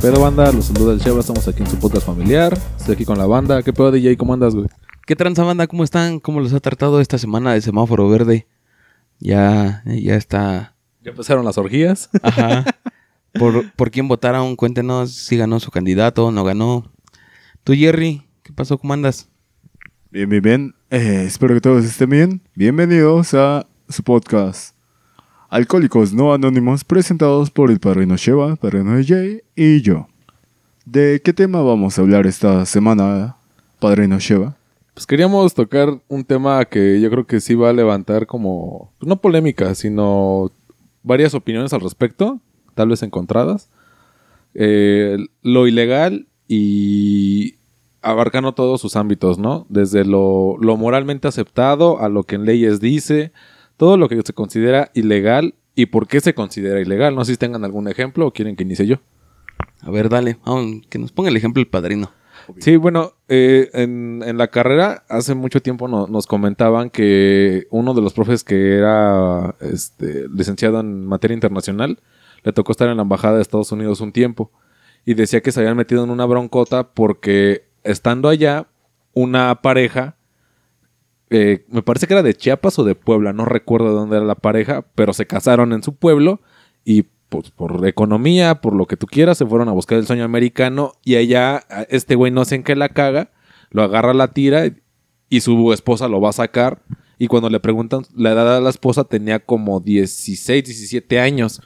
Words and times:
Pero 0.00 0.20
banda, 0.20 0.50
los 0.52 0.66
saluda 0.66 0.94
el 0.94 1.00
Cheva, 1.00 1.20
estamos 1.20 1.46
aquí 1.48 1.62
en 1.62 1.68
su 1.68 1.78
podcast 1.78 2.06
familiar. 2.06 2.56
Estoy 2.78 2.94
aquí 2.94 3.04
con 3.04 3.18
la 3.18 3.26
banda. 3.26 3.62
¿Qué 3.62 3.72
pedo, 3.72 3.90
DJ? 3.90 4.16
¿Cómo 4.16 4.32
andas, 4.32 4.54
güey? 4.54 4.68
¿Qué 5.04 5.16
tranza 5.16 5.42
banda? 5.42 5.66
¿Cómo 5.66 5.84
están? 5.84 6.20
¿Cómo 6.20 6.40
los 6.40 6.54
ha 6.54 6.60
tratado 6.60 7.00
esta 7.00 7.18
semana 7.18 7.52
de 7.52 7.60
semáforo 7.60 8.08
verde? 8.08 8.46
Ya, 9.18 9.82
ya 9.84 10.14
está. 10.14 10.76
Ya 11.02 11.10
empezaron 11.10 11.44
las 11.44 11.58
orgías. 11.58 12.08
Ajá. 12.22 12.64
¿Por, 13.38 13.70
¿Por 13.72 13.90
quién 13.90 14.08
votaron? 14.08 14.56
Cuéntenos 14.56 15.12
si 15.12 15.36
ganó 15.36 15.60
su 15.60 15.70
candidato, 15.70 16.30
no 16.30 16.44
ganó. 16.44 16.90
Tú, 17.64 17.74
Jerry, 17.74 18.22
¿qué 18.44 18.52
pasó? 18.52 18.78
¿Cómo 18.78 18.94
andas? 18.94 19.28
Bien, 20.10 20.26
bien, 20.26 20.42
bien. 20.42 20.74
Eh, 20.88 21.24
espero 21.26 21.52
que 21.52 21.60
todos 21.60 21.84
estén 21.84 22.08
bien. 22.08 22.40
Bienvenidos 22.54 23.34
a 23.34 23.66
su 23.90 24.02
podcast. 24.02 24.74
Alcohólicos 25.50 26.14
No 26.14 26.32
Anónimos, 26.32 26.82
presentados 26.82 27.50
por 27.50 27.70
el 27.70 27.78
Padrino 27.78 28.16
Sheva, 28.16 28.56
Padrino 28.56 28.98
Jay 29.06 29.42
y 29.54 29.82
yo. 29.82 30.08
¿De 30.86 31.20
qué 31.22 31.34
tema 31.34 31.60
vamos 31.60 31.98
a 31.98 32.00
hablar 32.00 32.26
esta 32.26 32.64
semana, 32.64 33.36
Padrino 33.80 34.18
Sheva? 34.18 34.56
Pues 34.94 35.06
queríamos 35.06 35.52
tocar 35.52 36.00
un 36.08 36.24
tema 36.24 36.64
que 36.64 37.02
yo 37.02 37.10
creo 37.10 37.26
que 37.26 37.40
sí 37.40 37.54
va 37.54 37.68
a 37.68 37.74
levantar 37.74 38.26
como, 38.26 38.94
no 39.02 39.20
polémica, 39.20 39.74
sino 39.74 40.50
varias 41.02 41.34
opiniones 41.34 41.74
al 41.74 41.82
respecto, 41.82 42.40
tal 42.74 42.88
vez 42.88 43.02
encontradas. 43.02 43.68
Eh, 44.54 45.18
lo 45.42 45.66
ilegal 45.66 46.28
y 46.46 47.57
abarcando 48.02 48.52
todos 48.52 48.80
sus 48.80 48.96
ámbitos, 48.96 49.38
¿no? 49.38 49.66
Desde 49.68 50.04
lo, 50.04 50.56
lo 50.60 50.76
moralmente 50.76 51.28
aceptado 51.28 52.00
a 52.00 52.08
lo 52.08 52.22
que 52.24 52.36
en 52.36 52.44
leyes 52.44 52.80
dice, 52.80 53.32
todo 53.76 53.96
lo 53.96 54.08
que 54.08 54.20
se 54.22 54.32
considera 54.32 54.90
ilegal 54.94 55.54
y 55.74 55.86
por 55.86 56.06
qué 56.06 56.20
se 56.20 56.34
considera 56.34 56.80
ilegal. 56.80 57.14
No 57.14 57.24
sé 57.24 57.32
si 57.32 57.38
tengan 57.38 57.64
algún 57.64 57.88
ejemplo 57.88 58.26
o 58.26 58.32
quieren 58.32 58.56
que 58.56 58.64
inicie 58.64 58.86
yo. 58.86 58.96
A 59.82 59.90
ver, 59.90 60.08
dale, 60.08 60.38
que 60.88 60.98
nos 60.98 61.12
ponga 61.12 61.30
el 61.30 61.36
ejemplo 61.36 61.60
el 61.60 61.68
padrino. 61.68 62.10
Sí, 62.58 62.76
bueno, 62.76 63.12
eh, 63.28 63.68
en, 63.74 64.22
en 64.24 64.38
la 64.38 64.48
carrera 64.48 65.04
hace 65.08 65.34
mucho 65.34 65.60
tiempo 65.60 65.86
no- 65.86 66.06
nos 66.06 66.26
comentaban 66.26 66.88
que 66.88 67.66
uno 67.70 67.92
de 67.92 68.00
los 68.00 68.14
profes 68.14 68.42
que 68.42 68.76
era 68.76 69.54
este, 69.60 70.26
licenciado 70.34 70.80
en 70.80 71.04
materia 71.04 71.34
internacional 71.34 72.00
le 72.44 72.52
tocó 72.52 72.72
estar 72.72 72.88
en 72.88 72.96
la 72.96 73.02
embajada 73.02 73.36
de 73.36 73.42
Estados 73.42 73.70
Unidos 73.72 74.00
un 74.00 74.12
tiempo 74.12 74.50
y 75.04 75.12
decía 75.14 75.42
que 75.42 75.52
se 75.52 75.60
habían 75.60 75.76
metido 75.76 76.02
en 76.04 76.10
una 76.10 76.24
broncota 76.24 76.88
porque 76.88 77.67
estando 77.90 78.28
allá 78.28 78.66
una 79.14 79.62
pareja 79.62 80.18
eh, 81.30 81.66
me 81.68 81.82
parece 81.82 82.06
que 82.06 82.14
era 82.14 82.22
de 82.22 82.34
Chiapas 82.34 82.78
o 82.78 82.84
de 82.84 82.94
Puebla, 82.94 83.32
no 83.32 83.44
recuerdo 83.44 83.88
de 83.88 83.94
dónde 83.94 84.16
era 84.16 84.24
la 84.24 84.34
pareja, 84.34 84.86
pero 84.94 85.12
se 85.12 85.26
casaron 85.26 85.72
en 85.72 85.82
su 85.82 85.94
pueblo 85.94 86.40
y 86.84 87.04
pues 87.28 87.50
por 87.50 87.86
economía, 87.86 88.62
por 88.62 88.74
lo 88.74 88.86
que 88.86 88.96
tú 88.96 89.06
quieras, 89.06 89.36
se 89.36 89.44
fueron 89.44 89.68
a 89.68 89.72
buscar 89.72 89.98
el 89.98 90.06
sueño 90.06 90.24
americano 90.24 90.92
y 91.04 91.16
allá 91.16 91.66
este 91.90 92.14
güey 92.14 92.32
no 92.32 92.46
sé 92.46 92.54
en 92.54 92.62
qué 92.62 92.74
la 92.74 92.88
caga, 92.88 93.30
lo 93.70 93.82
agarra 93.82 94.14
la 94.14 94.28
tira 94.28 94.70
y 95.28 95.40
su 95.40 95.74
esposa 95.74 96.08
lo 96.08 96.22
va 96.22 96.30
a 96.30 96.32
sacar 96.32 96.80
y 97.18 97.26
cuando 97.26 97.50
le 97.50 97.60
preguntan 97.60 98.04
la 98.16 98.32
edad 98.32 98.54
de 98.54 98.62
la 98.62 98.70
esposa 98.70 99.04
tenía 99.04 99.40
como 99.40 99.80
16, 99.80 100.64
17 100.64 101.20
años 101.20 101.60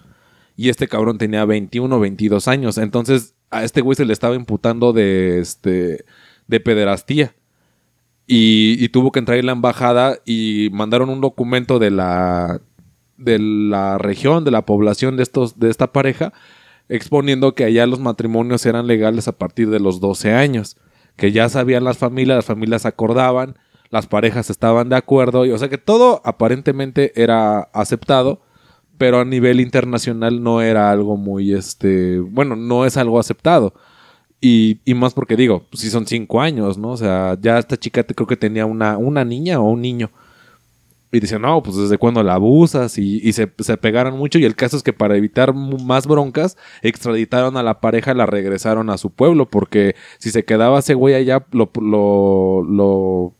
y 0.56 0.70
este 0.70 0.88
cabrón 0.88 1.18
tenía 1.18 1.44
21, 1.44 2.00
22 2.00 2.48
años, 2.48 2.78
entonces 2.78 3.36
a 3.52 3.64
este 3.64 3.80
güey 3.80 3.96
se 3.96 4.04
le 4.04 4.12
estaba 4.12 4.34
imputando 4.34 4.92
de 4.92 5.40
este 5.40 6.04
de 6.46 6.60
pederastía. 6.60 7.34
Y, 8.26 8.76
y 8.82 8.88
tuvo 8.88 9.12
que 9.12 9.18
entrar 9.18 9.38
a 9.38 9.42
la 9.42 9.52
embajada 9.52 10.18
y 10.24 10.70
mandaron 10.72 11.10
un 11.10 11.20
documento 11.20 11.78
de 11.78 11.90
la 11.90 12.60
de 13.16 13.38
la 13.38 13.98
región, 13.98 14.44
de 14.44 14.50
la 14.50 14.64
población 14.64 15.16
de 15.16 15.22
estos 15.22 15.58
de 15.58 15.70
esta 15.70 15.92
pareja 15.92 16.32
exponiendo 16.88 17.54
que 17.54 17.64
allá 17.64 17.86
los 17.86 18.00
matrimonios 18.00 18.66
eran 18.66 18.86
legales 18.86 19.28
a 19.28 19.32
partir 19.32 19.70
de 19.70 19.80
los 19.80 20.00
12 20.00 20.34
años, 20.34 20.76
que 21.16 21.32
ya 21.32 21.48
sabían 21.48 21.84
las 21.84 21.96
familias, 21.96 22.36
las 22.36 22.44
familias 22.44 22.86
acordaban, 22.86 23.56
las 23.88 24.06
parejas 24.06 24.50
estaban 24.50 24.90
de 24.90 24.96
acuerdo, 24.96 25.46
y, 25.46 25.52
o 25.52 25.58
sea 25.58 25.70
que 25.70 25.78
todo 25.78 26.20
aparentemente 26.24 27.12
era 27.20 27.60
aceptado, 27.72 28.42
pero 29.02 29.18
a 29.18 29.24
nivel 29.24 29.60
internacional 29.60 30.40
no 30.44 30.62
era 30.62 30.88
algo 30.92 31.16
muy 31.16 31.52
este, 31.54 32.20
bueno, 32.20 32.54
no 32.54 32.86
es 32.86 32.96
algo 32.96 33.18
aceptado. 33.18 33.74
Y, 34.40 34.78
y 34.84 34.94
más 34.94 35.12
porque 35.12 35.34
digo, 35.34 35.64
si 35.72 35.90
son 35.90 36.06
cinco 36.06 36.40
años, 36.40 36.78
¿no? 36.78 36.90
O 36.90 36.96
sea, 36.96 37.36
ya 37.40 37.58
esta 37.58 37.76
chica 37.76 38.04
te- 38.04 38.14
creo 38.14 38.28
que 38.28 38.36
tenía 38.36 38.64
una, 38.64 38.96
una 38.98 39.24
niña 39.24 39.58
o 39.58 39.64
un 39.72 39.80
niño. 39.80 40.12
Y 41.10 41.18
dice, 41.18 41.36
no, 41.40 41.60
pues 41.64 41.76
desde 41.78 41.98
cuándo 41.98 42.22
la 42.22 42.34
abusas 42.34 42.96
y, 42.96 43.18
y 43.28 43.32
se, 43.32 43.50
se 43.58 43.76
pegaron 43.76 44.16
mucho. 44.16 44.38
Y 44.38 44.44
el 44.44 44.54
caso 44.54 44.76
es 44.76 44.84
que 44.84 44.92
para 44.92 45.16
evitar 45.16 45.52
más 45.52 46.06
broncas, 46.06 46.56
extraditaron 46.82 47.56
a 47.56 47.64
la 47.64 47.80
pareja 47.80 48.12
y 48.12 48.14
la 48.14 48.26
regresaron 48.26 48.88
a 48.88 48.98
su 48.98 49.10
pueblo. 49.10 49.50
Porque 49.50 49.96
si 50.18 50.30
se 50.30 50.44
quedaba 50.44 50.78
ese 50.78 50.94
güey 50.94 51.16
allá, 51.16 51.44
lo, 51.50 51.72
lo, 51.80 52.62
lo 52.62 53.34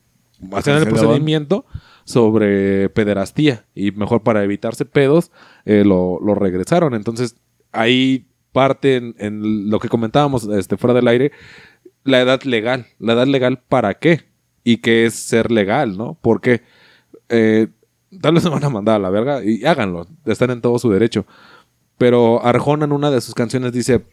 hacían 0.57 0.79
el 0.79 0.87
procedimiento 0.89 1.63
sobre 2.05 2.89
pederastía. 2.89 3.63
Y 3.73 3.91
mejor 3.91 4.23
para 4.23 4.43
evitarse 4.43 4.83
pedos, 4.83 5.31
eh, 5.65 5.83
lo, 5.85 6.19
lo 6.19 6.35
regresaron. 6.35 6.93
Entonces, 6.93 7.35
ahí 7.71 8.27
parte 8.51 8.95
en, 8.95 9.15
en 9.17 9.69
lo 9.69 9.79
que 9.79 9.89
comentábamos 9.89 10.45
este, 10.45 10.77
fuera 10.77 10.93
del 10.93 11.07
aire, 11.07 11.31
la 12.03 12.21
edad 12.21 12.41
legal. 12.43 12.85
¿La 12.99 13.13
edad 13.13 13.27
legal 13.27 13.61
para 13.67 13.95
qué? 13.95 14.21
¿Y 14.63 14.77
qué 14.77 15.05
es 15.05 15.15
ser 15.15 15.51
legal, 15.51 15.97
no? 15.97 16.17
Porque 16.21 16.61
eh, 17.29 17.67
tal 18.21 18.35
vez 18.35 18.43
se 18.43 18.49
van 18.49 18.63
a 18.63 18.69
mandar 18.69 18.95
a 18.95 18.99
la 18.99 19.09
verga 19.09 19.43
y 19.43 19.65
háganlo, 19.65 20.07
están 20.25 20.51
en 20.51 20.61
todo 20.61 20.79
su 20.79 20.89
derecho. 20.89 21.25
Pero 21.97 22.43
Arjona 22.43 22.85
en 22.85 22.91
una 22.91 23.11
de 23.11 23.21
sus 23.21 23.35
canciones 23.35 23.71
dice... 23.71 24.03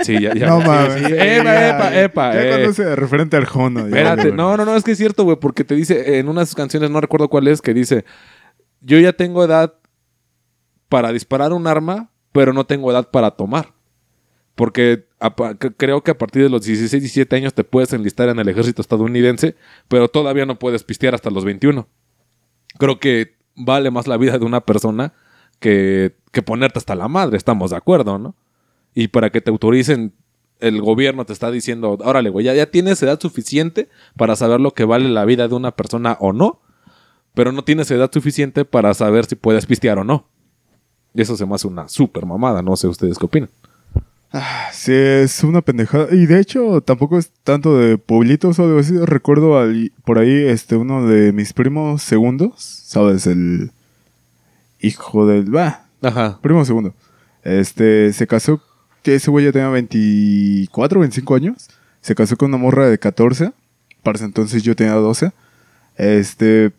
Sí, 0.00 0.20
ya, 0.20 0.34
ya. 0.34 0.46
no 0.48 0.60
sí, 0.60 0.66
mames. 0.66 1.06
sí. 1.06 1.12
Epa, 1.12 1.68
epa, 1.68 2.00
epa. 2.00 2.34
Ya 2.34 2.42
eh. 2.42 2.60
conoce 2.62 2.96
referente 2.96 3.36
a 3.36 3.40
Arjona. 3.40 3.82
Espérate, 3.82 4.32
no, 4.32 4.56
no, 4.56 4.64
no, 4.64 4.74
es 4.74 4.82
que 4.82 4.92
es 4.92 4.98
cierto, 4.98 5.24
güey, 5.24 5.36
porque 5.36 5.62
te 5.62 5.74
dice 5.74 6.18
en 6.18 6.28
una 6.28 6.40
de 6.40 6.46
sus 6.46 6.54
canciones, 6.54 6.90
no 6.90 7.00
recuerdo 7.00 7.28
cuál 7.28 7.46
es, 7.48 7.60
que 7.60 7.74
dice, 7.74 8.04
yo 8.80 8.98
ya 8.98 9.12
tengo 9.12 9.44
edad 9.44 9.74
para 10.88 11.12
disparar 11.12 11.52
un 11.52 11.66
arma, 11.66 12.10
pero 12.32 12.52
no 12.52 12.66
tengo 12.66 12.90
edad 12.90 13.10
para 13.10 13.32
tomar. 13.32 13.74
Porque 14.54 15.06
creo 15.76 16.02
que 16.02 16.10
a 16.10 16.18
partir 16.18 16.42
de 16.42 16.48
los 16.48 16.64
16, 16.64 17.02
17 17.02 17.36
años 17.36 17.54
te 17.54 17.64
puedes 17.64 17.92
enlistar 17.92 18.28
en 18.28 18.38
el 18.38 18.48
ejército 18.48 18.80
estadounidense, 18.80 19.54
pero 19.88 20.08
todavía 20.08 20.46
no 20.46 20.58
puedes 20.58 20.82
pistear 20.82 21.14
hasta 21.14 21.30
los 21.30 21.44
21. 21.44 21.86
Creo 22.78 22.98
que 22.98 23.36
vale 23.54 23.90
más 23.90 24.06
la 24.06 24.16
vida 24.16 24.38
de 24.38 24.44
una 24.44 24.62
persona 24.62 25.12
que, 25.60 26.16
que 26.32 26.42
ponerte 26.42 26.78
hasta 26.78 26.94
la 26.94 27.08
madre, 27.08 27.36
estamos 27.36 27.70
de 27.70 27.76
acuerdo, 27.76 28.18
¿no? 28.18 28.34
Y 28.94 29.08
para 29.08 29.30
que 29.30 29.42
te 29.42 29.50
autoricen, 29.50 30.14
el 30.60 30.80
gobierno 30.80 31.26
te 31.26 31.32
está 31.32 31.50
diciendo, 31.50 31.98
órale, 32.02 32.30
güey, 32.30 32.46
ya, 32.46 32.54
ya 32.54 32.70
tienes 32.70 33.02
edad 33.02 33.20
suficiente 33.20 33.88
para 34.16 34.36
saber 34.36 34.60
lo 34.60 34.72
que 34.72 34.84
vale 34.84 35.08
la 35.08 35.24
vida 35.24 35.48
de 35.48 35.54
una 35.54 35.72
persona 35.72 36.16
o 36.20 36.32
no, 36.32 36.60
pero 37.34 37.52
no 37.52 37.62
tienes 37.64 37.90
edad 37.90 38.10
suficiente 38.10 38.64
para 38.64 38.94
saber 38.94 39.26
si 39.26 39.36
puedes 39.36 39.66
pistear 39.66 39.98
o 39.98 40.04
no. 40.04 40.28
Y 41.16 41.22
eso 41.22 41.36
se 41.36 41.46
me 41.46 41.54
hace 41.54 41.66
una 41.66 41.88
super 41.88 42.26
mamada, 42.26 42.60
no 42.62 42.76
sé 42.76 42.86
ustedes 42.88 43.18
qué 43.18 43.24
opinan. 43.26 43.48
Sí, 44.72 44.92
es 44.92 45.42
una 45.44 45.62
pendejada. 45.62 46.08
Y 46.12 46.26
de 46.26 46.38
hecho, 46.40 46.82
tampoco 46.82 47.16
es 47.18 47.30
tanto 47.42 47.78
de 47.78 47.96
pueblitos 47.96 48.58
o 48.58 48.64
algo 48.64 48.78
así. 48.78 48.94
Recuerdo 48.98 49.58
al- 49.58 49.92
por 50.04 50.18
ahí 50.18 50.44
este 50.46 50.76
uno 50.76 51.06
de 51.06 51.32
mis 51.32 51.54
primos 51.54 52.02
segundos, 52.02 52.52
¿sabes? 52.58 53.26
El 53.26 53.70
hijo 54.80 55.26
del... 55.26 55.54
Va, 55.54 55.86
Ajá. 56.02 56.38
primo 56.42 56.64
segundo. 56.66 56.92
Este, 57.44 58.12
se 58.12 58.26
casó, 58.26 58.60
que 59.02 59.14
ese 59.14 59.30
güey 59.30 59.46
ya 59.46 59.52
tenía 59.52 59.68
24, 59.70 61.00
25 61.00 61.34
años. 61.34 61.68
Se 62.02 62.14
casó 62.14 62.36
con 62.36 62.48
una 62.50 62.58
morra 62.58 62.88
de 62.88 62.98
14. 62.98 63.52
Para 64.02 64.16
ese 64.16 64.26
entonces 64.26 64.62
yo 64.62 64.76
tenía 64.76 64.94
12. 64.94 65.32
Este, 65.96 66.72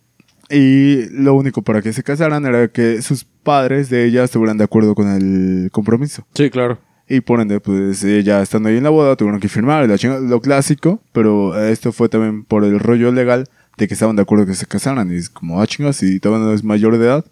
y 0.52 1.06
lo 1.10 1.34
único 1.34 1.64
para 1.64 1.82
que 1.82 1.92
se 1.92 2.04
casaran 2.04 2.46
era 2.46 2.68
que 2.68 3.02
sus 3.02 3.26
padres 3.48 3.90
de 3.90 4.06
ella 4.06 4.26
estuvieran 4.26 4.58
de 4.58 4.66
acuerdo 4.66 4.94
con 4.94 5.08
el 5.08 5.72
compromiso. 5.72 6.28
Sí, 6.34 6.50
claro. 6.50 6.80
Y 7.08 7.22
por 7.22 7.40
ende, 7.40 7.62
pues 7.62 8.02
ya 8.02 8.42
estando 8.42 8.68
ahí 8.68 8.76
en 8.76 8.84
la 8.84 8.90
boda, 8.90 9.16
tuvieron 9.16 9.40
que 9.40 9.48
firmar 9.48 9.88
la 9.88 10.20
lo 10.20 10.42
clásico, 10.42 11.00
pero 11.14 11.58
esto 11.58 11.94
fue 11.94 12.10
también 12.10 12.44
por 12.44 12.66
el 12.66 12.78
rollo 12.78 13.10
legal 13.14 13.46
de 13.78 13.88
que 13.88 13.94
estaban 13.94 14.18
de 14.18 14.24
acuerdo 14.24 14.46
que 14.46 14.54
se 14.54 14.66
casaran. 14.66 15.10
Y 15.14 15.16
es 15.16 15.30
como, 15.30 15.62
ah, 15.62 15.66
chingas, 15.66 15.96
si 15.96 16.20
todavía 16.20 16.46
no 16.46 16.54
es 16.54 16.66
mayor 16.66 16.98
de 16.98 17.06
edad. 17.06 17.26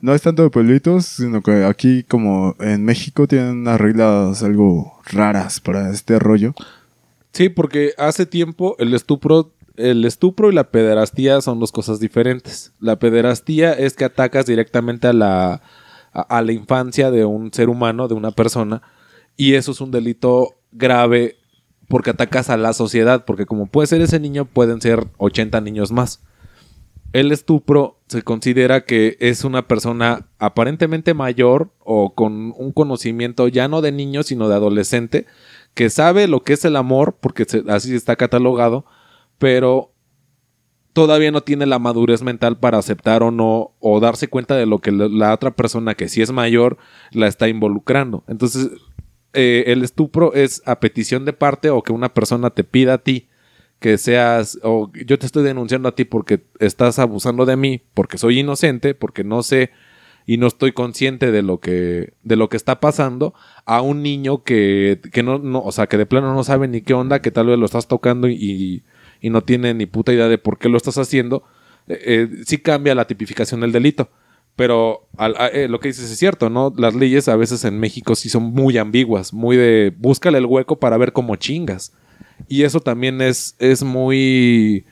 No 0.00 0.14
es 0.14 0.22
tanto 0.22 0.44
de 0.44 0.50
pueblitos, 0.50 1.06
sino 1.06 1.42
que 1.42 1.64
aquí, 1.64 2.04
como 2.04 2.54
en 2.60 2.84
México, 2.84 3.26
tienen 3.26 3.62
unas 3.62 3.80
reglas 3.80 4.44
algo 4.44 5.00
raras 5.06 5.58
para 5.58 5.90
este 5.90 6.20
rollo. 6.20 6.54
Sí, 7.32 7.48
porque 7.48 7.92
hace 7.98 8.24
tiempo 8.24 8.76
el 8.78 8.94
estupro, 8.94 9.50
el 9.80 10.04
estupro 10.04 10.50
y 10.50 10.54
la 10.54 10.70
pederastía 10.70 11.40
son 11.40 11.60
dos 11.60 11.72
cosas 11.72 12.00
diferentes. 12.00 12.72
La 12.80 12.98
pederastía 12.98 13.72
es 13.72 13.94
que 13.94 14.04
atacas 14.04 14.46
directamente 14.46 15.08
a 15.08 15.12
la, 15.12 15.62
a, 16.12 16.42
la 16.42 16.52
infancia 16.52 17.10
de 17.10 17.24
un 17.24 17.52
ser 17.52 17.68
humano, 17.68 18.08
de 18.08 18.14
una 18.14 18.30
persona, 18.30 18.82
y 19.36 19.54
eso 19.54 19.72
es 19.72 19.80
un 19.80 19.90
delito 19.90 20.56
grave 20.72 21.36
porque 21.88 22.10
atacas 22.10 22.50
a 22.50 22.56
la 22.56 22.72
sociedad, 22.72 23.24
porque 23.24 23.46
como 23.46 23.66
puede 23.66 23.88
ser 23.88 24.00
ese 24.00 24.20
niño, 24.20 24.44
pueden 24.44 24.80
ser 24.80 25.06
80 25.18 25.60
niños 25.60 25.90
más. 25.90 26.20
El 27.12 27.32
estupro 27.32 27.98
se 28.06 28.22
considera 28.22 28.84
que 28.84 29.16
es 29.18 29.42
una 29.42 29.66
persona 29.66 30.28
aparentemente 30.38 31.14
mayor 31.14 31.72
o 31.80 32.14
con 32.14 32.54
un 32.56 32.70
conocimiento 32.70 33.48
ya 33.48 33.66
no 33.66 33.80
de 33.80 33.90
niño, 33.90 34.22
sino 34.22 34.48
de 34.48 34.54
adolescente, 34.54 35.26
que 35.74 35.90
sabe 35.90 36.28
lo 36.28 36.44
que 36.44 36.52
es 36.52 36.64
el 36.64 36.76
amor, 36.76 37.16
porque 37.20 37.44
así 37.68 37.94
está 37.94 38.14
catalogado, 38.14 38.84
pero 39.40 39.90
todavía 40.92 41.30
no 41.32 41.40
tiene 41.40 41.64
la 41.66 41.78
madurez 41.78 42.22
mental 42.22 42.58
para 42.58 42.78
aceptar 42.78 43.22
o 43.22 43.30
no, 43.30 43.72
o 43.80 43.98
darse 44.00 44.28
cuenta 44.28 44.54
de 44.54 44.66
lo 44.66 44.78
que 44.78 44.92
la- 44.92 45.32
otra 45.32 45.52
persona 45.52 45.94
que 45.94 46.08
sí 46.08 46.20
es 46.20 46.30
mayor 46.30 46.76
la 47.10 47.26
está 47.26 47.48
involucrando. 47.48 48.22
Entonces, 48.28 48.68
eh, 49.32 49.64
el 49.68 49.82
estupro 49.82 50.34
es 50.34 50.62
a 50.66 50.78
petición 50.78 51.24
de 51.24 51.32
parte 51.32 51.70
o 51.70 51.82
que 51.82 51.92
una 51.92 52.12
persona 52.12 52.50
te 52.50 52.64
pida 52.64 52.94
a 52.94 52.98
ti 52.98 53.28
que 53.78 53.96
seas, 53.96 54.58
o 54.62 54.92
yo 55.06 55.18
te 55.18 55.24
estoy 55.24 55.42
denunciando 55.42 55.88
a 55.88 55.94
ti 55.94 56.04
porque 56.04 56.44
estás 56.58 56.98
abusando 56.98 57.46
de 57.46 57.56
mí, 57.56 57.82
porque 57.94 58.18
soy 58.18 58.40
inocente, 58.40 58.94
porque 58.94 59.24
no 59.24 59.42
sé 59.42 59.70
y 60.26 60.36
no 60.36 60.48
estoy 60.48 60.72
consciente 60.72 61.30
de 61.32 61.40
lo 61.42 61.60
que, 61.60 62.12
de 62.22 62.36
lo 62.36 62.50
que 62.50 62.58
está 62.58 62.78
pasando, 62.78 63.32
a 63.64 63.80
un 63.80 64.02
niño 64.02 64.44
que, 64.44 65.00
que 65.12 65.22
no, 65.22 65.38
no, 65.38 65.60
o 65.62 65.72
sea, 65.72 65.86
que 65.86 65.96
de 65.96 66.04
plano 66.04 66.34
no 66.34 66.44
sabe 66.44 66.68
ni 66.68 66.82
qué 66.82 66.92
onda, 66.92 67.22
que 67.22 67.30
tal 67.30 67.46
vez 67.46 67.58
lo 67.58 67.64
estás 67.64 67.88
tocando 67.88 68.28
y 68.28 68.82
no 69.28 69.42
tiene 69.42 69.74
ni 69.74 69.84
puta 69.84 70.14
idea 70.14 70.28
de 70.28 70.38
por 70.38 70.56
qué 70.56 70.70
lo 70.70 70.78
estás 70.78 70.96
haciendo, 70.96 71.44
eh, 71.88 72.00
eh, 72.06 72.28
sí 72.46 72.58
cambia 72.58 72.94
la 72.94 73.06
tipificación 73.06 73.60
del 73.60 73.72
delito. 73.72 74.08
Pero 74.56 75.08
eh, 75.52 75.68
lo 75.68 75.80
que 75.80 75.88
dices 75.88 76.10
es 76.10 76.18
cierto, 76.18 76.50
¿no? 76.50 76.72
Las 76.76 76.94
leyes 76.94 77.28
a 77.28 77.36
veces 77.36 77.64
en 77.64 77.78
México 77.78 78.14
sí 78.14 78.28
son 78.28 78.44
muy 78.44 78.78
ambiguas, 78.78 79.32
muy 79.32 79.56
de 79.56 79.94
búscale 79.96 80.38
el 80.38 80.46
hueco 80.46 80.78
para 80.78 80.96
ver 80.96 81.12
cómo 81.12 81.36
chingas. 81.36 81.92
Y 82.48 82.62
eso 82.64 82.80
también 82.80 83.20
es, 83.20 83.54
es 83.58 83.82
muy, 83.82 84.84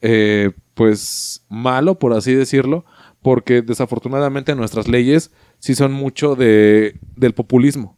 eh, 0.00 0.52
pues, 0.74 1.44
malo, 1.48 1.98
por 1.98 2.12
así 2.12 2.34
decirlo, 2.34 2.84
porque 3.22 3.62
desafortunadamente 3.62 4.54
nuestras 4.54 4.88
leyes 4.88 5.32
sí 5.58 5.74
son 5.74 5.92
mucho 5.92 6.36
de, 6.36 6.98
del 7.16 7.34
populismo. 7.34 7.96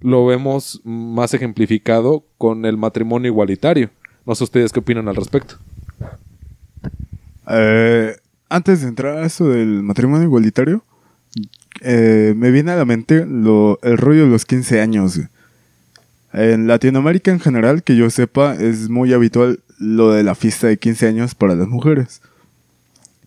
Lo 0.00 0.24
vemos 0.24 0.80
más 0.84 1.34
ejemplificado 1.34 2.24
con 2.38 2.64
el 2.64 2.78
matrimonio 2.78 3.30
igualitario. 3.30 3.90
No 4.26 4.34
sé 4.34 4.44
ustedes 4.44 4.72
qué 4.72 4.80
opinan 4.80 5.08
al 5.08 5.16
respecto. 5.16 5.56
Eh, 7.48 8.16
antes 8.48 8.82
de 8.82 8.88
entrar 8.88 9.18
a 9.18 9.26
eso 9.26 9.48
del 9.48 9.82
matrimonio 9.82 10.24
igualitario, 10.24 10.84
eh, 11.80 12.34
me 12.36 12.50
viene 12.50 12.72
a 12.72 12.76
la 12.76 12.84
mente 12.84 13.24
lo- 13.26 13.78
el 13.82 13.96
rollo 13.98 14.24
de 14.24 14.30
los 14.30 14.44
15 14.44 14.80
años. 14.80 15.18
En 16.32 16.66
Latinoamérica 16.68 17.30
en 17.32 17.40
general, 17.40 17.82
que 17.82 17.96
yo 17.96 18.08
sepa, 18.10 18.54
es 18.54 18.88
muy 18.88 19.12
habitual 19.12 19.60
lo 19.78 20.12
de 20.12 20.22
la 20.22 20.34
fiesta 20.34 20.66
de 20.68 20.78
15 20.78 21.08
años 21.08 21.34
para 21.34 21.54
las 21.54 21.66
mujeres. 21.68 22.20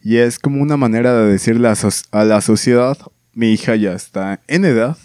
Y 0.04 0.18
es 0.18 0.40
como 0.40 0.62
una 0.62 0.78
manera 0.78 1.14
de 1.18 1.32
decirle 1.32 1.68
a, 1.70 1.76
a 2.12 2.24
la 2.26 2.42
sociedad, 2.42 2.98
mi 3.34 3.52
hija 3.52 3.76
ya 3.76 3.94
está 3.94 4.40
en 4.48 4.66
edad 4.66 4.98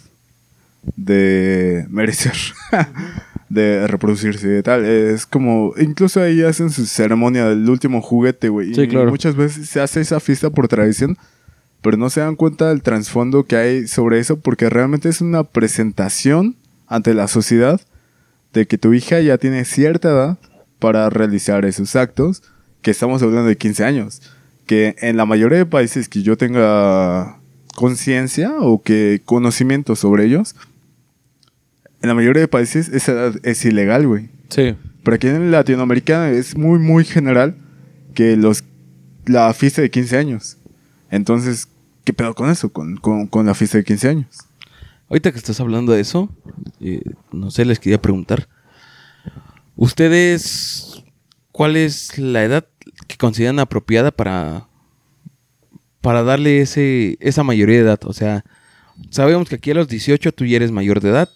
de 0.96 1.86
merecer, 1.88 2.34
de 3.48 3.86
reproducirse 3.86 4.58
y 4.58 4.62
tal. 4.62 4.84
Es 4.84 5.26
como, 5.26 5.72
incluso 5.78 6.20
ahí 6.20 6.42
hacen 6.42 6.70
su 6.70 6.86
ceremonia 6.86 7.46
del 7.46 7.68
último 7.68 8.02
juguete, 8.02 8.48
güey. 8.48 8.74
Sí, 8.74 8.82
y 8.82 8.88
claro. 8.88 9.10
muchas 9.10 9.36
veces 9.36 9.68
se 9.68 9.80
hace 9.80 10.00
esa 10.00 10.20
fiesta 10.20 10.50
por 10.50 10.68
tradición, 10.68 11.16
pero 11.82 11.96
no 11.96 12.10
se 12.10 12.20
dan 12.20 12.36
cuenta 12.36 12.68
del 12.68 12.82
trasfondo 12.82 13.44
que 13.44 13.56
hay 13.56 13.88
sobre 13.88 14.18
eso, 14.18 14.38
porque 14.40 14.68
realmente 14.68 15.08
es 15.08 15.20
una 15.20 15.44
presentación 15.44 16.56
ante 16.86 17.14
la 17.14 17.28
sociedad 17.28 17.80
de 18.52 18.66
que 18.66 18.78
tu 18.78 18.94
hija 18.94 19.20
ya 19.20 19.38
tiene 19.38 19.64
cierta 19.64 20.10
edad 20.10 20.38
para 20.78 21.10
realizar 21.10 21.64
esos 21.64 21.96
actos, 21.96 22.42
que 22.82 22.90
estamos 22.90 23.22
hablando 23.22 23.48
de 23.48 23.56
15 23.56 23.84
años. 23.84 24.22
Que 24.66 24.96
en 25.00 25.16
la 25.16 25.24
mayoría 25.24 25.58
de 25.58 25.66
países 25.66 26.08
que 26.08 26.22
yo 26.22 26.36
tenga 26.36 27.40
conciencia 27.74 28.54
o 28.58 28.82
que 28.82 29.22
conocimiento 29.24 29.96
sobre 29.96 30.24
ellos, 30.24 30.54
en 32.02 32.08
la 32.08 32.14
mayoría 32.14 32.40
de 32.42 32.48
países 32.48 32.88
esa 32.88 33.12
edad 33.12 33.34
es 33.42 33.64
ilegal, 33.64 34.06
güey. 34.06 34.30
Sí. 34.48 34.76
Pero 35.02 35.14
aquí 35.14 35.26
en 35.28 35.50
Latinoamérica 35.50 36.30
es 36.30 36.56
muy, 36.56 36.78
muy 36.78 37.04
general 37.04 37.56
que 38.14 38.36
los 38.36 38.64
la 39.26 39.52
fiesta 39.52 39.82
de 39.82 39.90
15 39.90 40.16
años. 40.16 40.56
Entonces, 41.10 41.68
¿qué 42.04 42.12
pedo 42.12 42.34
con 42.34 42.50
eso? 42.50 42.70
Con, 42.70 42.96
con, 42.96 43.26
con 43.26 43.46
la 43.46 43.54
fiesta 43.54 43.78
de 43.78 43.84
15 43.84 44.08
años. 44.08 44.26
Ahorita 45.08 45.32
que 45.32 45.38
estás 45.38 45.60
hablando 45.60 45.92
de 45.92 46.00
eso, 46.00 46.28
eh, 46.80 47.02
no 47.32 47.50
sé, 47.50 47.64
les 47.64 47.78
quería 47.78 48.00
preguntar. 48.00 48.48
¿Ustedes 49.76 51.02
cuál 51.52 51.76
es 51.76 52.18
la 52.18 52.44
edad 52.44 52.66
que 53.06 53.16
consideran 53.16 53.58
apropiada 53.58 54.10
para, 54.10 54.68
para 56.00 56.22
darle 56.22 56.60
ese, 56.60 57.16
esa 57.20 57.42
mayoría 57.42 57.76
de 57.76 57.82
edad? 57.82 58.00
O 58.04 58.12
sea, 58.12 58.44
sabemos 59.10 59.48
que 59.48 59.54
aquí 59.54 59.70
a 59.70 59.74
los 59.74 59.88
18 59.88 60.32
tú 60.32 60.44
ya 60.44 60.56
eres 60.56 60.72
mayor 60.72 61.00
de 61.00 61.10
edad. 61.10 61.30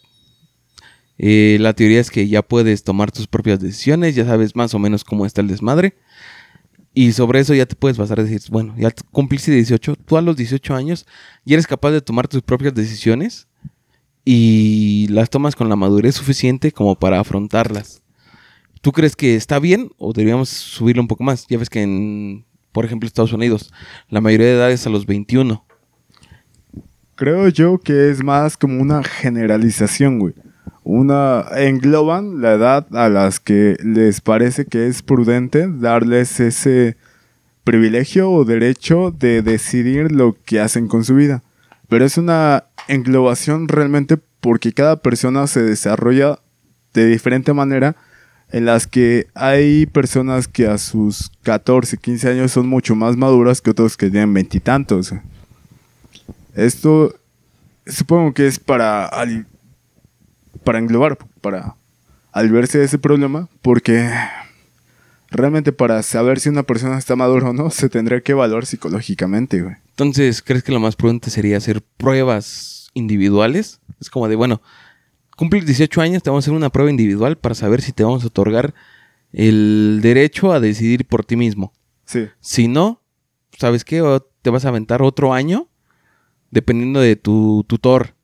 Eh, 1.24 1.56
la 1.60 1.72
teoría 1.72 2.00
es 2.00 2.10
que 2.10 2.26
ya 2.26 2.42
puedes 2.42 2.82
tomar 2.82 3.12
tus 3.12 3.28
propias 3.28 3.60
decisiones, 3.60 4.16
ya 4.16 4.26
sabes 4.26 4.56
más 4.56 4.74
o 4.74 4.80
menos 4.80 5.04
cómo 5.04 5.24
está 5.24 5.40
el 5.40 5.46
desmadre. 5.46 5.94
Y 6.94 7.12
sobre 7.12 7.38
eso 7.38 7.54
ya 7.54 7.64
te 7.64 7.76
puedes 7.76 7.96
basar 7.96 8.18
y 8.18 8.24
decir, 8.24 8.40
bueno, 8.50 8.74
ya 8.76 8.90
cumpliste 9.12 9.52
18, 9.52 9.94
tú 10.04 10.16
a 10.16 10.20
los 10.20 10.36
18 10.36 10.74
años 10.74 11.06
ya 11.44 11.54
eres 11.54 11.68
capaz 11.68 11.92
de 11.92 12.00
tomar 12.00 12.26
tus 12.26 12.42
propias 12.42 12.74
decisiones 12.74 13.46
y 14.24 15.06
las 15.10 15.30
tomas 15.30 15.54
con 15.54 15.68
la 15.68 15.76
madurez 15.76 16.16
suficiente 16.16 16.72
como 16.72 16.96
para 16.96 17.20
afrontarlas. 17.20 18.02
¿Tú 18.80 18.90
crees 18.90 19.14
que 19.14 19.36
está 19.36 19.60
bien 19.60 19.90
o 19.98 20.12
deberíamos 20.12 20.48
subirlo 20.48 21.02
un 21.02 21.08
poco 21.08 21.22
más? 21.22 21.46
Ya 21.46 21.56
ves 21.56 21.70
que 21.70 21.82
en, 21.82 22.44
por 22.72 22.84
ejemplo, 22.84 23.06
Estados 23.06 23.32
Unidos, 23.32 23.72
la 24.08 24.20
mayoría 24.20 24.48
de 24.48 24.54
edad 24.54 24.72
es 24.72 24.88
a 24.88 24.90
los 24.90 25.06
21. 25.06 25.64
Creo 27.14 27.48
yo 27.48 27.78
que 27.78 28.10
es 28.10 28.24
más 28.24 28.56
como 28.56 28.82
una 28.82 29.04
generalización, 29.04 30.18
güey. 30.18 30.34
Una 30.84 31.44
engloban 31.56 32.40
la 32.40 32.52
edad 32.54 32.86
a 32.92 33.08
las 33.08 33.38
que 33.38 33.76
les 33.84 34.20
parece 34.20 34.66
que 34.66 34.88
es 34.88 35.02
prudente 35.02 35.68
darles 35.68 36.40
ese 36.40 36.96
privilegio 37.62 38.30
o 38.30 38.44
derecho 38.44 39.14
de 39.16 39.42
decidir 39.42 40.10
lo 40.10 40.36
que 40.44 40.60
hacen 40.60 40.88
con 40.88 41.04
su 41.04 41.14
vida. 41.14 41.42
Pero 41.88 42.04
es 42.04 42.18
una 42.18 42.64
englobación 42.88 43.68
realmente 43.68 44.18
porque 44.40 44.72
cada 44.72 44.96
persona 44.96 45.46
se 45.46 45.62
desarrolla 45.62 46.40
de 46.94 47.06
diferente 47.06 47.52
manera 47.52 47.94
en 48.50 48.66
las 48.66 48.86
que 48.86 49.28
hay 49.34 49.86
personas 49.86 50.48
que 50.48 50.66
a 50.66 50.78
sus 50.78 51.30
14, 51.42 51.96
15 51.96 52.28
años 52.28 52.52
son 52.52 52.68
mucho 52.68 52.94
más 52.94 53.16
maduras 53.16 53.60
que 53.60 53.70
otros 53.70 53.96
que 53.96 54.10
tienen 54.10 54.34
veintitantos. 54.34 55.14
Esto 56.54 57.14
supongo 57.86 58.34
que 58.34 58.46
es 58.46 58.58
para 58.58 59.08
para 60.64 60.78
englobar, 60.78 61.18
para 61.40 61.76
al 62.32 62.50
verse 62.50 62.82
ese 62.82 62.98
problema, 62.98 63.48
porque 63.60 64.10
realmente 65.30 65.72
para 65.72 66.02
saber 66.02 66.40
si 66.40 66.48
una 66.48 66.62
persona 66.62 66.98
está 66.98 67.16
madura 67.16 67.50
o 67.50 67.52
no, 67.52 67.70
se 67.70 67.88
tendría 67.88 68.20
que 68.20 68.32
evaluar 68.32 68.66
psicológicamente, 68.66 69.62
güey. 69.62 69.76
Entonces, 69.90 70.42
¿crees 70.42 70.62
que 70.62 70.72
lo 70.72 70.80
más 70.80 70.96
prudente 70.96 71.30
sería 71.30 71.58
hacer 71.58 71.82
pruebas 71.82 72.90
individuales? 72.94 73.80
Es 74.00 74.08
como 74.08 74.28
de, 74.28 74.36
bueno, 74.36 74.62
cumples 75.36 75.66
18 75.66 76.00
años, 76.00 76.22
te 76.22 76.30
vamos 76.30 76.44
a 76.44 76.46
hacer 76.46 76.56
una 76.56 76.70
prueba 76.70 76.90
individual 76.90 77.36
para 77.36 77.54
saber 77.54 77.82
si 77.82 77.92
te 77.92 78.04
vamos 78.04 78.24
a 78.24 78.28
otorgar 78.28 78.74
el 79.32 80.00
derecho 80.02 80.52
a 80.52 80.60
decidir 80.60 81.06
por 81.06 81.24
ti 81.24 81.36
mismo. 81.36 81.72
Sí. 82.04 82.28
Si 82.40 82.68
no, 82.68 83.02
¿sabes 83.58 83.84
qué? 83.84 84.02
Te 84.42 84.50
vas 84.50 84.64
a 84.64 84.68
aventar 84.68 85.02
otro 85.02 85.32
año 85.32 85.68
dependiendo 86.50 87.00
de 87.00 87.16
tu 87.16 87.64
tutor. 87.66 88.14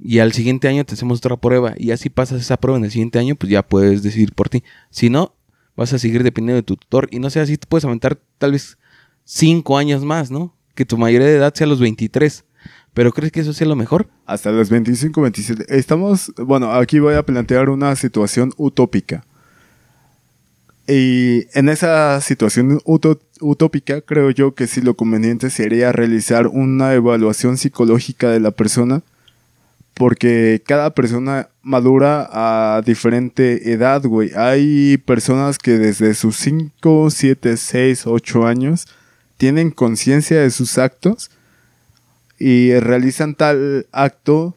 Y 0.00 0.20
al 0.20 0.32
siguiente 0.32 0.68
año 0.68 0.84
te 0.84 0.94
hacemos 0.94 1.18
otra 1.18 1.36
prueba. 1.36 1.74
Y 1.76 1.90
así 1.90 2.08
pasas 2.08 2.40
esa 2.40 2.56
prueba 2.56 2.78
en 2.78 2.84
el 2.84 2.90
siguiente 2.90 3.18
año, 3.18 3.34
pues 3.34 3.50
ya 3.50 3.62
puedes 3.62 4.02
decidir 4.02 4.32
por 4.32 4.48
ti. 4.48 4.62
Si 4.90 5.10
no, 5.10 5.34
vas 5.76 5.92
a 5.92 5.98
seguir 5.98 6.22
dependiendo 6.22 6.56
de 6.56 6.62
tu 6.62 6.76
tutor. 6.76 7.08
Y 7.10 7.18
no 7.18 7.30
sé, 7.30 7.40
así 7.40 7.56
te 7.56 7.66
puedes 7.66 7.84
aventar 7.84 8.18
tal 8.38 8.52
vez 8.52 8.78
cinco 9.24 9.76
años 9.76 10.04
más, 10.04 10.30
¿no? 10.30 10.54
Que 10.74 10.84
tu 10.84 10.96
mayoría 10.96 11.26
de 11.26 11.36
edad 11.36 11.54
sea 11.54 11.66
los 11.66 11.80
23. 11.80 12.44
Pero 12.94 13.12
¿crees 13.12 13.32
que 13.32 13.40
eso 13.40 13.52
sea 13.52 13.66
lo 13.66 13.76
mejor? 13.76 14.08
Hasta 14.26 14.50
los 14.50 14.70
25, 14.70 15.20
27. 15.20 15.64
Estamos, 15.76 16.32
bueno, 16.36 16.72
aquí 16.72 16.98
voy 16.98 17.14
a 17.14 17.22
plantear 17.24 17.68
una 17.68 17.94
situación 17.96 18.52
utópica. 18.56 19.24
Y 20.88 21.46
en 21.52 21.68
esa 21.68 22.20
situación 22.22 22.80
utópica, 22.84 24.00
creo 24.00 24.30
yo 24.30 24.54
que 24.54 24.66
sí 24.66 24.80
lo 24.80 24.94
conveniente 24.94 25.50
sería 25.50 25.92
realizar 25.92 26.46
una 26.46 26.94
evaluación 26.94 27.58
psicológica 27.58 28.30
de 28.30 28.40
la 28.40 28.52
persona, 28.52 29.02
porque 29.98 30.62
cada 30.64 30.94
persona 30.94 31.48
madura 31.60 32.28
a 32.30 32.82
diferente 32.82 33.72
edad, 33.72 34.02
güey. 34.04 34.30
Hay 34.36 34.96
personas 34.98 35.58
que 35.58 35.72
desde 35.72 36.14
sus 36.14 36.36
5, 36.36 37.10
7, 37.10 37.56
6, 37.56 38.06
8 38.06 38.46
años 38.46 38.86
tienen 39.36 39.72
conciencia 39.72 40.40
de 40.40 40.50
sus 40.50 40.78
actos 40.78 41.30
y 42.38 42.72
realizan 42.78 43.34
tal 43.34 43.86
acto 43.90 44.56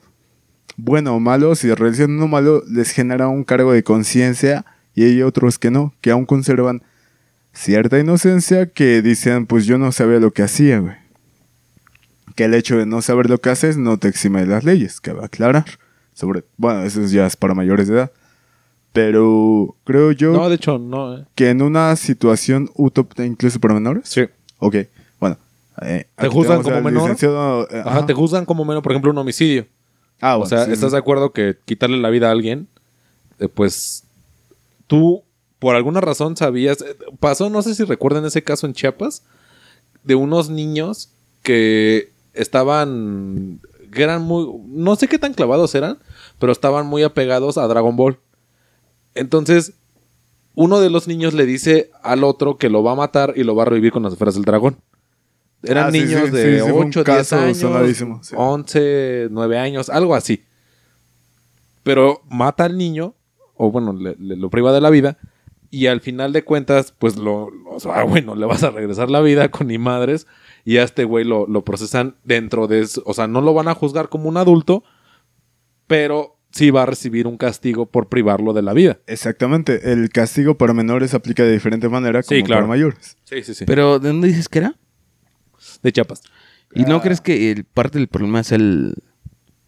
bueno 0.77 1.15
o 1.15 1.19
malo, 1.19 1.55
si 1.55 1.73
realizan 1.73 2.11
uno 2.11 2.27
malo, 2.27 2.63
les 2.69 2.91
genera 2.91 3.27
un 3.27 3.43
cargo 3.43 3.73
de 3.73 3.83
conciencia 3.83 4.65
y 4.93 5.03
hay 5.05 5.23
otros 5.23 5.57
que 5.57 5.71
no, 5.71 5.93
que 6.01 6.11
aún 6.11 6.25
conservan 6.25 6.83
cierta 7.51 7.99
inocencia 7.99 8.67
que 8.67 9.01
dicen, 9.01 9.47
pues 9.47 9.65
yo 9.65 9.79
no 9.79 9.91
sabía 9.91 10.19
lo 10.19 10.31
que 10.31 10.43
hacía, 10.43 10.79
güey. 10.79 11.00
Que 12.35 12.45
el 12.45 12.53
hecho 12.53 12.77
de 12.77 12.85
no 12.85 13.01
saber 13.01 13.29
lo 13.29 13.39
que 13.39 13.49
haces 13.49 13.77
no 13.77 13.97
te 13.97 14.07
exime 14.07 14.41
de 14.41 14.47
las 14.47 14.63
leyes, 14.63 14.99
que 15.01 15.11
va 15.13 15.23
a 15.23 15.25
aclarar. 15.25 15.65
Sobre, 16.13 16.43
bueno, 16.57 16.83
eso 16.83 17.01
ya 17.05 17.25
es 17.25 17.35
para 17.35 17.53
mayores 17.53 17.87
de 17.87 17.95
edad. 17.95 18.11
Pero 18.93 19.75
creo 19.85 20.11
yo 20.11 20.33
No, 20.33 20.49
de 20.49 20.55
hecho, 20.55 20.77
no. 20.77 21.17
eh. 21.17 21.25
que 21.35 21.49
en 21.49 21.61
una 21.61 21.95
situación 21.95 22.69
utópica, 22.75 23.25
incluso 23.25 23.59
para 23.59 23.73
menores. 23.73 24.03
Sí. 24.09 24.23
Ok, 24.59 24.75
bueno. 25.19 25.37
eh, 25.81 26.07
¿Te 26.17 26.27
juzgan 26.27 26.61
como 26.61 26.81
menor? 26.81 27.11
eh, 27.21 27.83
Ajá, 27.85 28.05
te 28.05 28.13
juzgan 28.13 28.45
como 28.45 28.65
menos, 28.65 28.83
por 28.83 28.91
ejemplo, 28.91 29.11
un 29.11 29.17
homicidio. 29.17 29.65
Ah, 30.19 30.35
o 30.35 30.39
bueno, 30.39 30.49
sea, 30.49 30.65
sí, 30.65 30.73
¿estás 30.73 30.89
sí. 30.89 30.95
de 30.95 30.99
acuerdo 30.99 31.31
que 31.31 31.57
quitarle 31.65 31.97
la 31.97 32.09
vida 32.09 32.27
a 32.27 32.31
alguien, 32.31 32.67
eh, 33.39 33.47
pues 33.47 34.03
tú, 34.87 35.23
por 35.57 35.75
alguna 35.75 36.01
razón, 36.01 36.35
sabías... 36.37 36.83
Pasó, 37.19 37.49
no 37.49 37.61
sé 37.61 37.73
si 37.73 37.85
recuerdan 37.85 38.25
ese 38.25 38.43
caso 38.43 38.67
en 38.67 38.73
Chiapas, 38.73 39.23
de 40.03 40.15
unos 40.15 40.49
niños 40.49 41.09
que 41.43 42.11
estaban... 42.33 43.59
eran 43.95 44.21
muy... 44.23 44.47
no 44.67 44.95
sé 44.95 45.07
qué 45.07 45.19
tan 45.19 45.33
clavados 45.33 45.73
eran, 45.75 45.99
pero 46.39 46.51
estaban 46.51 46.85
muy 46.87 47.03
apegados 47.03 47.57
a 47.57 47.67
Dragon 47.67 47.95
Ball. 47.95 48.19
Entonces, 49.15 49.73
uno 50.55 50.79
de 50.79 50.89
los 50.89 51.07
niños 51.07 51.33
le 51.33 51.45
dice 51.45 51.91
al 52.03 52.23
otro 52.23 52.57
que 52.57 52.69
lo 52.69 52.83
va 52.83 52.93
a 52.93 52.95
matar 52.95 53.33
y 53.35 53.43
lo 53.43 53.55
va 53.55 53.63
a 53.63 53.65
revivir 53.67 53.91
con 53.91 54.03
las 54.03 54.13
esferas 54.13 54.35
del 54.35 54.43
dragón. 54.45 54.77
Eran 55.63 55.87
Ah, 55.87 55.91
sí, 55.91 55.99
niños 55.99 56.25
sí, 56.25 56.31
de 56.31 56.59
sí, 56.59 56.65
sí, 56.65 56.71
fue 56.71 56.79
un 56.79 56.87
8, 56.87 57.03
10 57.03 57.17
caso 57.17 57.35
años, 57.37 57.57
sonadísimo, 57.57 58.23
sí. 58.23 58.33
11, 58.37 59.27
9 59.31 59.57
años, 59.59 59.89
algo 59.89 60.15
así. 60.15 60.43
Pero 61.83 62.21
mata 62.29 62.65
al 62.65 62.77
niño, 62.77 63.15
o 63.55 63.71
bueno, 63.71 63.93
le- 63.93 64.15
le- 64.19 64.35
lo 64.37 64.49
priva 64.49 64.71
de 64.73 64.81
la 64.81 64.89
vida, 64.89 65.17
y 65.69 65.87
al 65.87 66.01
final 66.01 66.33
de 66.33 66.43
cuentas, 66.43 66.93
pues 66.97 67.15
lo, 67.15 67.49
lo- 67.49 67.71
o 67.71 67.79
sea, 67.79 68.03
bueno, 68.05 68.35
le 68.35 68.45
vas 68.45 68.63
a 68.63 68.71
regresar 68.71 69.09
la 69.09 69.21
vida 69.21 69.49
con 69.49 69.67
ni 69.67 69.77
madres, 69.77 70.27
y 70.65 70.77
a 70.77 70.83
este 70.83 71.03
güey 71.05 71.25
lo, 71.25 71.47
lo 71.47 71.63
procesan 71.63 72.15
dentro 72.23 72.67
de 72.67 72.81
eso, 72.81 73.01
o 73.05 73.13
sea, 73.13 73.27
no 73.27 73.41
lo 73.41 73.53
van 73.53 73.67
a 73.67 73.73
juzgar 73.75 74.09
como 74.09 74.29
un 74.29 74.37
adulto, 74.37 74.83
pero 75.87 76.37
sí 76.51 76.69
va 76.69 76.83
a 76.83 76.85
recibir 76.85 77.27
un 77.27 77.37
castigo 77.37 77.85
por 77.85 78.09
privarlo 78.09 78.53
de 78.53 78.61
la 78.61 78.73
vida. 78.73 78.99
Exactamente. 79.07 79.91
El 79.91 80.09
castigo 80.09 80.57
para 80.57 80.73
menores 80.73 81.13
aplica 81.13 81.43
de 81.43 81.51
diferente 81.53 81.87
manera 81.89 82.21
como 82.23 82.37
Sí, 82.37 82.43
claro. 82.43 82.61
para 82.61 82.67
mayores. 82.69 83.17
Sí, 83.23 83.41
sí, 83.43 83.53
sí. 83.53 83.65
Pero, 83.65 83.99
¿de 83.99 84.09
dónde 84.09 84.27
dices 84.27 84.49
que 84.49 84.59
era? 84.59 84.75
de 85.83 85.91
Chiapas. 85.91 86.23
¿Y 86.73 86.83
Ah. 86.83 86.85
no 86.87 87.01
crees 87.01 87.21
que 87.21 87.51
el, 87.51 87.65
parte 87.65 87.99
del 87.99 88.07
problema 88.07 88.39
es 88.39 88.51
el... 88.51 88.95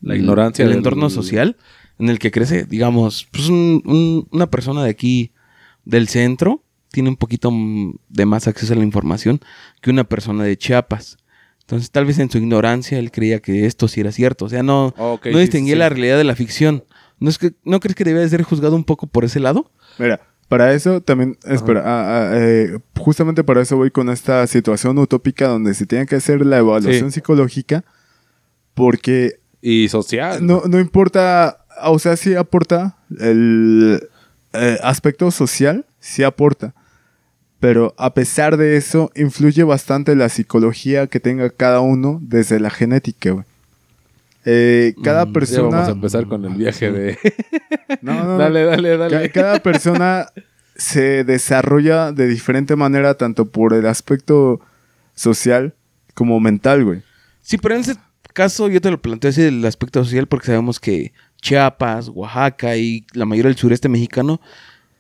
La 0.02 0.16
ignorancia 0.18 0.64
El 0.64 0.70
del- 0.70 0.78
entorno 0.80 1.10
social 1.10 1.56
en 2.00 2.10
el 2.10 2.20
que 2.20 2.32
crece, 2.32 2.66
digamos, 2.66 3.28
pues 3.32 3.48
un- 3.48 3.82
un- 3.86 4.28
una 4.32 4.50
persona 4.50 4.84
de 4.84 4.90
aquí 4.90 5.32
del 5.86 6.08
centro 6.10 6.64
tiene 6.94 7.10
un 7.10 7.16
poquito 7.18 7.52
de 8.10 8.26
más 8.28 8.48
acceso 8.48 8.74
a 8.74 8.76
la 8.76 8.84
información 8.84 9.42
que 9.82 9.90
una 9.90 10.04
persona 10.04 10.44
de 10.44 10.56
Chiapas. 10.56 11.18
Entonces, 11.62 11.90
tal 11.90 12.06
vez 12.06 12.20
en 12.20 12.30
su 12.30 12.38
ignorancia 12.38 13.00
él 13.00 13.10
creía 13.10 13.40
que 13.40 13.66
esto 13.66 13.88
sí 13.88 14.00
era 14.02 14.12
cierto. 14.12 14.46
O 14.46 14.50
sea, 14.50 14.62
no, 14.62 14.94
distinguía 15.24 15.74
sí, 15.74 15.80
la 15.80 15.90
realidad 15.90 16.18
de 16.20 16.24
la 16.24 16.36
ficción. 16.36 16.84
¿No, 17.20 17.32
es 17.32 17.40
que, 17.40 17.54
¿No 17.64 17.80
crees 17.80 17.96
que 17.96 18.04
debía 18.04 18.22
de 18.22 18.30
ser 18.30 18.44
juzgado 18.44 18.76
un 18.76 18.84
poco 18.84 19.08
por 19.08 19.26
ese 19.26 19.40
lado? 19.40 19.72
Mira, 19.98 20.22
para 20.50 20.72
eso 20.74 21.02
también, 21.02 21.36
espera, 21.46 21.82
ah, 21.84 22.30
ah, 22.32 22.32
eh, 22.36 22.78
justamente 23.00 23.44
para 23.44 23.62
eso 23.64 23.76
voy 23.76 23.90
con 23.90 24.10
esta 24.10 24.46
situación 24.46 25.00
utópica 25.00 25.48
donde 25.48 25.74
se 25.74 25.88
tiene 25.88 26.06
que 26.06 26.18
hacer 26.18 26.46
la 26.46 26.60
evaluación 26.60 27.10
Sí. 27.10 27.16
psicológica 27.16 27.84
porque 28.76 29.40
Y 29.62 29.90
social. 29.90 30.46
no, 30.46 30.64
no 30.68 30.80
importa, 30.80 31.66
o 31.84 31.98
sea, 31.98 32.18
sí 32.18 32.36
aporta 32.36 32.98
el 33.20 34.08
eh, 34.54 34.78
aspecto 34.84 35.32
social, 35.32 35.86
sí 36.00 36.22
aporta. 36.24 36.76
Pero 37.64 37.94
a 37.98 38.14
pesar 38.14 38.58
de 38.58 38.76
eso, 38.76 39.10
influye 39.16 39.64
bastante 39.64 40.18
la 40.18 40.28
psicología 40.28 41.08
que 41.08 41.22
tenga 41.22 41.50
cada 41.50 41.80
uno 41.80 42.20
desde 42.22 42.60
la 42.60 42.70
genética, 42.70 43.32
güey. 43.32 43.46
Eh, 44.44 44.94
cada 45.02 45.26
Mm, 45.26 45.32
persona... 45.32 45.70
vamos 45.70 45.88
a 45.88 45.92
empezar 45.94 46.28
con 46.28 46.44
el 46.44 46.56
viaje 46.56 46.92
de... 46.92 47.18
No, 48.02 48.16
no, 48.16 48.24
no. 48.26 48.38
dale, 48.38 48.66
dale, 48.66 48.98
dale. 48.98 49.30
Cada 49.32 49.64
persona 49.64 50.28
se 50.76 51.24
desarrolla 51.24 52.12
de 52.12 52.28
diferente 52.28 52.76
manera, 52.76 53.14
tanto 53.14 53.46
por 53.46 53.74
el 53.74 53.88
aspecto 53.88 54.60
social 55.16 55.74
como 56.16 56.42
mental, 56.42 56.84
güey. 56.84 57.02
Sí, 57.42 57.58
pero 57.58 57.76
en 57.76 57.82
ese 57.82 57.96
caso 58.34 58.68
yo 58.68 58.82
te 58.82 58.92
lo 58.92 59.02
planteo 59.02 59.30
así 59.30 59.42
del 59.42 59.66
aspecto 59.66 60.04
social 60.04 60.28
porque 60.28 60.48
sabemos 60.48 60.82
que 60.82 61.14
Chiapas, 61.42 62.10
Oaxaca 62.10 62.76
y 62.76 63.06
la 63.14 63.24
mayoría 63.24 63.48
del 63.52 63.58
sureste 63.58 63.88
mexicano 63.88 64.42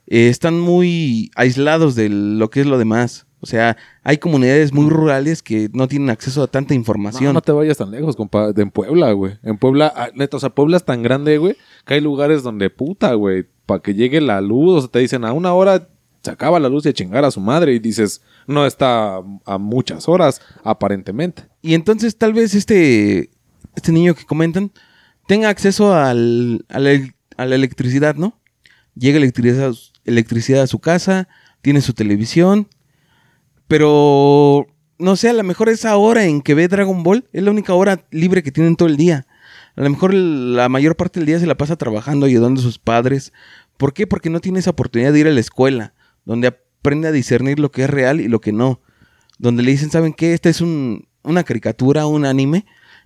eh, 0.07 0.29
están 0.29 0.59
muy 0.59 1.31
aislados 1.35 1.95
de 1.95 2.09
lo 2.09 2.49
que 2.49 2.61
es 2.61 2.67
lo 2.67 2.77
demás. 2.77 3.27
O 3.39 3.45
sea, 3.45 3.75
hay 4.03 4.19
comunidades 4.19 4.71
muy 4.71 4.89
rurales 4.89 5.43
que 5.43 5.69
no 5.73 5.89
tienen 5.89 6.09
acceso 6.09 6.43
a 6.43 6.47
tanta 6.47 6.73
información. 6.73 7.25
No, 7.25 7.33
no 7.33 7.41
te 7.41 7.51
vayas 7.51 7.77
tan 7.77 7.91
lejos, 7.91 8.15
compa. 8.15 8.53
De 8.53 8.61
en 8.61 8.71
Puebla, 8.71 9.11
güey. 9.11 9.37
En 9.43 9.57
Puebla, 9.57 9.91
ah, 9.95 10.09
neta, 10.15 10.37
o 10.37 10.39
sea, 10.39 10.49
Puebla 10.51 10.77
es 10.77 10.85
tan 10.85 11.03
grande, 11.03 11.37
güey, 11.37 11.57
que 11.85 11.95
hay 11.95 12.01
lugares 12.01 12.41
donde 12.41 12.69
puta, 12.69 13.13
güey, 13.15 13.45
para 13.65 13.81
que 13.81 13.95
llegue 13.95 14.21
la 14.21 14.39
luz, 14.39 14.77
o 14.77 14.81
sea, 14.81 14.91
te 14.91 14.99
dicen 14.99 15.25
a 15.25 15.33
una 15.33 15.53
hora 15.53 15.89
se 16.23 16.31
acaba 16.31 16.59
la 16.59 16.69
luz 16.69 16.85
y 16.85 16.89
a 16.89 16.93
chingar 16.93 17.25
a 17.25 17.31
su 17.31 17.41
madre 17.41 17.73
y 17.73 17.79
dices, 17.79 18.21
no 18.47 18.65
está 18.65 19.17
a 19.45 19.57
muchas 19.57 20.07
horas, 20.07 20.41
aparentemente. 20.63 21.43
Y 21.61 21.73
entonces 21.73 22.17
tal 22.17 22.31
vez 22.33 22.55
este, 22.55 23.29
este 23.75 23.91
niño 23.91 24.15
que 24.15 24.25
comentan 24.25 24.71
tenga 25.27 25.49
acceso 25.49 25.93
al, 25.93 26.65
a, 26.69 26.79
la, 26.79 26.91
a 27.35 27.45
la 27.45 27.55
electricidad, 27.55 28.15
¿no? 28.15 28.39
Llega 28.95 29.17
electricidad, 29.17 29.73
electricidad 30.05 30.61
a 30.63 30.67
su 30.67 30.79
casa, 30.79 31.27
tiene 31.61 31.81
su 31.81 31.93
televisión, 31.93 32.67
pero 33.67 34.67
no 34.99 35.15
sé, 35.15 35.29
a 35.29 35.33
lo 35.33 35.43
mejor 35.43 35.69
esa 35.69 35.95
hora 35.97 36.25
en 36.25 36.41
que 36.41 36.53
ve 36.53 36.67
Dragon 36.67 37.03
Ball 37.03 37.25
es 37.33 37.43
la 37.43 37.51
única 37.51 37.73
hora 37.73 38.05
libre 38.11 38.43
que 38.43 38.51
tienen 38.51 38.75
todo 38.75 38.87
el 38.89 38.97
día. 38.97 39.25
A 39.75 39.81
lo 39.81 39.89
mejor 39.89 40.13
la 40.13 40.69
mayor 40.69 40.95
parte 40.95 41.19
del 41.19 41.27
día 41.27 41.39
se 41.39 41.47
la 41.47 41.55
pasa 41.57 41.75
trabajando, 41.75 42.25
ayudando 42.25 42.61
a 42.61 42.63
sus 42.63 42.77
padres. 42.77 43.33
¿Por 43.77 43.93
qué? 43.93 44.05
Porque 44.05 44.29
no 44.29 44.39
tiene 44.39 44.59
esa 44.59 44.69
oportunidad 44.69 45.13
de 45.13 45.19
ir 45.19 45.27
a 45.27 45.31
la 45.31 45.39
escuela, 45.39 45.93
donde 46.25 46.47
aprende 46.47 47.07
a 47.07 47.11
discernir 47.11 47.59
lo 47.59 47.71
que 47.71 47.83
es 47.83 47.89
real 47.89 48.21
y 48.21 48.27
lo 48.27 48.39
que 48.39 48.51
no. 48.51 48.81
Donde 49.39 49.63
le 49.63 49.71
dicen, 49.71 49.89
¿saben 49.89 50.13
qué? 50.13 50.33
Esta 50.33 50.49
es 50.49 50.61
un- 50.61 51.07
una 51.23 51.43
caricatura, 51.43 52.05
un 52.05 52.25
anime. 52.25 52.65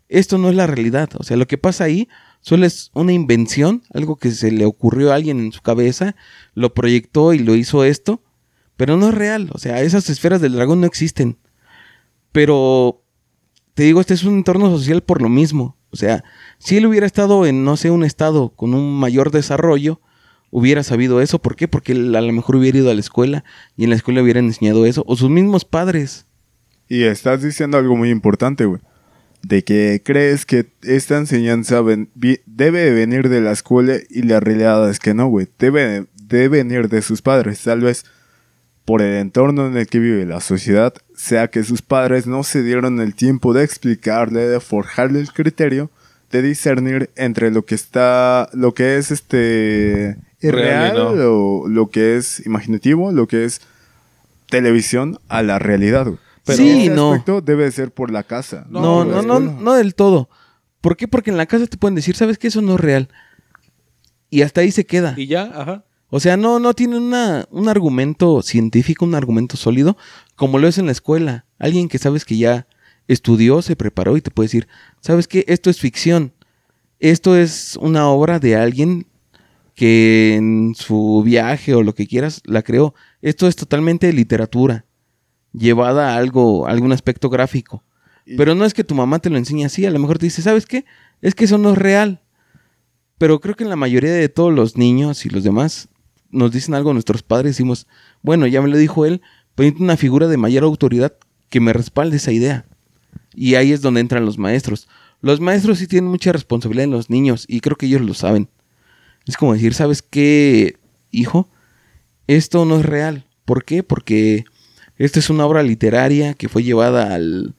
Esto 0.10 0.38
no 0.38 0.50
es 0.50 0.56
la 0.56 0.68
realidad. 0.68 1.10
O 1.18 1.24
sea, 1.24 1.38
lo 1.38 1.48
que 1.48 1.58
pasa 1.58 1.86
ahí 1.86 2.10
solo 2.48 2.66
es 2.66 2.92
una 2.94 3.12
invención, 3.12 3.84
algo 3.94 4.16
que 4.16 4.32
se 4.32 4.52
le 4.54 4.64
ocurrió 4.64 5.12
a 5.12 5.16
alguien 5.16 5.38
en 5.42 5.52
su 5.52 5.62
cabeza, 5.62 6.16
lo 6.54 6.74
proyectó 6.74 7.34
y 7.34 7.40
lo 7.40 7.56
hizo 7.56 7.84
esto, 7.84 8.24
pero 8.78 8.96
no 8.96 9.10
es 9.10 9.16
real. 9.16 9.50
O 9.52 9.58
sea, 9.58 9.82
esas 9.82 10.10
esferas 10.10 10.40
del 10.40 10.54
dragón 10.54 10.80
no 10.80 10.88
existen. 10.88 11.38
Pero 12.32 13.04
te 13.74 13.84
digo, 13.84 14.00
este 14.00 14.14
es 14.14 14.24
un 14.24 14.36
entorno 14.36 14.70
social 14.70 15.04
por 15.04 15.22
lo 15.22 15.28
mismo. 15.28 15.76
O 15.90 15.98
sea, 15.98 16.24
si 16.58 16.78
él 16.78 16.86
hubiera 16.86 17.06
estado 17.06 17.46
en, 17.46 17.66
no 17.66 17.76
sé, 17.76 17.92
un 17.92 18.06
estado 18.06 18.52
con 18.56 18.74
un 18.74 18.98
mayor 18.98 19.32
desarrollo, 19.32 20.00
hubiera 20.50 20.84
sabido 20.84 21.20
eso. 21.20 21.40
¿Por 21.40 21.58
qué? 21.58 21.68
Porque 21.68 21.92
él 21.92 22.16
a 22.16 22.22
lo 22.22 22.32
mejor 22.32 22.56
hubiera 22.56 22.78
ido 22.78 22.90
a 22.90 22.94
la 22.94 23.02
escuela 23.02 23.44
y 23.76 23.84
en 23.84 23.90
la 23.90 23.98
escuela 23.98 24.22
hubieran 24.24 24.46
enseñado 24.46 24.86
eso. 24.86 25.04
O 25.06 25.18
sus 25.18 25.30
mismos 25.30 25.66
padres. 25.66 26.26
Y 26.88 27.04
estás 27.04 27.44
diciendo 27.44 27.78
algo 27.78 27.98
muy 27.98 28.10
importante, 28.10 28.64
güey. 28.64 28.80
De 29.42 29.64
que 29.64 30.02
crees 30.04 30.46
que 30.46 30.68
esta 30.84 31.18
enseñanza 31.18 31.82
ven- 31.82 32.10
debe 32.46 32.82
de 32.82 32.92
venir 32.92 33.30
de 33.30 33.40
la 33.42 33.52
escuela 33.52 33.96
y 34.10 34.24
la 34.24 34.40
realidad 34.40 34.90
es 34.90 35.00
que 35.00 35.14
no, 35.14 35.28
güey. 35.28 35.48
Debe 35.58 36.06
de 36.22 36.50
venir 36.50 36.90
de 36.90 37.02
sus 37.02 37.22
padres. 37.22 37.62
Tal 37.64 37.82
vez 37.82 38.06
por 38.84 39.02
el 39.02 39.16
entorno 39.16 39.68
en 39.68 39.76
el 39.78 39.88
que 39.88 40.00
vive 40.00 40.26
la 40.26 40.40
sociedad, 40.42 40.94
sea 41.16 41.50
que 41.50 41.64
sus 41.64 41.82
padres 41.82 42.26
no 42.26 42.44
se 42.44 42.64
dieron 42.64 43.00
el 43.02 43.16
tiempo 43.16 43.54
de 43.54 43.64
explicarle, 43.64 44.48
de 44.48 44.60
forjarle 44.60 45.20
el 45.20 45.32
criterio, 45.32 45.90
de 46.32 46.42
discernir 46.42 47.10
entre 47.16 47.52
lo 47.52 47.64
que 47.66 47.76
está, 47.76 48.50
lo 48.54 48.74
que 48.74 48.98
es 48.98 49.12
este 49.12 50.18
Real 50.42 50.96
o 51.22 51.68
lo 51.68 51.90
que 51.90 52.16
es 52.18 52.46
imaginativo, 52.46 53.12
lo 53.12 53.28
que 53.28 53.44
es 53.46 53.62
televisión 54.50 55.20
a 55.28 55.44
la 55.44 55.60
realidad, 55.60 56.06
güey. 56.06 56.20
Pero 56.48 56.58
Sí, 56.58 56.86
ese 56.86 56.96
no. 56.96 57.12
aspecto 57.12 57.42
debe 57.42 57.70
ser 57.72 57.94
por 57.94 58.10
la 58.10 58.24
casa. 58.24 58.66
No, 58.70 59.06
no, 59.06 59.22
no, 59.22 59.40
no, 59.40 59.74
del 59.74 59.94
todo. 59.94 60.30
¿Por 60.82 60.98
qué? 60.98 61.08
Porque 61.08 61.30
en 61.30 61.38
la 61.38 61.46
casa 61.46 61.68
te 61.68 61.78
pueden 61.78 61.94
decir, 61.96 62.16
¿sabes 62.16 62.38
qué? 62.40 62.48
Eso 62.48 62.62
no 62.62 62.74
es 62.76 62.80
real. 62.80 63.10
Y 64.30 64.42
hasta 64.42 64.62
ahí 64.62 64.72
se 64.72 64.86
queda. 64.86 65.14
Y 65.18 65.28
ya, 65.28 65.44
ajá. 65.54 65.84
O 66.10 66.20
sea, 66.22 66.38
no, 66.38 66.60
no 66.60 66.74
tiene 66.74 66.98
una, 66.98 67.46
un 67.52 67.68
argumento 67.68 68.42
científico, 68.42 69.04
un 69.04 69.14
argumento 69.16 69.58
sólido, 69.58 69.98
como 70.36 70.58
lo 70.58 70.68
es 70.68 70.78
en 70.78 70.86
la 70.86 70.94
escuela. 70.94 71.46
Alguien 71.60 71.90
que 71.90 71.98
sabes 71.98 72.24
que 72.24 72.38
ya 72.38 72.66
estudió, 73.10 73.62
se 73.62 73.76
preparó 73.76 74.16
y 74.16 74.22
te 74.22 74.32
puede 74.32 74.46
decir, 74.48 74.68
¿sabes 75.02 75.28
qué? 75.28 75.44
Esto 75.48 75.70
es 75.70 75.80
ficción. 75.80 76.34
Esto 77.00 77.36
es 77.36 77.78
una 77.82 78.08
obra 78.08 78.40
de 78.40 78.56
alguien 78.56 79.06
que 79.76 80.36
en 80.36 80.74
su 80.76 81.22
viaje 81.24 81.76
o 81.76 81.84
lo 81.84 81.94
que 81.94 82.08
quieras 82.08 82.42
la 82.46 82.64
creó. 82.64 82.96
Esto 83.22 83.48
es 83.48 83.56
totalmente 83.56 84.12
literatura, 84.14 84.86
llevada 85.58 86.14
a 86.14 86.18
algo, 86.18 86.68
a 86.68 86.72
algún 86.72 86.92
aspecto 86.92 87.30
gráfico. 87.30 87.84
Pero 88.36 88.56
no 88.56 88.66
es 88.66 88.74
que 88.74 88.84
tu 88.84 88.94
mamá 88.94 89.20
te 89.20 89.30
lo 89.30 89.38
enseñe 89.38 89.64
así, 89.64 89.86
a 89.86 89.92
lo 89.92 90.00
mejor 90.00 90.20
te 90.20 90.26
dice, 90.26 90.42
¿sabes 90.42 90.66
qué? 90.66 90.84
Es 91.22 91.34
que 91.34 91.46
eso 91.46 91.58
no 91.58 91.72
es 91.72 91.78
real. 91.78 92.22
Pero 93.18 93.40
creo 93.40 93.56
que 93.56 93.64
en 93.64 93.70
la 93.70 93.78
mayoría 93.78 94.12
de 94.12 94.28
todos 94.28 94.54
los 94.54 94.76
niños 94.76 95.26
y 95.26 95.30
los 95.30 95.44
demás 95.44 95.88
nos 96.30 96.52
dicen 96.52 96.76
algo 96.76 96.94
nuestros 96.94 97.24
padres, 97.24 97.52
decimos, 97.52 97.88
bueno, 98.22 98.46
ya 98.48 98.62
me 98.62 98.68
lo 98.68 98.78
dijo 98.78 99.06
él, 99.06 99.22
pero 99.56 99.76
una 99.80 99.96
figura 99.96 100.28
de 100.28 100.38
mayor 100.38 100.64
autoridad 100.64 101.14
que 101.50 101.62
me 101.62 101.74
respalde 101.74 102.18
esa 102.18 102.34
idea. 102.34 102.66
Y 103.34 103.56
ahí 103.56 103.72
es 103.72 103.82
donde 103.82 104.02
entran 104.02 104.26
los 104.26 104.38
maestros. 104.38 104.88
Los 105.22 105.40
maestros 105.40 105.80
sí 105.80 105.88
tienen 105.88 106.10
mucha 106.10 106.32
responsabilidad 106.32 106.84
en 106.84 106.92
los 106.92 107.10
niños 107.10 107.46
y 107.48 107.62
creo 107.62 107.78
que 107.78 107.86
ellos 107.86 108.02
lo 108.02 108.14
saben. 108.14 108.50
Es 109.26 109.38
como 109.38 109.54
decir, 109.54 109.74
¿sabes 109.74 110.02
qué, 110.02 110.78
hijo? 111.12 111.50
Esto 112.28 112.66
no 112.66 112.80
es 112.80 112.86
real. 112.86 113.26
¿Por 113.46 113.64
qué? 113.64 113.84
Porque 113.84 114.46
esta 114.98 115.20
es 115.20 115.30
una 115.30 115.46
obra 115.46 115.64
literaria 115.64 116.34
que 116.34 116.50
fue 116.50 116.64
llevada 116.64 117.14
al, 117.14 117.54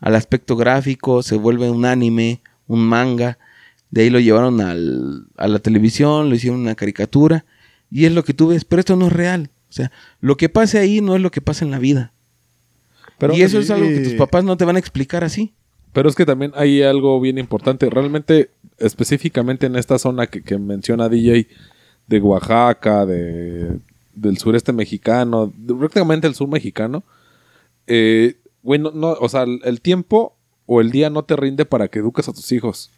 al 0.00 0.14
aspecto 0.14 0.56
gráfico, 0.56 1.22
se 1.22 1.36
vuelve 1.36 1.70
un 1.70 1.84
anime, 1.84 2.40
un 2.66 2.86
manga. 2.86 3.38
De 3.90 4.02
ahí 4.02 4.10
lo 4.10 4.20
llevaron 4.20 4.60
al, 4.60 5.26
a 5.36 5.48
la 5.48 5.58
televisión, 5.58 6.28
lo 6.28 6.34
hicieron 6.34 6.60
una 6.60 6.74
caricatura. 6.74 7.44
Y 7.90 8.04
es 8.04 8.12
lo 8.12 8.24
que 8.24 8.34
tú 8.34 8.48
ves, 8.48 8.64
pero 8.64 8.80
esto 8.80 8.96
no 8.96 9.06
es 9.06 9.12
real. 9.12 9.50
O 9.68 9.72
sea, 9.72 9.90
lo 10.20 10.36
que 10.36 10.48
pase 10.48 10.78
ahí 10.78 11.00
no 11.00 11.14
es 11.14 11.22
lo 11.22 11.30
que 11.30 11.40
pasa 11.40 11.64
en 11.64 11.70
la 11.70 11.78
vida. 11.78 12.12
Pero, 13.18 13.34
y 13.34 13.42
eso 13.42 13.58
es 13.58 13.70
algo 13.70 13.88
que 13.88 14.00
tus 14.00 14.14
papás 14.14 14.44
no 14.44 14.56
te 14.56 14.64
van 14.64 14.76
a 14.76 14.78
explicar 14.78 15.24
así. 15.24 15.54
Pero 15.92 16.08
es 16.08 16.14
que 16.14 16.26
también 16.26 16.52
hay 16.56 16.82
algo 16.82 17.20
bien 17.20 17.38
importante. 17.38 17.88
Realmente, 17.88 18.50
específicamente 18.78 19.66
en 19.66 19.76
esta 19.76 19.98
zona 19.98 20.26
que, 20.26 20.42
que 20.42 20.58
menciona 20.58 21.08
DJ 21.08 21.46
de 22.06 22.20
Oaxaca, 22.20 23.06
de, 23.06 23.78
del 24.14 24.38
sureste 24.38 24.72
mexicano, 24.72 25.52
de- 25.56 25.74
prácticamente 25.74 26.26
el 26.26 26.34
sur 26.34 26.48
mexicano, 26.48 27.02
eh, 27.86 28.36
güey, 28.62 28.78
no, 28.80 28.90
no, 28.92 29.12
o 29.20 29.28
sea, 29.28 29.42
el, 29.42 29.60
el 29.64 29.80
tiempo 29.80 30.34
o 30.66 30.80
el 30.80 30.90
día 30.90 31.10
no 31.10 31.24
te 31.24 31.36
rinde 31.36 31.64
para 31.64 31.88
que 31.88 31.98
eduques 31.98 32.28
a 32.28 32.32
tus 32.32 32.50
hijos. 32.52 32.90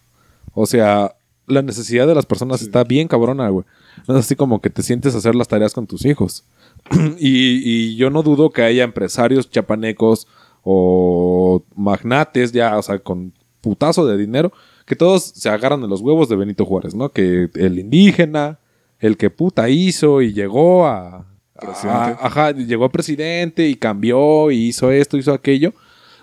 O 0.53 0.67
sea, 0.67 1.15
la 1.47 1.63
necesidad 1.63 2.07
de 2.07 2.15
las 2.15 2.27
personas 2.27 2.63
está 2.63 2.85
bien 2.85 3.09
cabrona, 3.09 3.49
güey. 3.49 3.65
No 4.07 4.17
es 4.17 4.25
así 4.25 4.37
como 4.37 4.61
que 4.61 4.71
te 4.71 4.83
sientes 4.83 5.15
a 5.15 5.19
hacer 5.19 5.35
las 5.35 5.49
tareas 5.49 5.73
con 5.75 5.87
tus 5.87 6.05
hijos. 6.05 6.45
y, 7.19 7.63
y 7.65 7.97
yo 7.97 8.11
no 8.11 8.23
dudo 8.23 8.51
que 8.51 8.63
haya 8.63 8.85
empresarios 8.85 9.51
chapanecos 9.51 10.27
o 10.63 11.63
magnates 11.75 12.53
ya, 12.53 12.77
o 12.79 12.83
sea, 12.83 12.99
con 12.99 13.33
putazo 13.61 14.07
de 14.07 14.17
dinero, 14.17 14.53
que 14.87 14.97
todos 14.97 15.23
se 15.25 15.49
agarran 15.49 15.81
de 15.81 15.89
los 15.89 16.01
huevos 16.01 16.29
de 16.29 16.37
Benito 16.37 16.65
Juárez, 16.67 16.95
¿no? 16.95 17.11
Que 17.11 17.49
el 17.55 17.79
indígena, 17.79 18.59
el 19.07 19.17
que 19.17 19.31
puta 19.31 19.69
hizo 19.69 20.23
y 20.23 20.33
llegó 20.33 20.87
a... 20.87 21.27
Ajá, 21.57 22.51
llegó 22.53 22.85
a 22.85 22.93
presidente 22.93 23.69
y 23.69 23.77
cambió 23.77 24.51
y 24.51 24.69
hizo 24.69 24.91
esto, 24.91 25.17
hizo 25.17 25.33
aquello. 25.33 25.73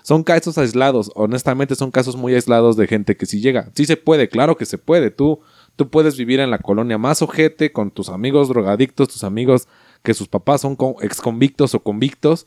Son 0.02 0.24
casos 0.24 0.58
aislados, 0.58 1.10
honestamente 1.14 1.74
son 1.74 1.90
casos 1.90 2.16
muy 2.16 2.34
aislados 2.34 2.76
de 2.76 2.86
gente 2.86 3.16
que 3.16 3.24
sí 3.24 3.40
llega. 3.40 3.70
Sí 3.74 3.86
se 3.86 3.96
puede, 3.96 4.28
claro 4.28 4.56
que 4.56 4.66
se 4.66 4.78
puede. 4.78 5.10
Tú, 5.10 5.40
tú 5.76 5.90
puedes 5.90 6.16
vivir 6.16 6.40
en 6.40 6.50
la 6.50 6.58
colonia 6.58 6.98
más 6.98 7.22
ojete 7.22 7.72
con 7.72 7.90
tus 7.92 8.08
amigos 8.08 8.48
drogadictos, 8.48 9.08
tus 9.08 9.24
amigos 9.24 9.68
que 10.02 10.12
sus 10.14 10.28
papás 10.28 10.60
son 10.60 10.74
con- 10.76 10.96
exconvictos 11.02 11.74
o 11.74 11.80
convictos, 11.82 12.46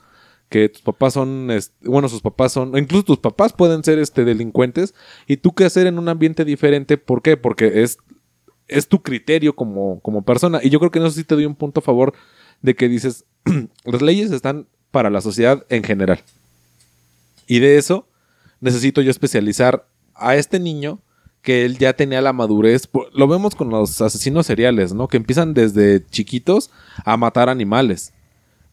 que 0.49 0.69
tus 0.69 0.81
papás 0.81 1.13
son, 1.13 1.49
bueno, 1.81 2.07
sus 2.07 2.21
papás 2.21 2.51
son, 2.51 2.77
incluso 2.77 3.03
tus 3.05 3.17
papás 3.17 3.53
pueden 3.53 3.83
ser 3.83 3.97
este, 3.99 4.25
delincuentes, 4.25 4.93
y 5.25 5.37
tú 5.37 5.53
qué 5.55 5.65
hacer 5.65 5.87
en 5.87 5.97
un 5.97 6.07
ambiente 6.07 6.45
diferente, 6.45 6.97
¿por 6.97 7.21
qué? 7.21 7.35
Porque 7.35 7.81
es, 7.83 7.97
es 8.67 8.87
tu 8.87 9.01
criterio 9.01 9.55
como, 9.55 9.99
como 10.01 10.23
persona, 10.23 10.59
y 10.63 10.69
yo 10.69 10.79
creo 10.79 10.91
que 10.91 10.99
en 10.99 11.05
eso 11.05 11.15
sí 11.15 11.23
te 11.23 11.35
doy 11.35 11.45
un 11.45 11.55
punto 11.55 11.79
a 11.79 11.83
favor 11.83 12.13
de 12.61 12.75
que 12.75 12.89
dices, 12.89 13.25
las 13.83 14.01
leyes 14.01 14.31
están 14.31 14.67
para 14.91 15.09
la 15.09 15.21
sociedad 15.21 15.65
en 15.69 15.83
general, 15.83 16.19
y 17.47 17.59
de 17.59 17.77
eso 17.77 18.07
necesito 18.61 19.01
yo 19.01 19.11
especializar 19.11 19.87
a 20.15 20.35
este 20.35 20.59
niño 20.59 20.99
que 21.45 21.63
él 21.63 21.77
ya 21.77 21.93
tenía 21.93 22.21
la 22.21 22.33
madurez. 22.33 22.89
Lo 23.13 23.27
vemos 23.27 23.55
con 23.55 23.69
los 23.69 24.01
asesinos 24.01 24.47
seriales, 24.47 24.93
¿no? 24.93 25.07
Que 25.07 25.17
empiezan 25.17 25.53
desde 25.53 26.05
chiquitos 26.07 26.71
a 27.05 27.15
matar 27.17 27.49
animales, 27.49 28.13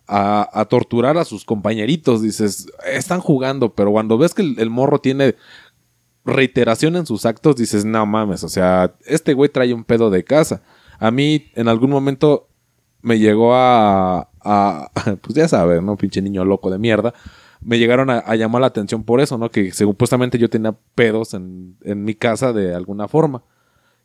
a, 0.09 0.67
torturar 0.71 1.19
a 1.19 1.25
sus 1.27 1.45
compañeritos. 1.45 2.23
Dices, 2.23 2.67
están 2.91 3.21
jugando, 3.21 3.75
pero 3.75 3.93
cuando 3.93 4.17
ves 4.17 4.33
que 4.33 4.43
el 4.43 4.71
morro 4.71 5.01
tiene 5.01 5.37
reiteración 6.25 6.97
en 6.97 7.07
sus 7.07 7.27
actos, 7.27 7.57
dices, 7.57 7.85
no 7.85 8.07
mames, 8.07 8.45
o 8.45 8.49
sea, 8.49 8.95
este 9.07 9.35
güey 9.35 9.51
trae 9.51 9.75
un 9.75 9.85
pedo 9.85 10.11
de 10.11 10.25
casa. 10.25 10.63
A 10.99 11.11
mí 11.11 11.51
en 11.55 11.69
algún 11.69 11.91
momento 11.91 12.49
me 13.03 13.19
llegó 13.19 13.55
a, 13.55 14.29
a 14.41 14.91
pues 15.21 15.35
ya 15.35 15.49
sabes, 15.49 15.83
¿no? 15.83 15.97
Pinche 15.97 16.23
niño 16.23 16.45
loco 16.45 16.71
de 16.71 16.79
mierda. 16.79 17.13
Me 17.61 17.79
llegaron 17.79 18.11
a, 18.11 18.19
a 18.19 18.35
llamar 18.37 18.61
la 18.61 18.67
atención 18.69 19.05
por 19.05 19.21
eso, 19.21 19.39
¿no? 19.39 19.51
Que 19.51 19.73
supuestamente 19.73 20.39
yo 20.39 20.49
tenía 20.49 20.75
pedos 20.95 21.35
en, 21.35 21.77
en 21.83 22.05
mi 22.05 22.15
casa 22.15 22.53
de 22.53 22.75
alguna 22.75 23.09
forma 23.09 23.43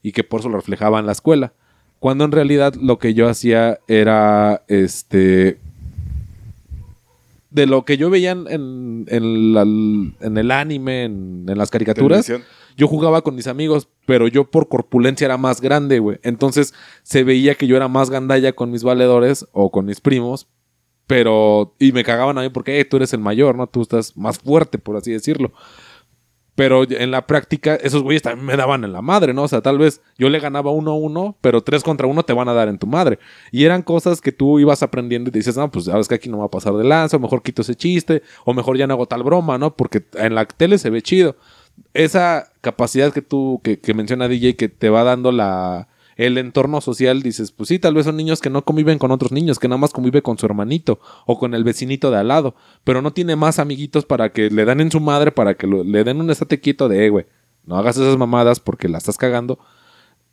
y 0.01 0.11
que 0.11 0.23
por 0.23 0.39
eso 0.39 0.49
lo 0.49 0.57
reflejaba 0.57 0.99
en 0.99 1.05
la 1.05 1.11
escuela. 1.11 1.53
Cuando 1.99 2.25
en 2.25 2.31
realidad 2.31 2.75
lo 2.75 2.99
que 2.99 3.13
yo 3.13 3.27
hacía 3.27 3.79
era, 3.87 4.63
este, 4.67 5.59
de 7.57 7.65
lo 7.67 7.83
que 7.83 7.97
yo 7.97 8.09
veía 8.09 8.31
en, 8.31 8.45
en, 8.49 9.05
en 9.09 9.53
la- 9.53 9.61
en 9.63 10.37
el 10.37 10.51
anime, 10.51 11.03
en, 11.03 11.45
en 11.49 11.57
las 11.57 11.69
caricaturas, 11.69 12.25
Televisión. 12.25 12.49
yo 12.77 12.87
jugaba 12.87 13.21
con 13.23 13.35
mis 13.35 13.47
amigos, 13.47 13.89
pero 14.05 14.27
yo 14.29 14.49
por 14.49 14.69
corpulencia 14.69 15.25
era 15.25 15.37
más 15.37 15.59
grande, 15.59 15.99
güey. 15.99 16.19
Entonces 16.23 16.73
se 17.03 17.23
veía 17.23 17.55
que 17.55 17.67
yo 17.67 17.75
era 17.75 17.87
más 17.89 18.09
gandalla 18.09 18.53
con 18.53 18.71
mis 18.71 18.83
valedores 18.83 19.45
o 19.51 19.71
con 19.71 19.85
mis 19.85 19.99
primos, 19.99 20.47
pero... 21.07 21.73
Y 21.79 21.91
me 21.93 22.03
cagaban 22.03 22.37
a 22.37 22.41
mí 22.41 22.49
porque 22.49 22.79
"Eh, 22.79 22.85
tú 22.85 22.97
eres 22.97 23.13
el 23.13 23.19
mayor, 23.19 23.55
¿no? 23.55 23.67
Tú 23.67 23.81
estás 23.81 24.15
más 24.17 24.39
fuerte, 24.39 24.77
por 24.77 24.95
así 24.97 25.11
decirlo. 25.11 25.51
Pero 26.57 26.89
en 26.89 27.11
la 27.11 27.27
práctica, 27.27 27.75
esos 27.75 28.01
güeyes 28.01 28.23
también 28.23 28.47
me 28.47 28.57
daban 28.57 28.83
en 28.83 28.91
la 28.91 29.03
madre, 29.03 29.31
¿no? 29.31 29.43
O 29.43 29.47
sea, 29.47 29.61
tal 29.61 29.77
vez 29.77 30.01
yo 30.17 30.27
le 30.27 30.39
ganaba 30.39 30.71
uno 30.71 30.89
a 30.89 30.95
uno, 30.95 31.37
pero 31.39 31.61
tres 31.61 31.83
contra 31.83 32.07
uno 32.07 32.23
te 32.23 32.33
van 32.33 32.49
a 32.49 32.53
dar 32.53 32.67
en 32.67 32.79
tu 32.79 32.87
madre. 32.87 33.19
Y 33.51 33.65
eran 33.65 33.83
cosas 33.83 34.21
que 34.21 34.31
tú 34.31 34.57
ibas 34.57 34.81
aprendiendo 34.81 35.29
y 35.29 35.31
te 35.33 35.37
dices, 35.37 35.55
no, 35.55 35.69
pues 35.69 35.85
sabes 35.85 36.07
que 36.07 36.15
aquí 36.15 36.29
no 36.29 36.39
va 36.39 36.45
a 36.45 36.49
pasar 36.49 36.73
de 36.73 36.83
lanza, 36.83 37.17
o 37.17 37.19
mejor 37.19 37.43
quito 37.43 37.61
ese 37.61 37.75
chiste, 37.75 38.23
o 38.43 38.55
mejor 38.55 38.75
ya 38.75 38.87
no 38.87 38.95
hago 38.95 39.05
tal 39.05 39.21
broma, 39.21 39.59
¿no? 39.59 39.75
Porque 39.75 40.03
en 40.15 40.33
la 40.33 40.45
tele 40.45 40.79
se 40.79 40.89
ve 40.89 41.03
chido. 41.03 41.35
Esa 41.93 42.51
capacidad 42.61 43.13
que 43.13 43.21
tú, 43.21 43.61
que, 43.63 43.79
que 43.79 43.93
menciona 43.93 44.27
DJ, 44.27 44.55
que 44.55 44.67
te 44.67 44.89
va 44.89 45.03
dando 45.03 45.31
la, 45.31 45.89
el 46.17 46.37
entorno 46.37 46.81
social, 46.81 47.21
dices, 47.21 47.51
pues 47.51 47.69
sí, 47.69 47.79
tal 47.79 47.93
vez 47.93 48.05
son 48.05 48.17
niños 48.17 48.41
que 48.41 48.49
no 48.49 48.65
conviven 48.65 48.97
con 48.97 49.11
otros 49.11 49.31
niños, 49.31 49.59
que 49.59 49.67
nada 49.67 49.77
más 49.77 49.93
convive 49.93 50.21
con 50.21 50.37
su 50.37 50.45
hermanito 50.45 50.99
o 51.25 51.39
con 51.39 51.53
el 51.53 51.63
vecinito 51.63 52.11
de 52.11 52.17
al 52.17 52.27
lado, 52.27 52.55
pero 52.83 53.01
no 53.01 53.13
tiene 53.13 53.35
más 53.35 53.59
amiguitos 53.59 54.05
para 54.05 54.33
que 54.33 54.49
le 54.49 54.65
dan 54.65 54.81
en 54.81 54.91
su 54.91 54.99
madre, 54.99 55.31
para 55.31 55.53
que 55.53 55.67
le 55.67 56.03
den 56.03 56.19
un 56.19 56.29
estate 56.31 56.59
quieto 56.59 56.89
de, 56.89 57.05
eh, 57.05 57.09
güey, 57.09 57.25
no 57.65 57.77
hagas 57.77 57.97
esas 57.97 58.17
mamadas 58.17 58.59
porque 58.59 58.89
la 58.89 58.97
estás 58.97 59.17
cagando. 59.17 59.59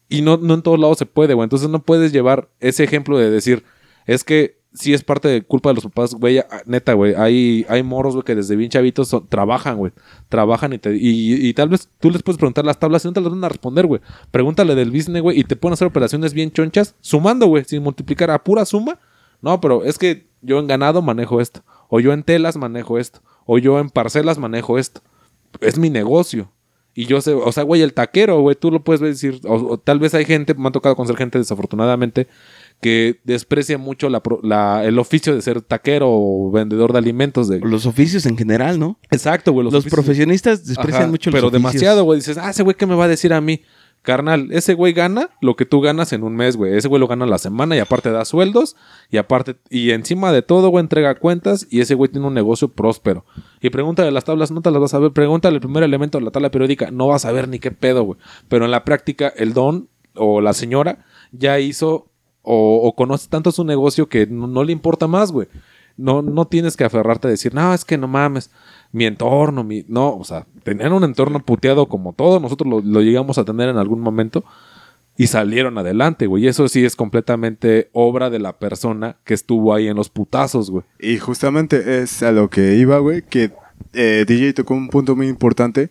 Y 0.09 0.23
no, 0.23 0.37
no 0.39 0.55
en 0.55 0.63
todos 0.63 0.79
lados 0.79 0.99
se 0.99 1.07
puede, 1.07 1.35
güey. 1.35 1.45
Entonces 1.45 1.69
no 1.69 1.83
puedes 1.83 2.13
llevar 2.13 2.49
ese 2.61 2.85
ejemplo 2.85 3.19
de 3.19 3.31
decir, 3.31 3.65
es 4.07 4.25
que 4.25 4.61
sí 4.75 4.93
es 4.93 5.03
parte 5.05 5.29
de 5.29 5.43
culpa 5.43 5.71
de 5.71 5.75
los 5.75 5.85
papás, 5.85 6.15
güey. 6.15 6.39
ah, 6.39 6.63
Neta, 6.67 6.93
güey. 6.93 7.15
Hay, 7.15 7.65
hay 7.69 7.83
morros, 7.83 8.15
güey, 8.15 8.25
que 8.25 8.35
desde 8.35 8.57
bien 8.57 8.71
chavitos 8.71 9.17
trabajan, 9.29 9.77
güey. 9.79 9.93
Trabajan 10.29 10.73
y, 10.73 10.79
te, 10.79 10.97
y, 10.97 11.49
y 11.49 11.55
tal 11.55 11.69
vez 11.69 11.89
tú 12.01 12.11
les 12.11 12.23
puedes 12.23 12.39
preguntar 12.39 12.65
las 12.65 12.79
tablas 12.79 13.05
y 13.05 13.09
no 13.09 13.15
te 13.15 13.21
las 13.21 13.31
van 13.31 13.45
a 13.45 13.49
responder, 13.49 13.87
güey. 13.87 14.01
Pregúntale 14.31 14.75
del 14.75 14.91
business, 14.91 15.23
güey, 15.23 15.39
y 15.39 15.45
te 15.45 15.57
pueden 15.57 15.75
hacer 15.75 15.87
operaciones 15.87 16.35
bien 16.35 16.51
chonchas, 16.51 16.97
sumando, 17.01 17.47
güey, 17.47 17.65
sin 17.65 17.83
multiplicar 17.83 18.31
a 18.31 18.43
pura 18.43 18.65
suma. 18.65 18.99
No, 19.41 19.61
pero 19.61 19.85
es 19.85 19.99
que 19.99 20.27
yo 20.43 20.59
en 20.59 20.67
ganado 20.67 21.03
manejo 21.03 21.41
esto. 21.41 21.63
O 21.89 22.01
yo 22.01 22.13
en 22.13 22.23
telas 22.23 22.57
manejo 22.57 22.99
esto. 22.99 23.21
O 23.47 23.59
yo 23.59 23.79
en 23.79 23.91
parcelas 23.91 24.39
manejo 24.39 24.79
esto. 24.79 25.01
Es 25.61 25.79
mi 25.79 25.91
negocio. 25.91 26.51
Y 26.97 27.07
yo 27.07 27.21
sé, 27.21 27.35
o 27.35 27.51
sea, 27.51 27.65
güey, 27.65 27.83
el 27.83 27.93
taquero, 27.93 28.41
güey, 28.41 28.55
tú 28.55 28.71
lo 28.71 28.85
puedes 28.85 29.01
decir, 29.01 29.41
o, 29.45 29.55
o 29.55 29.79
tal 29.79 29.99
vez 29.99 30.15
hay 30.15 30.25
gente, 30.25 30.55
me 30.55 30.69
ha 30.69 30.71
tocado 30.71 30.95
conocer 30.95 31.17
gente 31.17 31.39
desafortunadamente, 31.39 32.29
que 32.81 33.21
desprecia 33.25 33.79
mucho 33.79 34.09
la, 34.11 34.85
el 34.85 34.99
oficio 34.99 35.35
de 35.35 35.41
ser 35.43 35.63
taquero 35.63 36.09
o 36.11 36.51
vendedor 36.51 36.93
de 36.93 36.99
alimentos. 36.99 37.49
De... 37.49 37.61
Los 37.61 37.87
oficios 37.87 38.27
en 38.27 38.37
general, 38.37 38.79
¿no? 38.79 38.99
Exacto, 39.11 39.53
güey. 39.53 39.65
Los, 39.65 39.73
oficios- 39.75 39.91
profesionistas 39.95 40.67
desprecian 40.67 41.03
Ajá, 41.05 41.11
mucho 41.11 41.31
los 41.31 41.35
Pero 41.37 41.47
oficios. 41.49 41.63
demasiado, 41.63 42.05
güey. 42.05 42.19
Dices, 42.21 42.37
ah, 42.37 42.51
ese 42.51 42.63
güey, 42.63 42.77
¿qué 42.77 42.87
me 42.87 42.95
va 42.95 43.05
a 43.05 43.09
decir 43.09 43.33
a 43.33 43.41
mí? 43.41 43.63
Carnal, 44.03 44.49
ese 44.53 44.75
güey 44.75 44.93
gana 44.93 45.31
lo 45.41 45.57
que 45.57 45.65
tú 45.65 45.81
ganas 45.81 46.13
en 46.13 46.25
un 46.25 46.37
mes, 46.37 46.57
güey. 46.59 46.77
Ese 46.77 46.89
güey 46.89 47.01
lo 47.01 47.09
gana 47.09 47.25
la 47.25 47.39
semana 47.39 47.75
y 47.75 47.79
aparte 47.79 48.11
da 48.11 48.27
sueldos 48.27 48.77
y 49.11 49.17
aparte, 49.17 49.57
y 49.71 49.93
encima 49.93 50.31
de 50.31 50.43
todo, 50.43 50.69
güey, 50.69 50.83
entrega 50.83 51.15
cuentas 51.15 51.67
y 51.71 51.81
ese 51.81 51.95
güey 51.95 52.11
tiene 52.11 52.27
un 52.27 52.35
negocio 52.35 52.69
próspero. 52.69 53.25
Y 53.63 53.71
pregúntale 53.71 54.11
las 54.11 54.25
tablas, 54.25 54.51
no 54.51 54.61
te 54.61 54.71
las 54.71 54.81
vas 54.83 54.93
a 54.93 54.99
ver. 54.99 55.13
Pregúntale 55.13 55.55
el 55.55 55.63
primer 55.63 55.85
elemento 55.85 56.19
de 56.19 56.25
la 56.25 56.31
tabla 56.33 56.51
periódica, 56.51 56.91
no 56.91 57.07
vas 57.09 57.25
a 57.25 57.33
ver 57.33 57.49
ni 57.49 57.59
qué 57.61 57.71
pedo, 57.71 58.03
güey. 58.03 58.19
Pero 58.49 58.67
en 58.67 58.73
la 58.73 58.85
práctica, 58.85 59.33
el 59.35 59.55
don 59.55 59.89
o 60.17 60.43
la 60.43 60.53
señora 60.53 61.07
ya 61.33 61.59
hizo 61.59 62.11
o, 62.45 62.83
o 62.85 62.95
conoce 62.95 63.29
tanto 63.29 63.51
su 63.51 63.65
negocio 63.65 64.09
que 64.09 64.27
no, 64.27 64.63
le 64.63 64.73
importa 64.73 65.09
más, 65.09 65.33
güey. 65.33 65.49
No, 65.97 66.23
no 66.23 66.47
tienes 66.47 66.77
que 66.77 66.85
aferrarte 66.85 67.29
a 67.29 67.31
decir, 67.31 67.55
no, 67.55 67.75
es 67.75 67.85
que 67.85 67.99
no 67.99 68.09
mames, 68.09 68.51
mi 68.93 69.07
entorno, 69.07 69.65
mi. 69.65 69.85
No, 69.89 70.17
o 70.17 70.25
sea, 70.25 70.47
tenían 70.63 70.93
un 70.93 71.05
entorno 71.05 71.41
puteado 71.41 71.87
como 71.87 72.13
todo, 72.13 72.41
nosotros 72.41 72.69
lo, 72.69 72.81
lo 72.81 73.01
llegamos 73.01 73.39
a 73.39 73.45
tener 73.45 73.69
en 73.69 73.79
algún 73.79 74.01
momento 74.01 74.45
y 75.17 75.29
salieron 75.29 75.79
adelante, 75.79 76.27
güey. 76.27 76.45
Y 76.45 76.49
eso 76.49 76.67
sí 76.69 76.85
es 76.85 76.97
completamente 76.97 77.89
obra 77.93 78.31
de 78.31 78.41
la 78.41 78.59
persona 78.59 79.17
que 79.25 79.35
estuvo 79.35 79.75
ahí 79.75 79.89
en 79.89 79.97
los 79.97 80.09
putazos, 80.09 80.71
güey. 80.71 80.85
Y 80.99 81.19
justamente 81.19 82.03
es 82.03 82.23
a 82.23 82.33
lo 82.33 82.51
que 82.51 82.77
iba, 82.77 82.99
güey, 82.99 83.23
que 83.23 83.53
eh, 83.93 84.25
DJ 84.27 84.55
tocó 84.55 84.75
un 84.75 84.89
punto 84.89 85.15
muy 85.15 85.29
importante, 85.29 85.91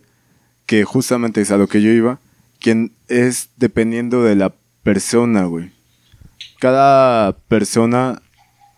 que 0.66 0.84
justamente 0.84 1.40
es 1.40 1.50
a 1.50 1.56
lo 1.56 1.66
que 1.66 1.80
yo 1.80 1.90
iba, 1.90 2.20
quien 2.60 2.92
es 3.08 3.50
dependiendo 3.56 4.22
de 4.22 4.36
la 4.36 4.54
persona, 4.82 5.44
güey. 5.46 5.73
Cada 6.64 7.36
persona 7.48 8.22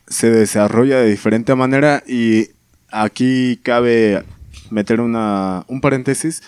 se 0.09 0.29
desarrolla 0.29 0.99
de 0.99 1.09
diferente 1.09 1.55
manera 1.55 2.03
y 2.05 2.49
aquí 2.91 3.61
cabe 3.63 4.25
meter 4.71 5.01
una, 5.01 5.65
un 5.69 5.81
paréntesis. 5.81 6.43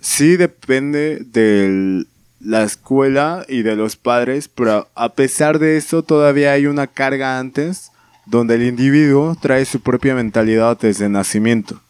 Sí 0.00 0.36
depende 0.36 1.18
de 1.32 2.06
la 2.38 2.62
escuela 2.62 3.44
y 3.48 3.62
de 3.62 3.74
los 3.74 3.96
padres, 3.96 4.46
pero 4.46 4.88
a 4.94 5.14
pesar 5.14 5.58
de 5.58 5.78
eso 5.78 6.04
todavía 6.04 6.52
hay 6.52 6.66
una 6.66 6.86
carga 6.86 7.40
antes 7.40 7.90
donde 8.24 8.54
el 8.54 8.62
individuo 8.62 9.36
trae 9.42 9.64
su 9.64 9.80
propia 9.80 10.14
mentalidad 10.14 10.78
desde 10.78 11.08
nacimiento. 11.08 11.80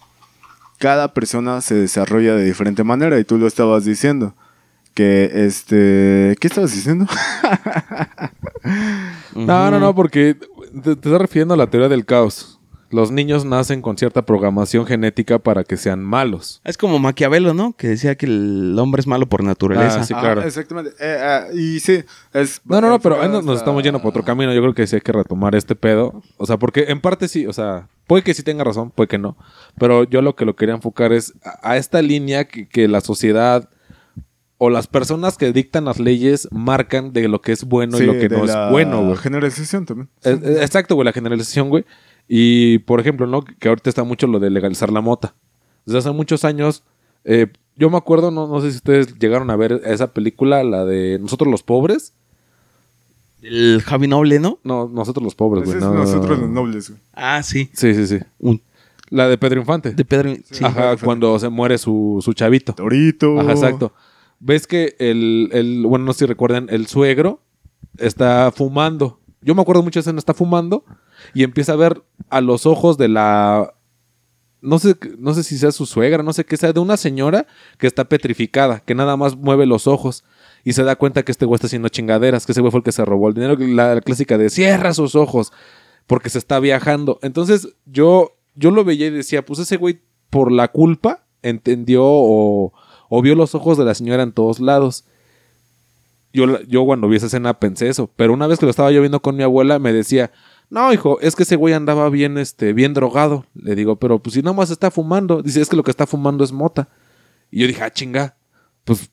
Cada 0.79 1.13
persona 1.13 1.61
se 1.61 1.75
desarrolla 1.75 2.37
de 2.37 2.47
diferente 2.47 2.85
manera 2.85 3.19
y 3.19 3.25
tú 3.25 3.37
lo 3.37 3.47
estabas 3.47 3.85
diciendo. 3.85 4.35
Que 4.95 5.47
este. 5.47 6.37
¿Qué 6.41 6.47
estabas 6.47 6.73
diciendo? 6.73 7.07
No, 9.35 9.71
no, 9.71 9.81
no, 9.81 9.95
porque 9.95 10.35
te, 10.35 10.81
te 10.81 10.91
estás 10.93 11.21
refiriendo 11.21 11.55
a 11.55 11.57
la 11.57 11.67
teoría 11.67 11.89
del 11.89 12.07
caos. 12.07 12.61
Los 12.95 13.11
niños 13.11 13.45
nacen 13.45 13.83
con 13.83 13.99
cierta 13.99 14.23
programación 14.23 14.87
genética 14.87 15.41
para 15.41 15.65
que 15.65 15.77
sean 15.77 16.01
malos. 16.01 16.61
Es 16.63 16.79
como 16.79 17.01
Maquiavelo, 17.01 17.53
¿no? 17.53 17.73
Que 17.73 17.89
decía 17.89 18.15
que 18.15 18.27
el 18.27 18.77
hombre 18.79 19.01
es 19.01 19.09
malo 19.09 19.27
por 19.27 19.43
naturaleza. 19.43 20.01
Ah, 20.01 20.05
sí, 20.05 20.15
claro. 20.15 20.43
Ah, 20.43 20.47
exactamente. 20.47 20.93
Eh, 21.01 21.19
ah, 21.21 21.47
y 21.53 21.81
sí, 21.81 22.05
es. 22.33 22.61
No, 22.65 22.81
no, 22.81 22.89
no, 22.89 23.01
pero 23.01 23.21
ahí 23.21 23.29
nos, 23.29 23.59
estamos 23.59 23.83
yendo 23.83 24.01
por 24.01 24.11
otro 24.11 24.23
camino. 24.23 24.55
Yo 24.55 24.61
creo 24.61 24.75
que 24.75 24.87
sí 24.87 24.95
hay 24.95 25.03
que 25.03 25.11
retomar 25.11 25.57
este 25.57 25.75
pedo. 25.75 26.23
O 26.37 26.47
sea, 26.47 26.57
porque 26.57 26.85
en 26.87 27.01
parte 27.01 27.27
sí, 27.27 27.49
o 27.49 27.53
sea, 27.53 27.89
puede 28.07 28.23
que 28.23 28.33
sí 28.33 28.45
tenga 28.45 28.63
razón, 28.63 28.93
puede 28.93 29.09
que 29.09 29.19
no. 29.19 29.37
Pero 29.77 30.05
yo 30.05 30.23
lo 30.23 30.37
que 30.37 30.45
lo 30.45 30.55
quería 30.55 30.77
enfocar 30.77 31.13
es 31.13 31.35
a, 31.43 31.71
a 31.73 31.77
esta 31.77 32.01
línea 32.01 32.45
que, 32.45 32.69
que 32.69 32.87
la 32.87 33.01
sociedad 33.01 33.69
o 34.65 34.71
las 34.71 34.87
personas 34.87 35.37
que 35.37 35.53
dictan 35.53 35.85
las 35.85 35.99
leyes 36.01 36.49
marcan 36.53 37.13
de 37.13 37.29
lo 37.29 37.41
que 37.41 37.53
es 37.53 37.65
bueno 37.65 37.97
Sí, 37.99 38.05
y 38.05 38.07
lo 38.07 38.13
que 38.15 38.29
de 38.29 38.37
no 38.39 38.45
la 38.47 38.67
es 38.67 38.71
bueno, 38.73 39.05
güey. 39.05 39.17
Generalización 39.17 39.85
también. 39.87 40.09
Eh, 40.25 40.39
eh, 40.43 40.59
Exacto, 40.63 40.95
güey, 40.95 41.05
la 41.05 41.13
generalización, 41.13 41.69
güey. 41.69 41.85
Y, 42.29 42.79
por 42.79 43.01
ejemplo, 43.01 43.27
¿no? 43.27 43.43
Que 43.45 43.69
ahorita 43.69 43.91
está 43.91 44.03
mucho 44.05 44.27
lo 44.27 44.39
de 44.41 44.51
legalizar 44.51 44.91
la 44.91 45.01
mota. 45.01 45.35
Desde 45.85 45.99
hace 45.99 46.11
muchos 46.13 46.45
años, 46.45 46.83
eh, 47.25 47.49
yo 47.77 47.91
me 47.91 47.97
acuerdo, 47.99 48.31
no, 48.31 48.47
no 48.49 48.61
sé 48.61 48.71
si 48.71 48.77
ustedes 48.79 49.19
llegaron 49.19 49.51
a 49.51 49.57
ver 49.57 49.83
esa 49.85 50.13
película, 50.13 50.63
la 50.65 50.85
de 50.85 51.19
Nosotros 51.19 51.51
los 51.51 51.63
Pobres. 51.63 52.15
El 53.43 53.83
Javi 53.85 54.09
Noble, 54.09 54.41
¿no? 54.41 54.59
No, 54.65 54.89
Nosotros 54.89 55.23
los 55.23 55.35
Pobres, 55.35 55.65
güey. 55.65 55.79
no. 55.79 55.93
nosotros 55.93 56.39
los 56.39 56.49
nobles, 56.49 56.89
güey. 56.91 57.01
Ah, 57.13 57.43
sí. 57.43 57.69
Sí, 57.75 57.95
sí, 57.95 58.07
sí. 58.07 58.19
Un- 58.39 58.63
La 59.11 59.29
de 59.29 59.37
Pedro 59.37 59.61
Infante. 59.61 59.93
de 59.93 60.05
Pedro. 60.05 60.35
Sí. 60.51 60.65
Ajá, 60.65 60.93
Pedro 60.95 61.05
cuando 61.05 61.39
se 61.39 61.51
muere 61.51 61.77
su, 61.77 62.21
su 62.25 62.33
chavito. 62.33 62.73
Torito. 62.73 63.39
Ajá, 63.39 63.53
exacto. 63.53 63.93
Ves 64.47 64.67
que 64.67 64.95
el, 64.99 65.49
el, 65.53 65.87
bueno, 65.87 66.05
no 66.05 66.13
sé 66.13 66.19
si 66.21 66.27
recuerdan, 66.27 66.67
el 66.69 66.87
suegro 66.87 67.41
está 67.97 68.53
fumando. 68.55 69.19
Yo 69.41 69.55
me 69.55 69.63
acuerdo 69.63 69.83
mucho 69.83 70.01
de 70.01 70.03
escena, 70.03 70.19
está 70.19 70.35
fumando 70.35 70.85
y 71.33 71.45
empieza 71.45 71.73
a 71.73 71.77
ver 71.77 72.03
a 72.29 72.43
los 72.43 72.67
ojos 72.67 72.99
de 72.99 73.09
la... 73.09 73.73
No 74.61 74.79
sé, 74.79 74.97
no 75.19 75.33
sé 75.33 75.45
si 75.45 75.57
sea 75.57 75.73
su 75.73 75.87
suegra, 75.87 76.23
no 76.23 76.35
sé 76.35 76.45
qué 76.45 76.59
sea, 76.59 76.75
de 76.75 76.81
una 76.81 76.99
señora 76.99 77.47
que 77.79 77.87
está 77.87 78.05
petrificada, 78.05 78.81
que 78.81 78.95
nada 78.95 79.17
más 79.17 79.35
mueve 79.35 79.65
los 79.65 79.87
ojos 79.87 80.25
y 80.63 80.75
se 80.75 80.85
da 80.85 80.97
cuenta 80.97 81.23
que 81.23 81.33
este 81.33 81.47
güey 81.47 81.57
está 81.57 81.67
haciendo 81.67 81.89
chingaderas, 81.89 82.45
que 82.45 82.53
ese 82.53 82.61
güey 82.61 82.71
fue 82.71 82.81
el 82.81 82.85
que 82.85 82.93
se 82.93 83.05
robó 83.07 83.29
el 83.29 83.35
dinero, 83.35 83.57
la, 83.59 83.95
la 83.95 84.01
clásica 84.03 84.37
de 84.37 84.51
cierra 84.51 84.93
sus 84.93 85.15
ojos 85.15 85.53
porque 86.07 86.29
se 86.29 86.37
está 86.37 86.61
viajando. 86.61 87.19
Entonces 87.23 87.69
yo, 87.87 88.37
yo 88.55 88.71
lo 88.71 88.85
veía 88.85 89.07
y 89.07 89.11
decía, 89.11 89.43
pues 89.43 89.59
ese 89.61 89.79
güey 89.79 90.03
por 90.29 90.53
la 90.53 90.69
culpa 90.69 91.25
entendió 91.43 92.03
o, 92.05 92.75
o 93.17 93.23
vio 93.23 93.37
los 93.37 93.55
ojos 93.55 93.79
de 93.79 93.85
la 93.85 93.95
señora 93.95 94.25
en 94.25 94.33
todos 94.33 94.59
lados. 94.59 95.05
Yo, 96.33 96.61
yo 96.63 96.85
cuando 96.85 97.09
vi 97.09 97.17
esa 97.17 97.27
escena 97.27 97.55
pensé 97.61 97.89
eso, 97.89 98.11
pero 98.17 98.33
una 98.33 98.49
vez 98.49 98.59
que 98.59 98.67
lo 98.67 98.71
estaba 98.71 98.91
yo 98.91 99.01
viendo 99.01 99.21
con 99.21 99.37
mi 99.37 99.45
abuela 99.45 99.79
me 99.79 99.93
decía, 99.93 100.33
no, 100.69 100.93
hijo, 100.93 101.21
es 101.21 101.37
que 101.37 101.45
ese 101.45 101.55
güey 101.55 101.75
andaba 101.75 102.09
bien, 102.11 102.39
este, 102.39 102.73
bien 102.73 102.95
drogado. 102.95 103.47
Le 103.55 103.77
digo, 103.77 103.97
pero 103.97 104.19
pues 104.19 104.35
si 104.35 104.43
nada 104.43 104.57
más 104.57 104.71
está 104.71 104.91
fumando. 104.91 105.43
Dice, 105.43 105.61
es 105.61 105.69
que 105.69 105.77
lo 105.77 105.85
que 105.85 105.93
está 105.93 106.07
fumando 106.07 106.43
es 106.43 106.51
mota. 106.51 106.89
Y 107.53 107.61
yo 107.61 107.69
dije, 107.69 107.85
ah, 107.85 107.93
chinga. 107.93 108.37
Pues, 108.85 109.11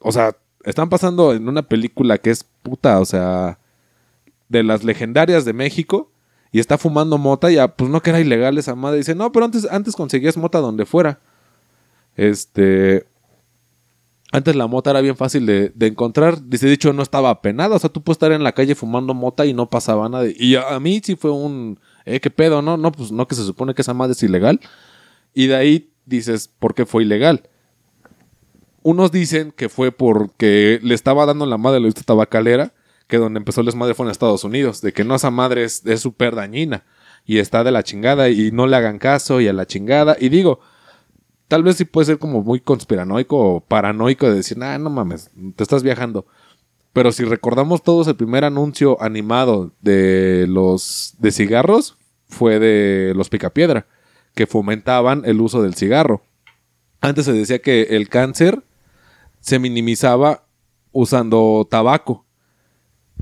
o 0.00 0.12
sea, 0.12 0.36
están 0.64 0.90
pasando 0.90 1.32
en 1.32 1.48
una 1.48 1.62
película 1.62 2.18
que 2.18 2.28
es 2.28 2.44
puta, 2.44 3.00
o 3.00 3.06
sea, 3.06 3.58
de 4.50 4.62
las 4.62 4.84
legendarias 4.84 5.46
de 5.46 5.54
México. 5.54 6.10
Y 6.52 6.58
está 6.60 6.76
fumando 6.76 7.16
mota, 7.16 7.50
ya, 7.50 7.76
pues 7.76 7.90
no 7.90 8.02
que 8.02 8.10
era 8.10 8.20
ilegal 8.20 8.58
esa 8.58 8.74
madre. 8.74 8.98
Dice, 8.98 9.14
no, 9.14 9.32
pero 9.32 9.46
antes, 9.46 9.66
antes 9.70 9.96
conseguías 9.96 10.36
mota 10.36 10.58
donde 10.58 10.84
fuera. 10.84 11.20
Este. 12.16 13.06
Antes 14.32 14.54
la 14.54 14.68
mota 14.68 14.90
era 14.90 15.00
bien 15.00 15.16
fácil 15.16 15.44
de, 15.44 15.72
de 15.74 15.86
encontrar. 15.88 16.48
Dice, 16.48 16.66
de 16.66 16.74
hecho, 16.74 16.92
no 16.92 17.02
estaba 17.02 17.42
penada. 17.42 17.76
O 17.76 17.78
sea, 17.78 17.90
tú 17.90 18.02
puedes 18.02 18.16
estar 18.16 18.30
en 18.30 18.44
la 18.44 18.52
calle 18.52 18.74
fumando 18.74 19.12
mota 19.12 19.44
y 19.44 19.52
no 19.52 19.68
pasaba 19.68 20.08
nada. 20.08 20.26
Y 20.34 20.54
a, 20.54 20.78
mí 20.78 21.00
sí 21.02 21.16
fue 21.16 21.32
un. 21.32 21.80
Eh, 22.04 22.20
¿qué 22.20 22.30
pedo? 22.30 22.62
No, 22.62 22.76
no, 22.76 22.92
pues 22.92 23.10
no, 23.10 23.26
que 23.26 23.34
se 23.34 23.44
supone 23.44 23.74
que 23.74 23.82
esa 23.82 23.94
madre 23.94 24.12
es 24.12 24.22
ilegal. 24.22 24.60
Y 25.34 25.48
de 25.48 25.56
ahí 25.56 25.92
dices, 26.06 26.48
¿por 26.48 26.74
qué 26.74 26.86
fue 26.86 27.02
ilegal? 27.02 27.48
Unos 28.82 29.10
dicen 29.10 29.52
que 29.52 29.68
fue 29.68 29.92
porque 29.92 30.78
le 30.82 30.94
estaba 30.94 31.26
dando 31.26 31.44
la 31.44 31.58
madre 31.58 31.78
a 31.78 31.80
la 31.80 31.92
tabacalera, 31.92 32.72
que 33.08 33.18
donde 33.18 33.38
empezó 33.38 33.60
el 33.60 33.66
desmadre 33.66 33.94
fue 33.94 34.06
en 34.06 34.12
Estados 34.12 34.44
Unidos, 34.44 34.80
de 34.80 34.92
que 34.92 35.04
no, 35.04 35.16
esa 35.16 35.30
madre 35.30 35.64
es 35.64 35.82
súper 35.96 36.34
dañina 36.34 36.84
y 37.26 37.38
está 37.38 37.64
de 37.64 37.70
la 37.70 37.82
chingada 37.82 38.28
y 38.28 38.50
no 38.52 38.66
le 38.66 38.76
hagan 38.76 38.98
caso 38.98 39.40
y 39.40 39.48
a 39.48 39.52
la 39.52 39.66
chingada. 39.66 40.16
Y 40.18 40.28
digo, 40.28 40.60
tal 41.50 41.64
vez 41.64 41.76
sí 41.76 41.84
puede 41.84 42.04
ser 42.04 42.18
como 42.18 42.44
muy 42.44 42.60
conspiranoico 42.60 43.36
o 43.36 43.60
paranoico 43.60 44.28
de 44.28 44.36
decir, 44.36 44.56
ah, 44.62 44.78
no 44.78 44.88
mames, 44.88 45.32
te 45.56 45.64
estás 45.64 45.82
viajando. 45.82 46.24
Pero 46.92 47.10
si 47.10 47.24
recordamos 47.24 47.82
todos, 47.82 48.06
el 48.06 48.14
primer 48.14 48.44
anuncio 48.44 49.02
animado 49.02 49.72
de 49.80 50.46
los 50.48 51.16
de 51.18 51.32
cigarros 51.32 51.96
fue 52.28 52.60
de 52.60 53.14
los 53.16 53.30
Picapiedra, 53.30 53.88
que 54.36 54.46
fomentaban 54.46 55.22
el 55.24 55.40
uso 55.40 55.60
del 55.60 55.74
cigarro. 55.74 56.22
Antes 57.00 57.24
se 57.24 57.32
decía 57.32 57.58
que 57.58 57.82
el 57.96 58.08
cáncer 58.08 58.62
se 59.40 59.58
minimizaba 59.58 60.44
usando 60.92 61.66
tabaco. 61.68 62.26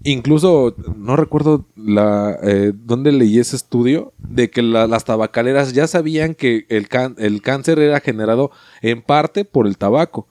Incluso, 0.04 0.74
no 0.96 1.16
recuerdo 1.16 1.64
la, 1.76 2.38
eh, 2.42 2.72
dónde 2.74 3.12
leí 3.12 3.38
ese 3.38 3.56
estudio, 3.56 4.12
de 4.18 4.50
que 4.50 4.62
la- 4.62 4.86
las 4.86 5.04
tabacaleras 5.04 5.72
ya 5.72 5.86
sabían 5.86 6.34
que 6.34 6.66
el, 6.68 6.88
can- 6.88 7.16
el 7.18 7.42
cáncer 7.42 7.78
era 7.78 8.00
generado 8.00 8.50
en 8.80 9.02
parte 9.02 9.44
por 9.44 9.66
el 9.66 9.76
tabaco, 9.76 10.26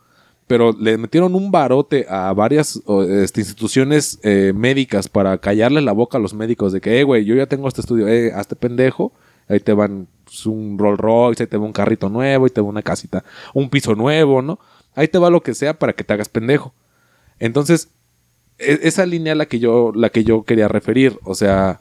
pero 0.47 0.71
le 0.71 0.97
metieron 0.97 1.35
un 1.35 1.51
barote 1.51 2.05
a 2.09 2.31
varias 2.33 2.81
este, 3.09 3.41
instituciones 3.41 4.19
eh, 4.23 4.53
médicas 4.55 5.09
para 5.09 5.37
callarle 5.39 5.81
la 5.81 5.91
boca 5.91 6.17
a 6.17 6.21
los 6.21 6.33
médicos 6.33 6.71
de 6.71 6.79
que, 6.79 6.99
eh, 6.99 7.03
güey, 7.03 7.25
yo 7.25 7.35
ya 7.35 7.47
tengo 7.47 7.67
este 7.67 7.81
estudio, 7.81 8.07
eh, 8.07 8.31
hazte 8.33 8.55
pendejo, 8.55 9.11
ahí 9.49 9.59
te 9.59 9.73
van 9.73 10.07
pues, 10.23 10.45
un 10.45 10.77
Rolls 10.79 10.99
Royce, 10.99 11.43
ahí 11.43 11.47
te 11.47 11.57
va 11.57 11.65
un 11.65 11.73
carrito 11.73 12.07
nuevo, 12.09 12.45
ahí 12.45 12.51
te 12.51 12.61
va 12.61 12.67
una 12.67 12.81
casita, 12.81 13.25
un 13.53 13.69
piso 13.69 13.95
nuevo, 13.95 14.41
¿no? 14.41 14.59
Ahí 14.95 15.09
te 15.09 15.17
va 15.17 15.29
lo 15.29 15.41
que 15.43 15.53
sea 15.53 15.77
para 15.77 15.91
que 15.93 16.03
te 16.05 16.13
hagas 16.13 16.29
pendejo. 16.29 16.73
Entonces, 17.39 17.89
esa 18.59 19.05
línea 19.05 19.33
a 19.33 19.35
la 19.35 19.45
que 19.45 19.59
yo, 19.59 19.91
la 19.95 20.09
que 20.09 20.23
yo 20.23 20.43
quería 20.43 20.67
referir. 20.67 21.19
O 21.23 21.35
sea, 21.35 21.79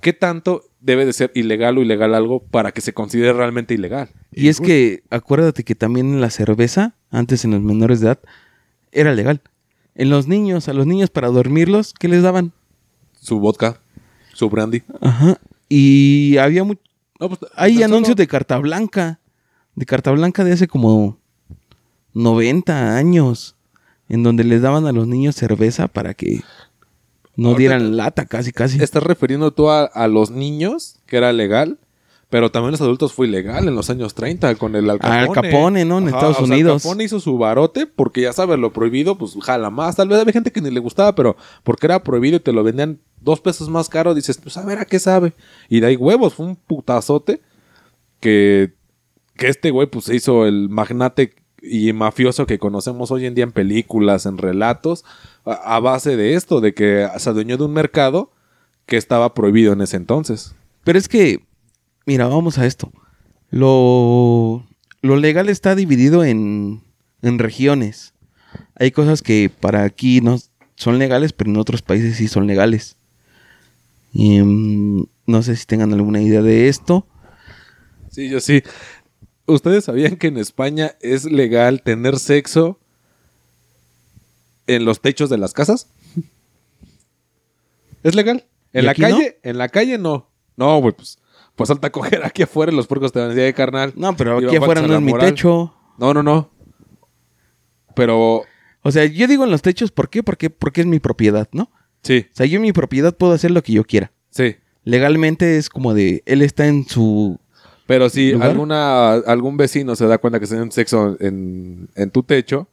¿qué 0.00 0.12
tanto 0.12 0.64
debe 0.80 1.06
de 1.06 1.12
ser 1.12 1.30
ilegal 1.34 1.78
o 1.78 1.82
ilegal 1.82 2.14
algo 2.14 2.40
para 2.40 2.72
que 2.72 2.80
se 2.80 2.92
considere 2.92 3.32
realmente 3.32 3.74
ilegal? 3.74 4.08
Y 4.32 4.48
es 4.48 4.60
que 4.60 5.02
acuérdate 5.10 5.64
que 5.64 5.74
también 5.74 6.20
la 6.20 6.30
cerveza, 6.30 6.94
antes 7.10 7.44
en 7.44 7.52
los 7.52 7.60
menores 7.62 8.00
de 8.00 8.06
edad, 8.08 8.18
era 8.92 9.14
legal. 9.14 9.40
En 9.94 10.10
los 10.10 10.26
niños, 10.26 10.68
a 10.68 10.72
los 10.72 10.86
niños 10.86 11.10
para 11.10 11.28
dormirlos, 11.28 11.94
¿qué 11.98 12.08
les 12.08 12.22
daban? 12.22 12.52
Su 13.20 13.38
vodka, 13.40 13.80
su 14.34 14.50
brandy. 14.50 14.82
Ajá. 15.00 15.38
Y 15.68 16.36
había 16.36 16.64
No, 16.64 16.76
pues, 17.28 17.38
hay 17.56 17.82
anuncios 17.82 18.08
solo- 18.08 18.14
de 18.16 18.26
carta 18.26 18.58
blanca. 18.58 19.20
De 19.76 19.86
carta 19.86 20.10
blanca 20.10 20.44
de 20.44 20.52
hace 20.52 20.68
como 20.68 21.18
90 22.12 22.96
años. 22.96 23.53
En 24.08 24.22
donde 24.22 24.44
les 24.44 24.62
daban 24.62 24.86
a 24.86 24.92
los 24.92 25.06
niños 25.06 25.34
cerveza 25.34 25.88
para 25.88 26.14
que 26.14 26.42
no 27.36 27.54
dieran 27.54 27.96
lata 27.96 28.26
casi, 28.26 28.52
casi. 28.52 28.82
Estás 28.82 29.02
refiriendo 29.02 29.52
tú 29.52 29.70
a, 29.70 29.84
a 29.84 30.08
los 30.08 30.30
niños, 30.30 30.96
que 31.06 31.16
era 31.16 31.32
legal, 31.32 31.78
pero 32.34 32.50
también 32.50 32.72
los 32.72 32.80
adultos 32.80 33.12
fue 33.12 33.28
ilegal 33.28 33.68
en 33.68 33.76
los 33.76 33.90
años 33.90 34.14
30 34.14 34.56
con 34.56 34.74
el 34.74 34.90
Al 34.90 34.98
Capone. 34.98 35.18
Al 35.20 35.30
Capone, 35.30 35.84
¿no? 35.84 35.98
En 35.98 36.08
Estados 36.08 36.40
o 36.40 36.46
sea, 36.46 36.54
Unidos. 36.54 36.72
Al 36.72 36.82
Capone 36.82 37.04
hizo 37.04 37.20
su 37.20 37.38
barote 37.38 37.86
porque 37.86 38.22
ya 38.22 38.32
sabes, 38.32 38.58
lo 38.58 38.72
prohibido, 38.72 39.16
pues 39.16 39.36
jala 39.40 39.70
más. 39.70 39.94
Tal 39.94 40.08
vez 40.08 40.18
había 40.18 40.32
gente 40.32 40.50
que 40.50 40.60
ni 40.60 40.70
le 40.70 40.80
gustaba, 40.80 41.14
pero 41.14 41.36
porque 41.62 41.86
era 41.86 42.02
prohibido 42.02 42.38
y 42.38 42.40
te 42.40 42.52
lo 42.52 42.64
vendían 42.64 42.98
dos 43.20 43.40
pesos 43.40 43.68
más 43.68 43.88
caro, 43.88 44.14
dices, 44.14 44.38
pues 44.38 44.56
a 44.56 44.64
ver 44.64 44.78
a 44.78 44.84
qué 44.84 44.98
sabe. 44.98 45.32
Y 45.68 45.78
de 45.78 45.86
ahí 45.86 45.96
huevos, 45.96 46.34
fue 46.34 46.46
un 46.46 46.56
putazote 46.56 47.40
que, 48.18 48.72
que 49.36 49.48
este 49.48 49.70
güey 49.70 49.86
pues 49.86 50.06
se 50.06 50.16
hizo 50.16 50.44
el 50.44 50.68
magnate 50.68 51.36
y 51.64 51.92
mafioso 51.92 52.46
que 52.46 52.58
conocemos 52.58 53.10
hoy 53.10 53.26
en 53.26 53.34
día 53.34 53.44
en 53.44 53.52
películas, 53.52 54.26
en 54.26 54.38
relatos, 54.38 55.04
a, 55.44 55.76
a 55.76 55.80
base 55.80 56.16
de 56.16 56.34
esto, 56.34 56.60
de 56.60 56.74
que 56.74 57.08
se 57.18 57.30
adueñó 57.30 57.56
de 57.56 57.64
un 57.64 57.72
mercado 57.72 58.30
que 58.86 58.96
estaba 58.96 59.34
prohibido 59.34 59.72
en 59.72 59.80
ese 59.80 59.96
entonces. 59.96 60.54
Pero 60.84 60.98
es 60.98 61.08
que, 61.08 61.44
mira, 62.06 62.26
vamos 62.26 62.58
a 62.58 62.66
esto. 62.66 62.92
Lo, 63.50 64.66
lo 65.00 65.16
legal 65.16 65.48
está 65.48 65.74
dividido 65.74 66.24
en 66.24 66.82
en 67.24 67.38
regiones. 67.38 68.12
Hay 68.76 68.90
cosas 68.90 69.22
que 69.22 69.50
para 69.60 69.82
aquí 69.84 70.20
no 70.20 70.38
son 70.76 70.98
legales, 70.98 71.32
pero 71.32 71.50
en 71.50 71.56
otros 71.56 71.82
países 71.82 72.16
sí 72.16 72.28
son 72.28 72.46
legales. 72.46 72.96
Y, 74.12 74.40
mm, 74.40 75.06
no 75.26 75.42
sé 75.42 75.56
si 75.56 75.64
tengan 75.66 75.92
alguna 75.92 76.20
idea 76.20 76.42
de 76.42 76.68
esto. 76.68 77.06
Sí, 78.10 78.28
yo 78.28 78.40
sí. 78.40 78.62
¿Ustedes 79.46 79.84
sabían 79.84 80.16
que 80.16 80.28
en 80.28 80.38
España 80.38 80.92
es 81.00 81.24
legal 81.24 81.82
tener 81.82 82.18
sexo 82.18 82.78
en 84.66 84.84
los 84.84 85.00
techos 85.00 85.28
de 85.30 85.38
las 85.38 85.52
casas? 85.52 85.88
Es 88.02 88.14
legal. 88.14 88.44
¿Y 88.72 88.78
En 88.78 88.86
la 88.86 88.94
calle, 88.94 89.38
en 89.42 89.58
la 89.58 89.68
calle 89.68 89.98
no. 89.98 90.28
No, 90.56 90.78
güey, 90.80 90.94
pues, 90.94 91.18
pues 91.56 91.68
salta 91.68 91.88
a 91.88 91.92
coger 91.92 92.24
aquí 92.24 92.42
afuera 92.42 92.72
y 92.72 92.76
los 92.76 92.86
puercos 92.86 93.12
te 93.12 93.18
van 93.18 93.26
a 93.30 93.34
decir, 93.34 93.44
"Eh, 93.48 93.54
carnal. 93.54 93.92
No, 93.96 94.16
pero 94.16 94.38
aquí 94.38 94.56
afuera 94.56 94.82
no 94.82 94.94
es 94.94 95.00
mi 95.00 95.12
techo. 95.18 95.74
No, 95.98 96.12
no, 96.14 96.22
no. 96.22 96.50
Pero, 97.94 98.42
O 98.86 98.90
sea, 98.92 99.04
yo 99.06 99.26
digo 99.26 99.44
en 99.44 99.50
los 99.50 99.62
techos, 99.62 99.90
¿por 99.90 100.10
qué? 100.10 100.22
Porque, 100.22 100.50
porque 100.50 100.82
es 100.82 100.86
mi 100.86 100.98
propiedad, 101.00 101.48
¿no? 101.52 101.70
sí, 102.02 102.26
O 102.32 102.36
sea, 102.36 102.44
yo 102.44 102.56
en 102.56 102.62
mi 102.62 102.72
propiedad 102.72 103.16
puedo 103.16 103.32
hacer 103.32 103.50
lo 103.50 103.62
que 103.62 103.72
yo 103.72 103.84
quiera. 103.84 104.12
sí. 104.30 104.56
Legalmente 104.86 105.56
es 105.56 105.70
como 105.70 105.94
de, 105.94 106.22
él 106.26 106.42
está 106.42 106.66
en 106.66 106.86
su... 106.86 107.40
Pero 107.86 108.08
si 108.08 108.32
¿Lugar? 108.32 108.50
alguna, 108.50 109.12
algún 109.14 109.56
vecino 109.56 109.94
se 109.96 110.06
da 110.06 110.18
cuenta 110.18 110.40
que 110.40 110.46
tienen 110.46 110.72
sexo 110.72 111.16
en, 111.20 111.88
en 111.94 112.10
tu 112.10 112.22
techo, 112.22 112.68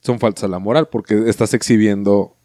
son 0.00 0.18
faltas 0.18 0.44
a 0.44 0.48
la 0.48 0.58
moral 0.58 0.88
porque 0.88 1.28
estás 1.28 1.52
exhibiendo 1.54 2.36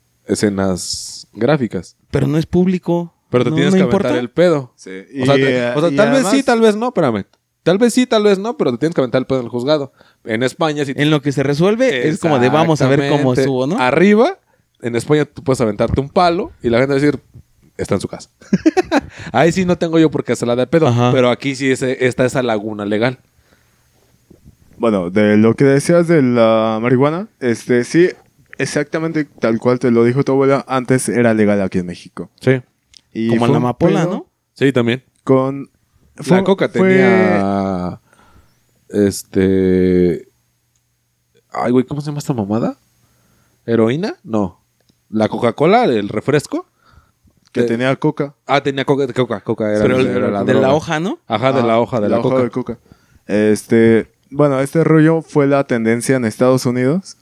escenas 0.45 1.27
gráficas. 1.33 1.95
Pero 2.11 2.27
no 2.27 2.37
es 2.37 2.45
público. 2.45 3.13
Pero 3.29 3.43
te 3.45 3.49
no, 3.49 3.55
tienes 3.55 3.73
no 3.73 3.77
que 3.79 3.83
importa. 3.83 4.09
aventar 4.09 4.23
el 4.23 4.29
pedo. 4.29 4.73
Sí. 4.75 4.91
O 5.21 5.25
sea, 5.25 5.37
Y, 5.37 5.41
te- 5.41 5.69
o 5.71 5.79
sea, 5.81 5.89
y 5.89 5.95
tal 5.95 6.11
vez 6.11 6.27
sí, 6.27 6.43
tal 6.43 6.61
vez 6.61 6.75
no, 6.75 6.87
espérame. 6.87 7.25
Tal 7.63 7.77
vez 7.79 7.93
sí, 7.93 8.05
tal 8.05 8.23
vez 8.23 8.37
no, 8.37 8.57
pero 8.57 8.71
te 8.71 8.77
tienes 8.77 8.93
que 8.93 9.01
aventar 9.01 9.19
el 9.21 9.25
pedo 9.25 9.39
en 9.39 9.45
el 9.45 9.49
juzgado. 9.49 9.91
En 10.23 10.43
España, 10.43 10.85
si 10.85 10.93
En 10.95 11.09
lo 11.09 11.21
que 11.21 11.31
se 11.31 11.41
resuelve 11.41 12.07
es 12.07 12.19
como 12.19 12.37
de 12.39 12.49
vamos 12.49 12.81
a 12.81 12.87
ver 12.87 13.09
cómo 13.09 13.33
estuvo, 13.33 13.65
¿no? 13.65 13.79
Arriba, 13.79 14.37
en 14.81 14.95
España 14.95 15.25
tú 15.25 15.43
puedes 15.43 15.59
aventarte 15.61 15.99
un 15.99 16.09
palo 16.09 16.51
y 16.61 16.69
la 16.69 16.77
gente 16.77 16.93
va 16.93 16.99
a 16.99 17.01
decir, 17.01 17.19
está 17.77 17.95
en 17.95 18.01
su 18.01 18.07
casa. 18.07 18.29
Ahí 19.31 19.51
sí 19.51 19.65
no 19.65 19.77
tengo 19.77 19.99
yo 19.99 20.09
por 20.11 20.23
qué 20.23 20.33
hacerla 20.33 20.55
de 20.55 20.67
pedo, 20.67 20.87
Ajá. 20.87 21.11
pero 21.13 21.29
aquí 21.29 21.55
sí 21.55 21.71
ese, 21.71 22.05
está 22.05 22.25
esa 22.25 22.41
laguna 22.43 22.85
legal. 22.85 23.19
Bueno, 24.77 25.09
de 25.09 25.37
lo 25.37 25.53
que 25.55 25.63
decías 25.63 26.07
de 26.07 26.21
la 26.21 26.79
marihuana, 26.81 27.27
este 27.39 27.83
sí, 27.85 28.09
exactamente 28.57 29.23
tal 29.25 29.57
cual 29.59 29.79
te 29.79 29.89
lo 29.91 30.03
dijo 30.03 30.23
tu 30.23 30.33
abuela, 30.33 30.65
antes 30.67 31.07
era 31.09 31.33
legal 31.33 31.61
aquí 31.61 31.79
en 31.79 31.85
México. 31.85 32.29
Sí. 32.41 32.61
Y 33.13 33.29
como 33.29 33.47
la 33.47 33.57
amapola, 33.57 34.05
¿no? 34.05 34.25
Sí, 34.53 34.73
también. 34.73 35.03
Con 35.23 35.69
la 36.29 36.43
coca 36.43 36.67
fue- 36.69 36.89
tenía. 36.89 37.99
Este. 38.89 40.27
Ay, 41.51 41.71
güey, 41.71 41.85
¿cómo 41.85 42.01
se 42.01 42.07
llama 42.07 42.19
esta 42.19 42.33
mamada? 42.33 42.77
¿Heroína? 43.65 44.15
No. 44.23 44.61
La 45.09 45.29
Coca-Cola, 45.29 45.85
el 45.85 46.09
refresco. 46.09 46.67
Que 47.55 47.61
de- 47.61 47.67
tenía 47.67 47.95
coca. 47.95 48.35
Ah, 48.45 48.61
tenía 48.61 48.85
coca, 48.85 49.07
coca, 49.11 49.41
coca 49.41 49.71
era, 49.71 49.81
Pero 49.81 49.99
era 49.99 50.27
la 50.29 50.43
de 50.43 50.53
la 50.53 50.73
hoja, 50.73 50.99
¿no? 50.99 51.19
Ajá, 51.27 51.51
de 51.53 51.61
Ah, 51.61 51.65
la 51.65 51.79
hoja 51.79 51.99
de 51.99 52.09
la, 52.09 52.21
coca. 52.21 52.43
de 52.43 52.49
coca. 52.51 52.77
Este, 53.27 54.11
bueno, 54.29 54.59
este 54.59 54.83
rollo 54.83 55.21
fue 55.21 55.47
la 55.47 55.63
tendencia 55.65 56.15
en 56.17 56.25
Estados 56.25 56.65
Unidos. 56.65 57.17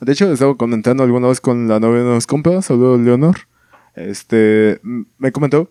De 0.00 0.12
hecho, 0.12 0.32
estaba 0.32 0.56
comentando 0.56 1.02
alguna 1.02 1.28
vez 1.28 1.40
con 1.40 1.68
la 1.68 1.78
novia 1.80 2.02
de 2.02 2.08
unos 2.08 2.26
compas, 2.26 2.64
saludos 2.66 3.00
Leonor. 3.00 3.36
Este, 3.94 4.80
me 5.18 5.30
comentó 5.32 5.70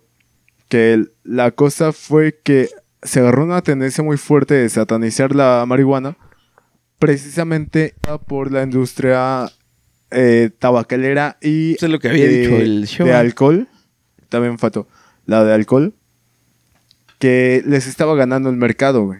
que 0.68 1.06
la 1.24 1.50
cosa 1.52 1.92
fue 1.94 2.40
que 2.44 2.70
se 3.02 3.22
agarró 3.22 3.46
una 3.46 3.62
tendencia 3.62 4.04
muy 4.04 4.18
fuerte 4.18 4.54
de 4.54 4.70
satanizar 4.70 5.34
la 5.34 5.64
marihuana, 5.66 6.16
precisamente 7.00 7.96
por 8.28 8.52
la 8.52 8.64
industria 8.64 9.50
eh, 10.12 10.50
tabacalera 10.58 11.38
y 11.42 11.76
Eso 11.76 11.86
es 11.86 11.92
lo 11.92 12.00
que 12.00 12.10
había 12.10 12.26
de- 12.26 12.38
dicho 12.40 12.56
el 12.58 12.88
show. 12.88 13.06
de 13.08 13.14
alcohol. 13.14 13.68
También 14.30 14.58
faltó 14.60 14.88
la 15.26 15.44
de 15.44 15.54
alcohol 15.54 15.94
que 17.20 17.64
les 17.66 17.88
estaba 17.88 18.16
ganando 18.16 18.50
el 18.50 18.56
mercado, 18.56 19.04
güey. 19.06 19.20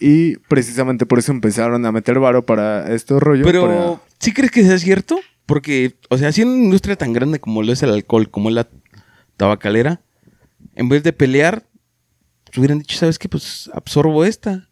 Y 0.00 0.36
precisamente 0.48 1.06
por 1.06 1.18
eso 1.20 1.32
empezaron 1.32 1.86
a 1.86 1.92
meter 1.92 2.18
varo 2.18 2.44
para 2.44 2.92
estos 2.92 3.22
rollos. 3.22 3.46
Pero, 3.46 3.62
para- 3.66 4.00
¿sí 4.18 4.32
crees 4.32 4.50
que 4.50 4.64
sea 4.64 4.78
cierto? 4.78 5.18
Porque, 5.46 5.94
o 6.10 6.18
sea, 6.18 6.32
si 6.32 6.42
en 6.42 6.48
una 6.48 6.64
industria 6.64 6.96
tan 6.96 7.12
grande 7.12 7.40
como 7.40 7.62
lo 7.62 7.72
es 7.72 7.82
el 7.82 7.90
alcohol, 7.90 8.30
como 8.30 8.48
es 8.48 8.54
la 8.54 8.68
tabacalera, 9.36 10.00
en 10.74 10.88
vez 10.88 11.02
de 11.02 11.12
pelear, 11.12 11.64
pues 12.44 12.58
hubieran 12.58 12.78
dicho, 12.80 12.96
¿sabes 12.98 13.18
qué? 13.18 13.28
Pues 13.28 13.70
absorbo 13.72 14.24
esta. 14.24 14.68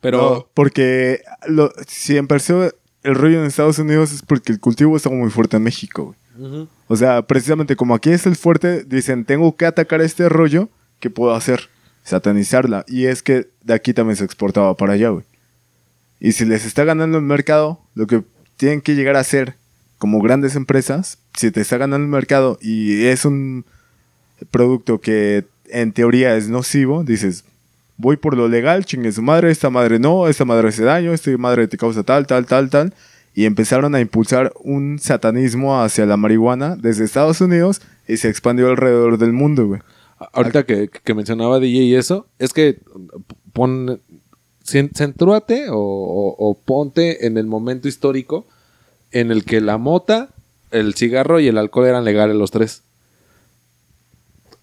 Pero. 0.00 0.18
No, 0.18 0.50
porque 0.54 1.22
lo- 1.46 1.72
si 1.86 2.16
empezó 2.16 2.70
el 3.04 3.14
rollo 3.14 3.38
en 3.38 3.46
Estados 3.46 3.78
Unidos 3.78 4.12
es 4.12 4.22
porque 4.22 4.52
el 4.52 4.58
cultivo 4.58 4.96
estaba 4.96 5.14
muy 5.14 5.30
fuerte 5.30 5.58
en 5.58 5.62
México, 5.62 6.14
güey. 6.36 6.68
O 6.88 6.96
sea, 6.96 7.22
precisamente 7.22 7.76
como 7.76 7.94
aquí 7.94 8.10
es 8.10 8.26
el 8.26 8.34
fuerte, 8.34 8.82
dicen, 8.82 9.24
tengo 9.24 9.56
que 9.56 9.66
atacar 9.66 10.00
este 10.00 10.28
rollo, 10.28 10.68
¿qué 10.98 11.10
puedo 11.10 11.34
hacer? 11.34 11.68
Satanizarla. 12.02 12.84
Y 12.88 13.06
es 13.06 13.22
que 13.22 13.48
de 13.62 13.74
aquí 13.74 13.94
también 13.94 14.16
se 14.16 14.24
exportaba 14.24 14.76
para 14.76 14.94
allá, 14.94 15.10
güey. 15.10 15.24
Y 16.18 16.32
si 16.32 16.44
les 16.44 16.64
está 16.64 16.84
ganando 16.84 17.18
el 17.18 17.24
mercado, 17.24 17.80
lo 17.94 18.06
que 18.06 18.24
tienen 18.56 18.80
que 18.80 18.94
llegar 18.94 19.16
a 19.16 19.20
hacer 19.20 19.54
como 19.98 20.20
grandes 20.20 20.56
empresas, 20.56 21.18
si 21.34 21.50
te 21.50 21.60
está 21.60 21.76
ganando 21.76 22.04
el 22.04 22.10
mercado 22.10 22.58
y 22.60 23.04
es 23.04 23.24
un 23.24 23.64
producto 24.50 25.00
que 25.00 25.44
en 25.68 25.92
teoría 25.92 26.36
es 26.36 26.48
nocivo, 26.48 27.04
dices, 27.04 27.44
voy 27.96 28.16
por 28.16 28.36
lo 28.36 28.48
legal, 28.48 28.84
chingue 28.84 29.12
su 29.12 29.22
madre, 29.22 29.50
esta 29.50 29.70
madre 29.70 29.98
no, 29.98 30.28
esta 30.28 30.44
madre 30.44 30.68
hace 30.68 30.84
daño, 30.84 31.12
esta 31.12 31.30
madre 31.38 31.68
te 31.68 31.76
causa 31.76 32.02
tal, 32.02 32.26
tal, 32.26 32.46
tal, 32.46 32.70
tal. 32.70 32.94
Y 33.34 33.46
empezaron 33.46 33.94
a 33.94 34.00
impulsar 34.00 34.52
un 34.62 34.98
satanismo 35.00 35.80
hacia 35.82 36.06
la 36.06 36.16
marihuana 36.16 36.76
desde 36.76 37.04
Estados 37.04 37.40
Unidos 37.40 37.80
y 38.06 38.16
se 38.18 38.28
expandió 38.28 38.68
alrededor 38.68 39.18
del 39.18 39.32
mundo, 39.32 39.66
güey. 39.66 39.80
Ahorita 40.32 40.64
que, 40.64 40.88
mencionaba 41.14 41.58
DJ 41.58 41.82
y 41.82 41.94
eso, 41.96 42.26
es 42.38 42.52
que 42.52 42.78
pon, 43.52 44.00
cen- 44.64 44.90
centrúate 44.94 45.66
o 45.70 46.56
ponte 46.64 47.26
en 47.26 47.36
el 47.36 47.46
momento 47.46 47.88
histórico 47.88 48.46
en 49.10 49.30
el 49.30 49.44
que 49.44 49.60
la 49.60 49.78
mota, 49.78 50.28
el 50.70 50.94
cigarro 50.94 51.40
y 51.40 51.48
el 51.48 51.58
alcohol 51.58 51.86
eran 51.86 52.04
legales 52.04 52.36
los 52.36 52.50
tres. 52.52 52.82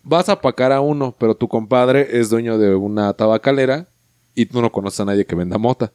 Vas 0.04 0.30
a 0.30 0.34
apacar 0.34 0.72
a 0.72 0.82
uno, 0.82 1.16
pero 1.18 1.36
tu 1.36 1.48
compadre 1.48 2.20
es 2.20 2.30
dueño 2.30 2.58
de 2.58 2.76
una 2.76 3.14
tabacalera 3.14 3.88
y 4.34 4.46
tú 4.46 4.62
no 4.62 4.72
conoces 4.72 5.00
a 5.02 5.06
nadie 5.06 5.26
que 5.26 5.36
venda 5.36 5.58
mota. 5.58 5.94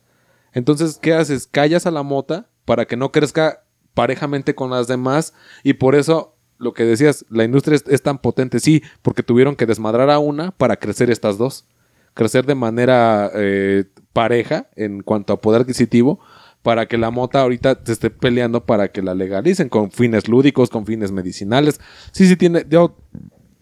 Entonces, 0.52 0.98
¿qué 1.00 1.14
haces? 1.14 1.46
Callas 1.46 1.86
a 1.86 1.90
la 1.90 2.02
mota 2.02 2.48
para 2.64 2.86
que 2.86 2.96
no 2.96 3.12
crezca 3.12 3.64
parejamente 3.94 4.54
con 4.54 4.70
las 4.70 4.86
demás 4.86 5.34
y 5.64 5.74
por 5.74 5.94
eso 5.94 6.36
lo 6.58 6.72
que 6.72 6.84
decías, 6.84 7.24
la 7.28 7.44
industria 7.44 7.78
es, 7.86 8.02
tan 8.02 8.18
potente, 8.18 8.60
sí, 8.60 8.82
porque 9.02 9.22
tuvieron 9.22 9.56
que 9.56 9.66
desmadrar 9.66 10.10
a 10.10 10.18
una 10.18 10.52
para 10.52 10.76
crecer 10.76 11.10
estas 11.10 11.36
dos. 11.38 11.66
Crecer 12.14 12.46
de 12.46 12.54
manera 12.54 13.30
eh, 13.34 13.84
pareja 14.14 14.70
en 14.74 15.02
cuanto 15.02 15.34
a 15.34 15.40
poder 15.40 15.62
adquisitivo 15.62 16.18
para 16.62 16.86
que 16.86 16.96
la 16.96 17.10
mota 17.10 17.42
ahorita 17.42 17.78
se 17.84 17.92
esté 17.92 18.10
peleando 18.10 18.64
para 18.64 18.88
que 18.88 19.02
la 19.02 19.14
legalicen 19.14 19.68
con 19.68 19.90
fines 19.90 20.26
lúdicos, 20.26 20.70
con 20.70 20.86
fines 20.86 21.12
medicinales. 21.12 21.78
Sí, 22.12 22.26
sí 22.26 22.36
tiene, 22.36 22.64
yo 22.68 22.96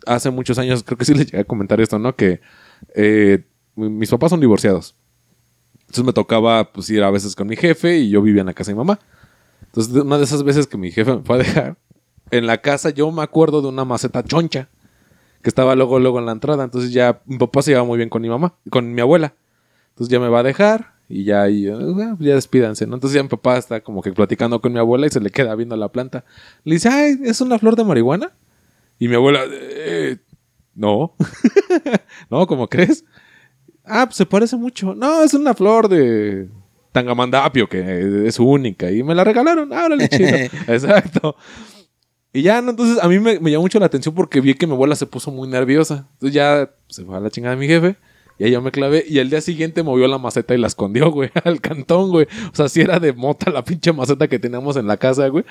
hace 0.07 0.31
muchos 0.31 0.59
años 0.59 0.83
creo 0.85 0.99
que 0.99 1.05
sí 1.05 1.15
les 1.15 1.27
llegué 1.27 1.41
a 1.41 1.45
comentar 1.45 1.81
esto, 1.81 1.99
¿no? 1.99 2.15
Que 2.17 2.41
eh, 2.95 3.45
mi- 3.77 3.89
mis 3.91 4.11
papás 4.11 4.31
son 4.31 4.41
divorciados. 4.41 4.95
Entonces 5.81 6.05
me 6.05 6.13
tocaba 6.13 6.73
pues, 6.73 6.89
ir 6.91 7.03
a 7.03 7.11
veces 7.11 7.35
con 7.37 7.47
mi 7.47 7.57
jefe 7.57 7.99
y 7.99 8.11
yo 8.11 8.23
vivía 8.23 8.41
en 8.41 8.47
la 8.47 8.55
casa 8.55 8.71
de 8.71 8.75
mi 8.75 8.79
mamá. 8.79 8.99
Entonces, 9.67 9.93
una 9.95 10.19
de 10.19 10.25
esas 10.25 10.43
veces 10.43 10.67
que 10.67 10.77
mi 10.77 10.91
jefe 10.91 11.15
me 11.17 11.23
fue 11.23 11.37
a 11.37 11.39
dejar, 11.39 11.77
en 12.31 12.47
la 12.47 12.59
casa 12.59 12.91
yo 12.91 13.11
me 13.13 13.23
acuerdo 13.23 13.61
de 13.63 13.69
una 13.69 13.85
maceta 13.85 14.23
choncha 14.23 14.69
que 15.43 15.49
estaba 15.51 15.75
luego, 15.75 15.99
luego 15.99 16.19
en 16.19 16.27
la 16.27 16.33
entrada. 16.33 16.65
Entonces 16.65 16.93
ya 16.93 17.21
mi 17.27 17.39
papá 17.39 17.63
se 17.63 17.71
llevaba 17.73 17.87
muy 17.87 17.97
bien 17.99 18.09
con 18.09 18.23
mi 18.23 18.29
mamá, 18.29 18.55
con 18.71 18.93
mi 18.95 19.01
abuela. 19.01 19.35
Entonces 19.91 20.11
ya 20.11 20.19
me 20.21 20.29
va 20.29 20.41
a 20.41 20.43
dejar 20.43 20.95
y 21.09 21.25
ya, 21.25 21.49
y, 21.51 21.69
eh, 21.69 21.75
ya 22.19 22.35
despídanse, 22.35 22.87
¿no? 22.87 22.95
Entonces 22.95 23.15
ya 23.15 23.23
mi 23.23 23.29
papá 23.29 23.59
está 23.59 23.81
como 23.83 24.01
que 24.03 24.13
platicando 24.13 24.61
con 24.61 24.73
mi 24.73 24.79
abuela 24.79 25.07
y 25.07 25.11
se 25.11 25.21
le 25.21 25.31
queda 25.31 25.55
viendo 25.55 25.77
la 25.77 25.91
planta. 25.91 26.25
Le 26.65 26.75
dice, 26.75 26.89
ay, 26.89 27.19
¿es 27.25 27.41
una 27.41 27.59
flor 27.59 27.77
de 27.77 27.85
marihuana? 27.85 28.33
Y 28.99 29.09
mi 29.09 29.15
abuela, 29.17 29.45
"Eh, 29.51 30.19
no. 30.75 31.15
no, 32.31 32.47
¿cómo 32.47 32.69
crees? 32.69 33.05
Ah, 33.85 34.07
pues 34.07 34.17
se 34.17 34.27
parece 34.27 34.57
mucho. 34.57 34.95
No, 34.95 35.23
es 35.23 35.35
una 35.35 35.55
flor 35.55 35.89
de 35.89 36.49
tangamandapio 36.93 37.69
que 37.69 38.27
es 38.27 38.39
única 38.39 38.91
y 38.91 39.03
me 39.03 39.15
la 39.15 39.25
regalaron. 39.25 39.71
Órale, 39.73 40.09
chido. 40.09 40.29
Exacto. 40.69 41.37
Y 42.33 42.43
ya, 42.43 42.61
¿no? 42.63 42.71
entonces 42.71 43.03
a 43.03 43.09
mí 43.09 43.19
me, 43.21 43.39
me 43.39 43.51
llamó 43.51 43.63
mucho 43.63 43.79
la 43.79 43.87
atención 43.87 44.15
porque 44.15 44.41
vi 44.41 44.55
que 44.55 44.67
mi 44.67 44.73
abuela 44.73 44.97
se 44.97 45.07
puso 45.07 45.31
muy 45.31 45.49
nerviosa. 45.49 46.09
Entonces 46.15 46.35
ya 46.35 46.71
se 46.89 47.05
fue 47.05 47.17
a 47.17 47.21
la 47.21 47.31
chingada 47.31 47.55
de 47.55 47.61
mi 47.61 47.69
jefe. 47.69 47.97
Y 48.39 48.45
ahí 48.45 48.51
yo 48.51 48.61
me 48.63 48.73
clavé. 48.73 49.05
Y 49.09 49.19
el 49.19 49.31
día 49.31 49.41
siguiente 49.41 49.83
movió 49.83 50.09
la 50.09 50.19
maceta 50.19 50.55
y 50.55 50.59
la 50.59 50.67
escondió, 50.67 51.11
güey, 51.13 51.31
al 51.45 51.61
cantón, 51.61 52.11
güey. 52.11 52.27
O 52.53 52.57
sea, 52.57 52.69
sí 52.69 52.81
era 52.81 52.99
de 52.99 53.13
mota 53.13 53.51
la 53.51 53.63
pinche 53.65 53.93
maceta 53.93 54.29
que 54.29 54.39
teníamos 54.39 54.77
en 54.77 54.87
la 54.87 54.97
casa, 54.97 55.29
güey. 55.29 55.45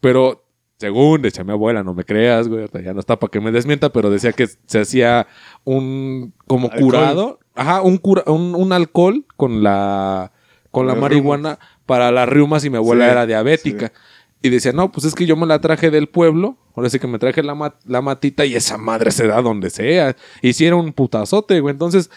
Pero, 0.00 0.44
según 0.80 1.20
decía 1.22 1.44
mi 1.44 1.52
abuela, 1.52 1.82
no 1.84 1.92
me 1.94 2.04
creas, 2.04 2.48
güey. 2.48 2.66
Ya 2.82 2.94
no 2.94 3.00
está 3.00 3.18
para 3.18 3.30
que 3.30 3.38
me 3.40 3.52
desmienta, 3.52 3.90
pero 3.90 4.08
decía 4.10 4.32
que 4.32 4.48
se 4.66 4.80
hacía 4.80 5.26
un 5.64 6.32
como 6.46 6.68
Alcohol. 6.68 6.80
curado. 6.82 7.38
Ajá, 7.54 7.82
un, 7.82 7.98
cura, 7.98 8.22
un, 8.26 8.54
un 8.54 8.72
alcohol 8.72 9.26
con 9.36 9.62
la 9.62 10.32
con 10.70 10.86
la 10.86 10.94
marihuana 10.94 11.58
para 11.84 12.10
las 12.10 12.28
riumas 12.28 12.64
y 12.64 12.70
mi 12.70 12.76
abuela 12.78 13.04
Sí, 13.04 13.10
era 13.10 13.26
diabética. 13.26 13.92
Y 14.42 14.48
decía, 14.48 14.72
no, 14.72 14.90
pues 14.90 15.04
es 15.04 15.14
que 15.14 15.26
yo 15.26 15.36
me 15.36 15.46
la 15.46 15.60
traje 15.60 15.90
del 15.90 16.08
pueblo. 16.08 16.56
Ahora 16.74 16.88
sí 16.88 16.98
que 16.98 17.06
me 17.06 17.18
traje 17.18 17.42
la, 17.42 17.54
ma- 17.54 17.74
la 17.84 18.00
matita 18.00 18.46
y 18.46 18.54
esa 18.54 18.78
madre 18.78 19.10
se 19.10 19.26
da 19.26 19.42
donde 19.42 19.68
sea. 19.68 20.16
Hicieron 20.40 20.80
un 20.80 20.92
putazote, 20.94 21.60
güey. 21.60 21.72
Entonces, 21.72 22.08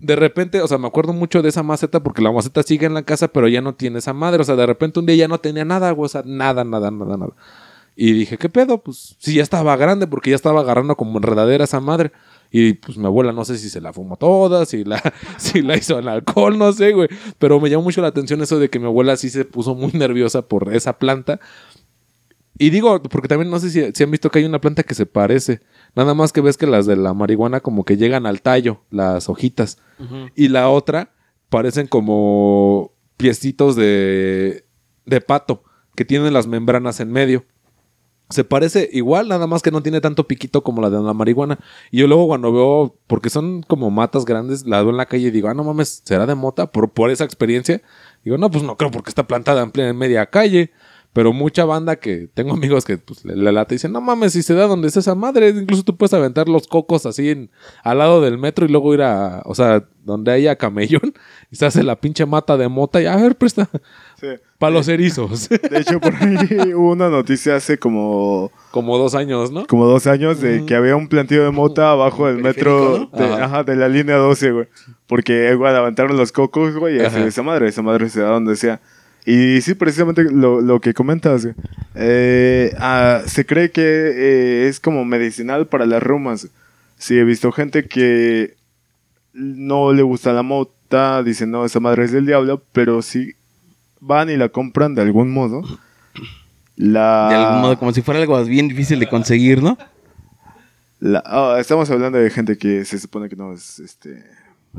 de 0.00 0.16
repente, 0.16 0.60
o 0.62 0.66
sea, 0.66 0.78
me 0.78 0.88
acuerdo 0.88 1.12
mucho 1.12 1.42
de 1.42 1.50
esa 1.50 1.62
maceta 1.62 2.02
porque 2.02 2.22
la 2.22 2.32
maceta 2.32 2.62
sigue 2.64 2.86
en 2.86 2.94
la 2.94 3.02
casa, 3.04 3.28
pero 3.28 3.46
ya 3.46 3.60
no 3.60 3.74
tiene 3.76 3.98
esa 4.00 4.12
madre. 4.14 4.40
O 4.40 4.44
sea, 4.44 4.56
de 4.56 4.66
repente 4.66 4.98
un 4.98 5.06
día 5.06 5.14
ya 5.14 5.28
no 5.28 5.38
tenía 5.38 5.64
nada, 5.64 5.90
güey. 5.92 6.06
O 6.06 6.08
sea, 6.08 6.22
nada, 6.24 6.64
nada, 6.64 6.90
nada, 6.90 7.16
nada. 7.16 7.32
Y 7.96 8.12
dije, 8.12 8.38
¿qué 8.38 8.48
pedo? 8.48 8.82
Pues 8.82 9.16
sí, 9.18 9.34
ya 9.34 9.42
estaba 9.42 9.76
grande 9.76 10.06
porque 10.06 10.30
ya 10.30 10.36
estaba 10.36 10.60
agarrando 10.60 10.96
como 10.96 11.18
enredadera 11.18 11.64
esa 11.64 11.80
madre. 11.80 12.12
Y 12.50 12.74
pues 12.74 12.96
mi 12.96 13.06
abuela 13.06 13.32
no 13.32 13.44
sé 13.44 13.58
si 13.58 13.68
se 13.68 13.80
la 13.80 13.92
fumó 13.92 14.16
toda, 14.16 14.66
si 14.66 14.84
la, 14.84 15.00
si 15.38 15.62
la 15.62 15.76
hizo 15.76 15.98
en 15.98 16.08
alcohol, 16.08 16.58
no 16.58 16.72
sé, 16.72 16.92
güey. 16.92 17.08
Pero 17.38 17.60
me 17.60 17.70
llamó 17.70 17.84
mucho 17.84 18.00
la 18.00 18.08
atención 18.08 18.40
eso 18.42 18.58
de 18.58 18.70
que 18.70 18.78
mi 18.78 18.86
abuela 18.86 19.16
sí 19.16 19.30
se 19.30 19.44
puso 19.44 19.74
muy 19.74 19.92
nerviosa 19.94 20.42
por 20.42 20.74
esa 20.74 20.98
planta. 20.98 21.40
Y 22.58 22.70
digo, 22.70 23.02
porque 23.02 23.28
también 23.28 23.50
no 23.50 23.58
sé 23.58 23.70
si, 23.70 23.92
si 23.92 24.02
han 24.02 24.10
visto 24.10 24.30
que 24.30 24.40
hay 24.40 24.44
una 24.44 24.60
planta 24.60 24.82
que 24.82 24.94
se 24.94 25.06
parece. 25.06 25.60
Nada 25.94 26.12
más 26.12 26.32
que 26.32 26.42
ves 26.42 26.58
que 26.58 26.66
las 26.66 26.84
de 26.84 26.96
la 26.96 27.14
marihuana 27.14 27.60
como 27.60 27.84
que 27.84 27.96
llegan 27.96 28.26
al 28.26 28.42
tallo, 28.42 28.82
las 28.90 29.28
hojitas. 29.28 29.78
Y 30.34 30.48
la 30.48 30.68
otra 30.68 31.12
parecen 31.48 31.86
como 31.86 32.92
piecitos 33.16 33.76
de, 33.76 34.64
de 35.06 35.20
pato 35.20 35.62
que 35.94 36.04
tienen 36.04 36.32
las 36.32 36.46
membranas 36.46 37.00
en 37.00 37.12
medio. 37.12 37.44
Se 38.30 38.44
parece 38.44 38.88
igual, 38.92 39.28
nada 39.28 39.46
más 39.46 39.60
que 39.60 39.70
no 39.70 39.82
tiene 39.82 40.00
tanto 40.00 40.26
piquito 40.26 40.62
como 40.62 40.80
la 40.80 40.88
de 40.88 41.00
la 41.00 41.12
marihuana. 41.12 41.58
Y 41.90 41.98
yo 41.98 42.06
luego 42.06 42.28
cuando 42.28 42.52
veo, 42.52 42.96
porque 43.06 43.28
son 43.28 43.62
como 43.62 43.90
matas 43.90 44.24
grandes, 44.24 44.66
la 44.66 44.80
veo 44.82 44.90
en 44.90 44.96
la 44.96 45.06
calle 45.06 45.28
y 45.28 45.30
digo, 45.30 45.48
ah, 45.48 45.54
no 45.54 45.64
mames, 45.64 46.02
¿será 46.04 46.26
de 46.26 46.36
mota? 46.36 46.70
Por, 46.70 46.90
por 46.90 47.10
esa 47.10 47.24
experiencia. 47.24 47.82
Digo, 48.24 48.38
no, 48.38 48.50
pues 48.50 48.62
no 48.62 48.76
creo 48.76 48.90
porque 48.90 49.10
está 49.10 49.26
plantada 49.26 49.62
en 49.62 49.72
plena 49.72 49.90
en 49.90 49.98
media 49.98 50.26
calle. 50.26 50.70
Pero 51.12 51.32
mucha 51.32 51.64
banda 51.64 51.96
que 51.96 52.28
tengo 52.34 52.52
amigos 52.54 52.84
que 52.84 52.98
pues, 52.98 53.24
le, 53.24 53.50
late 53.50 53.74
y 53.74 53.76
dicen, 53.76 53.92
no 53.92 54.00
mames, 54.00 54.32
si 54.32 54.44
se 54.44 54.54
da 54.54 54.68
donde 54.68 54.86
está 54.86 55.00
esa 55.00 55.16
madre, 55.16 55.48
incluso 55.48 55.82
tú 55.82 55.96
puedes 55.96 56.14
aventar 56.14 56.48
los 56.48 56.68
cocos 56.68 57.04
así 57.04 57.30
en, 57.30 57.50
al 57.82 57.98
lado 57.98 58.20
del 58.20 58.38
metro 58.38 58.64
y 58.64 58.68
luego 58.68 58.94
ir 58.94 59.02
a, 59.02 59.42
o 59.44 59.56
sea, 59.56 59.88
donde 60.04 60.30
haya 60.30 60.54
camellón 60.54 61.12
y 61.50 61.56
se 61.56 61.66
hace 61.66 61.82
la 61.82 61.96
pinche 61.96 62.24
mata 62.26 62.56
de 62.56 62.68
mota 62.68 63.00
y 63.02 63.06
a 63.06 63.16
ver, 63.16 63.36
presta, 63.36 63.68
Sí. 64.20 64.26
para 64.58 64.72
los 64.72 64.86
erizos. 64.88 65.48
De 65.70 65.78
hecho, 65.78 65.98
por 66.00 66.14
ahí 66.14 66.72
hubo 66.74 66.92
una 66.92 67.08
noticia 67.08 67.56
hace 67.56 67.78
como, 67.78 68.52
Como 68.70 68.98
dos 68.98 69.14
años, 69.14 69.50
¿no? 69.50 69.66
como 69.66 69.86
dos 69.86 70.06
años 70.06 70.40
de 70.40 70.64
que 70.66 70.74
había 70.76 70.94
un 70.96 71.08
plantío 71.08 71.42
de 71.42 71.50
mota 71.50 71.90
abajo 71.90 72.26
del 72.26 72.38
metro 72.42 73.10
de, 73.12 73.24
Ajá. 73.24 73.44
ajá, 73.44 73.64
de 73.64 73.76
la 73.76 73.88
línea 73.88 74.16
12, 74.16 74.52
güey. 74.52 74.68
Porque, 75.06 75.54
güey, 75.54 75.72
levantaron 75.72 76.16
los 76.16 76.30
cocos, 76.32 76.76
güey, 76.76 76.98
y 76.98 77.00
así, 77.00 77.18
esa 77.20 77.42
madre, 77.42 77.68
esa 77.68 77.82
madre 77.82 78.08
se 78.10 78.20
da 78.20 78.28
donde 78.30 78.54
sea. 78.56 78.80
Y 79.26 79.60
sí, 79.60 79.74
precisamente 79.74 80.24
lo, 80.24 80.60
lo 80.60 80.80
que 80.80 80.94
comentas, 80.94 81.42
güey. 81.44 81.54
Eh, 81.94 82.72
ah, 82.78 83.22
se 83.26 83.44
cree 83.44 83.70
que 83.70 83.82
eh, 83.82 84.68
es 84.68 84.80
como 84.80 85.04
medicinal 85.04 85.66
para 85.66 85.84
las 85.84 86.02
reumas. 86.02 86.48
Sí, 86.96 87.18
he 87.18 87.24
visto 87.24 87.50
gente 87.52 87.86
que 87.86 88.54
no 89.32 89.92
le 89.92 90.02
gusta 90.02 90.32
la 90.32 90.42
mota, 90.42 90.72
dicen, 91.24 91.50
no, 91.50 91.64
esa 91.64 91.80
madre 91.80 92.04
es 92.04 92.12
del 92.12 92.26
diablo, 92.26 92.62
pero 92.72 93.02
sí 93.02 93.34
van 94.00 94.30
y 94.30 94.36
la 94.36 94.48
compran 94.48 94.94
de 94.94 95.02
algún 95.02 95.30
modo. 95.32 95.62
La, 96.76 97.28
De 97.28 97.34
algún 97.36 97.60
modo, 97.60 97.78
como 97.78 97.92
si 97.92 98.02
fuera 98.02 98.20
algo 98.20 98.42
bien 98.44 98.68
difícil 98.68 98.98
de 98.98 99.08
conseguir, 99.08 99.62
¿no? 99.62 99.76
la- 100.98 101.22
ah, 101.26 101.56
estamos 101.60 101.90
hablando 101.90 102.18
de 102.18 102.28
gente 102.30 102.56
que 102.58 102.84
se 102.84 102.98
supone 102.98 103.28
que 103.28 103.36
no 103.36 103.52
es 103.52 103.78
este, 103.78 104.24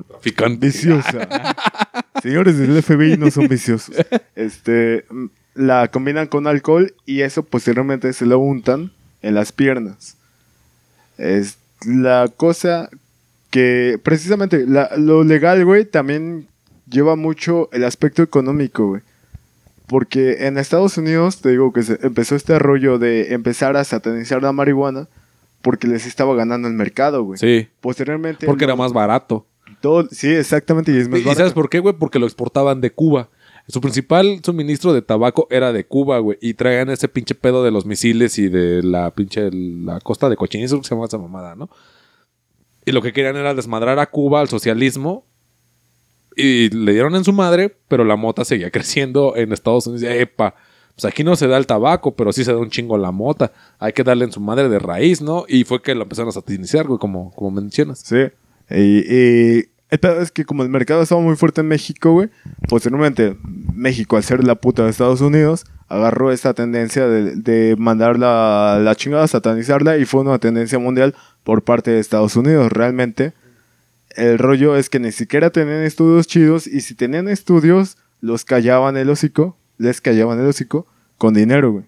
Traficante. 0.07 0.67
viciosa. 0.67 1.27
Señores 2.23 2.57
del 2.57 2.81
FBI 2.83 3.17
no 3.17 3.29
son 3.31 3.47
viciosos. 3.47 3.95
Este, 4.35 5.05
mm, 5.09 5.25
la 5.55 5.87
combinan 5.89 6.27
con 6.27 6.47
alcohol 6.47 6.93
y 7.05 7.21
eso 7.21 7.43
posteriormente 7.43 8.13
se 8.13 8.25
lo 8.25 8.39
untan 8.39 8.91
en 9.21 9.35
las 9.35 9.51
piernas. 9.51 10.17
Es 11.17 11.57
la 11.85 12.29
cosa 12.35 12.89
que 13.51 13.99
precisamente 14.01 14.65
la- 14.65 14.89
lo 14.97 15.23
legal, 15.23 15.63
güey, 15.65 15.85
también 15.85 16.47
lleva 16.89 17.15
mucho 17.15 17.69
el 17.71 17.83
aspecto 17.83 18.23
económico, 18.23 18.87
güey. 18.87 19.01
Porque 19.87 20.47
en 20.47 20.57
Estados 20.57 20.97
Unidos, 20.97 21.41
te 21.41 21.49
digo 21.49 21.73
que 21.73 21.83
se 21.83 21.99
empezó 22.01 22.35
este 22.35 22.57
rollo 22.59 22.97
de 22.97 23.33
empezar 23.33 23.75
a 23.75 23.83
satanizar 23.83 24.41
la 24.41 24.53
marihuana 24.53 25.07
porque 25.61 25.87
les 25.87 26.05
estaba 26.07 26.33
ganando 26.33 26.67
el 26.67 26.73
mercado, 26.73 27.23
güey. 27.23 27.37
Sí, 27.37 27.67
Posteriormente. 27.81 28.45
porque 28.45 28.63
era 28.63 28.75
más 28.75 28.93
barato. 28.93 29.45
todo- 29.81 30.07
sí, 30.11 30.27
exactamente, 30.29 30.91
y 30.91 30.97
es 30.97 31.09
más 31.09 31.19
¿Y 31.19 31.23
barato. 31.23 31.39
sabes 31.39 31.53
por 31.53 31.69
qué, 31.69 31.79
güey? 31.79 31.95
Porque 31.97 32.19
lo 32.19 32.25
exportaban 32.25 32.81
de 32.81 32.91
Cuba. 32.91 33.29
Su 33.67 33.79
principal 33.81 34.39
suministro 34.43 34.93
de 34.93 35.01
tabaco 35.01 35.47
era 35.49 35.71
de 35.73 35.85
Cuba, 35.85 36.19
güey. 36.19 36.37
Y 36.41 36.53
traían 36.55 36.89
ese 36.89 37.07
pinche 37.07 37.35
pedo 37.35 37.63
de 37.63 37.71
los 37.71 37.85
misiles 37.85 38.37
y 38.39 38.47
de 38.49 38.81
la 38.83 39.11
pinche 39.11 39.49
la 39.51 39.99
costa 40.01 40.29
de 40.29 40.35
cochinizo 40.35 40.77
que 40.79 40.87
se 40.87 40.93
llama 40.95 41.05
esa 41.07 41.17
mamada, 41.17 41.55
¿no? 41.55 41.69
Y 42.85 42.91
lo 42.91 43.01
que 43.01 43.13
querían 43.13 43.35
era 43.35 43.53
desmadrar 43.53 43.99
a 43.99 44.09
Cuba 44.09 44.41
al 44.41 44.49
socialismo. 44.49 45.25
Y 46.35 46.69
le 46.69 46.93
dieron 46.93 47.15
en 47.15 47.23
su 47.23 47.33
madre, 47.33 47.75
pero 47.87 48.03
la 48.03 48.15
mota 48.15 48.45
seguía 48.45 48.71
creciendo 48.71 49.35
en 49.35 49.51
Estados 49.51 49.87
Unidos. 49.87 50.03
Y, 50.03 50.19
Epa, 50.19 50.55
pues 50.95 51.05
aquí 51.05 51.23
no 51.23 51.35
se 51.35 51.47
da 51.47 51.57
el 51.57 51.67
tabaco, 51.67 52.15
pero 52.15 52.31
sí 52.31 52.43
se 52.43 52.51
da 52.51 52.57
un 52.57 52.69
chingo 52.69 52.97
la 52.97 53.11
mota. 53.11 53.51
Hay 53.79 53.93
que 53.93 54.03
darle 54.03 54.25
en 54.25 54.31
su 54.31 54.39
madre 54.39 54.69
de 54.69 54.79
raíz, 54.79 55.21
¿no? 55.21 55.45
Y 55.47 55.63
fue 55.63 55.81
que 55.81 55.95
lo 55.95 56.03
empezaron 56.03 56.29
a 56.29 56.33
satinizar, 56.33 56.87
güey, 56.87 56.99
como, 56.99 57.31
como 57.31 57.51
mencionas. 57.51 57.99
Sí. 57.99 58.27
Y, 58.69 59.13
y 59.13 59.71
el 59.91 59.99
pedo 59.99 60.21
es 60.21 60.31
que 60.31 60.45
como 60.45 60.63
el 60.63 60.69
mercado 60.69 61.01
estaba 61.01 61.19
muy 61.19 61.35
fuerte 61.35 61.59
en 61.59 61.67
México, 61.67 62.13
güey, 62.13 62.29
posteriormente 62.69 63.35
México, 63.43 64.15
al 64.15 64.23
ser 64.23 64.41
la 64.45 64.55
puta 64.55 64.85
de 64.85 64.89
Estados 64.89 65.19
Unidos, 65.19 65.65
agarró 65.89 66.31
esta 66.31 66.53
tendencia 66.53 67.07
de, 67.07 67.35
de 67.35 67.75
mandarla 67.77 68.75
a 68.75 68.79
la 68.79 68.95
chingada, 68.95 69.27
satanizarla, 69.27 69.97
y 69.97 70.05
fue 70.05 70.21
una 70.21 70.39
tendencia 70.39 70.79
mundial 70.79 71.13
por 71.43 71.63
parte 71.63 71.91
de 71.91 71.99
Estados 71.99 72.35
Unidos. 72.35 72.71
Realmente, 72.71 73.33
el 74.15 74.37
rollo 74.37 74.75
es 74.75 74.89
que 74.89 74.99
ni 74.99 75.11
siquiera 75.11 75.49
tenían 75.49 75.83
estudios 75.83 76.27
chidos, 76.27 76.67
y 76.67 76.81
si 76.81 76.95
tenían 76.95 77.27
estudios, 77.27 77.97
los 78.19 78.45
callaban 78.45 78.97
el 78.97 79.09
hocico, 79.09 79.57
les 79.77 80.01
callaban 80.01 80.39
el 80.39 80.47
hocico 80.47 80.87
con 81.17 81.33
dinero, 81.33 81.71
güey. 81.71 81.85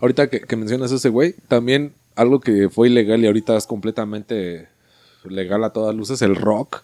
Ahorita 0.00 0.28
que, 0.28 0.40
que 0.40 0.56
mencionas 0.56 0.90
ese 0.92 1.08
güey, 1.08 1.34
también 1.48 1.94
algo 2.16 2.40
que 2.40 2.68
fue 2.68 2.88
ilegal 2.88 3.22
y 3.22 3.26
ahorita 3.26 3.56
es 3.56 3.66
completamente 3.66 4.68
legal 5.24 5.62
a 5.64 5.70
todas 5.70 5.94
luces, 5.94 6.22
el 6.22 6.36
rock. 6.36 6.82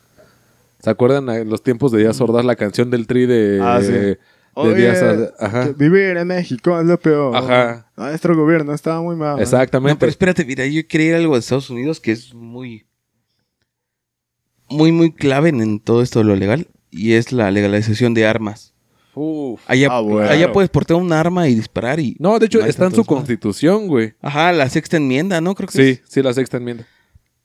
¿Se 0.83 0.91
acuerdan 0.91 1.29
en 1.29 1.51
los 1.51 1.63
tiempos 1.63 1.91
de 1.91 1.99
Díaz 1.99 2.17
Sordas 2.17 2.45
la 2.45 2.55
canción 2.55 2.91
del 2.91 3.07
tri 3.07 3.27
de, 3.27 3.61
Ah, 3.61 3.81
sí. 3.83 4.17
De 4.57 4.61
Oye? 4.61 5.29
Ajá. 5.39 5.69
vivir 5.77 6.17
en 6.17 6.27
México 6.27 6.79
es 6.81 6.87
lo 6.87 6.99
peor. 6.99 7.37
Ajá. 7.37 7.91
Nuestro 7.97 8.37
gobierno 8.37 8.75
estaba 8.75 9.01
muy 9.03 9.17
mal. 9.17 9.41
Exactamente. 9.41 9.95
No, 9.95 9.99
pero 9.99 10.11
espérate, 10.11 10.45
mira, 10.45 10.67
yo 10.67 10.87
quería 10.87 11.09
ir 11.09 11.15
a 11.15 11.19
algo 11.19 11.35
de 11.35 11.41
Estados 11.41 11.71
Unidos 11.71 12.01
que 12.01 12.13
es 12.13 12.35
muy, 12.35 12.87
muy, 14.69 14.93
muy 14.93 15.13
clave 15.13 15.49
en, 15.51 15.61
en 15.61 15.81
todo 15.81 16.03
esto 16.03 16.19
de 16.21 16.25
lo 16.27 16.37
legal 16.37 16.67
y 16.91 17.13
es 17.15 17.33
la 17.33 17.51
legalización 17.51 18.15
de 18.15 18.27
armas. 18.27 18.75
Uf. 19.15 19.61
Allá, 19.67 19.89
Ah, 19.91 20.01
bueno. 20.01 20.31
allá 20.31 20.53
puedes 20.53 20.71
portar 20.71 20.97
un 20.97 21.13
arma 21.13 21.49
y 21.49 21.55
disparar 21.55 21.99
y... 21.99 22.17
No, 22.21 22.39
de 22.39 22.47
hecho, 22.47 22.65
está 22.65 22.87
en 22.87 22.95
su 22.95 23.05
constitución, 23.05 23.89
güey. 23.89 24.15
Ajá, 24.23 24.53
la 24.53 24.69
sexta 24.69 24.97
enmienda, 24.97 25.41
¿no? 25.41 25.55
Creo 25.55 25.69
que 25.69 25.73
Sí, 25.77 25.89
es. 25.91 26.03
sí, 26.09 26.23
la 26.23 26.33
sexta 26.33 26.59
enmienda. 26.59 26.87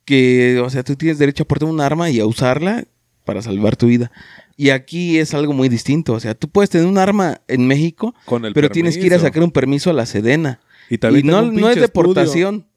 Que, 0.05 0.61
o 0.63 0.69
sea, 0.69 0.83
tú 0.83 0.95
tienes 0.95 1.17
derecho 1.17 1.43
a 1.43 1.47
portar 1.47 1.67
un 1.69 1.79
arma 1.81 2.09
y 2.09 2.19
a 2.19 2.25
usarla 2.25 2.83
para 3.25 3.41
salvar 3.41 3.75
tu 3.75 3.87
vida. 3.87 4.11
Y 4.55 4.69
aquí 4.69 5.17
es 5.17 5.33
algo 5.33 5.53
muy 5.53 5.67
distinto. 5.69 6.13
O 6.13 6.19
sea, 6.19 6.35
tú 6.35 6.47
puedes 6.49 6.69
tener 6.69 6.85
un 6.87 6.97
arma 6.97 7.41
en 7.47 7.65
México, 7.67 8.13
Con 8.25 8.45
el 8.45 8.53
pero 8.53 8.69
tienes 8.69 8.97
que 8.97 9.05
ir 9.07 9.13
a 9.13 9.19
sacar 9.19 9.43
un 9.43 9.51
permiso 9.51 9.89
a 9.89 9.93
la 9.93 10.05
Sedena. 10.05 10.59
Y 10.89 10.95
Y 10.95 11.23
no, 11.23 11.41
no 11.51 11.69
es 11.69 11.75
deportación, 11.79 12.67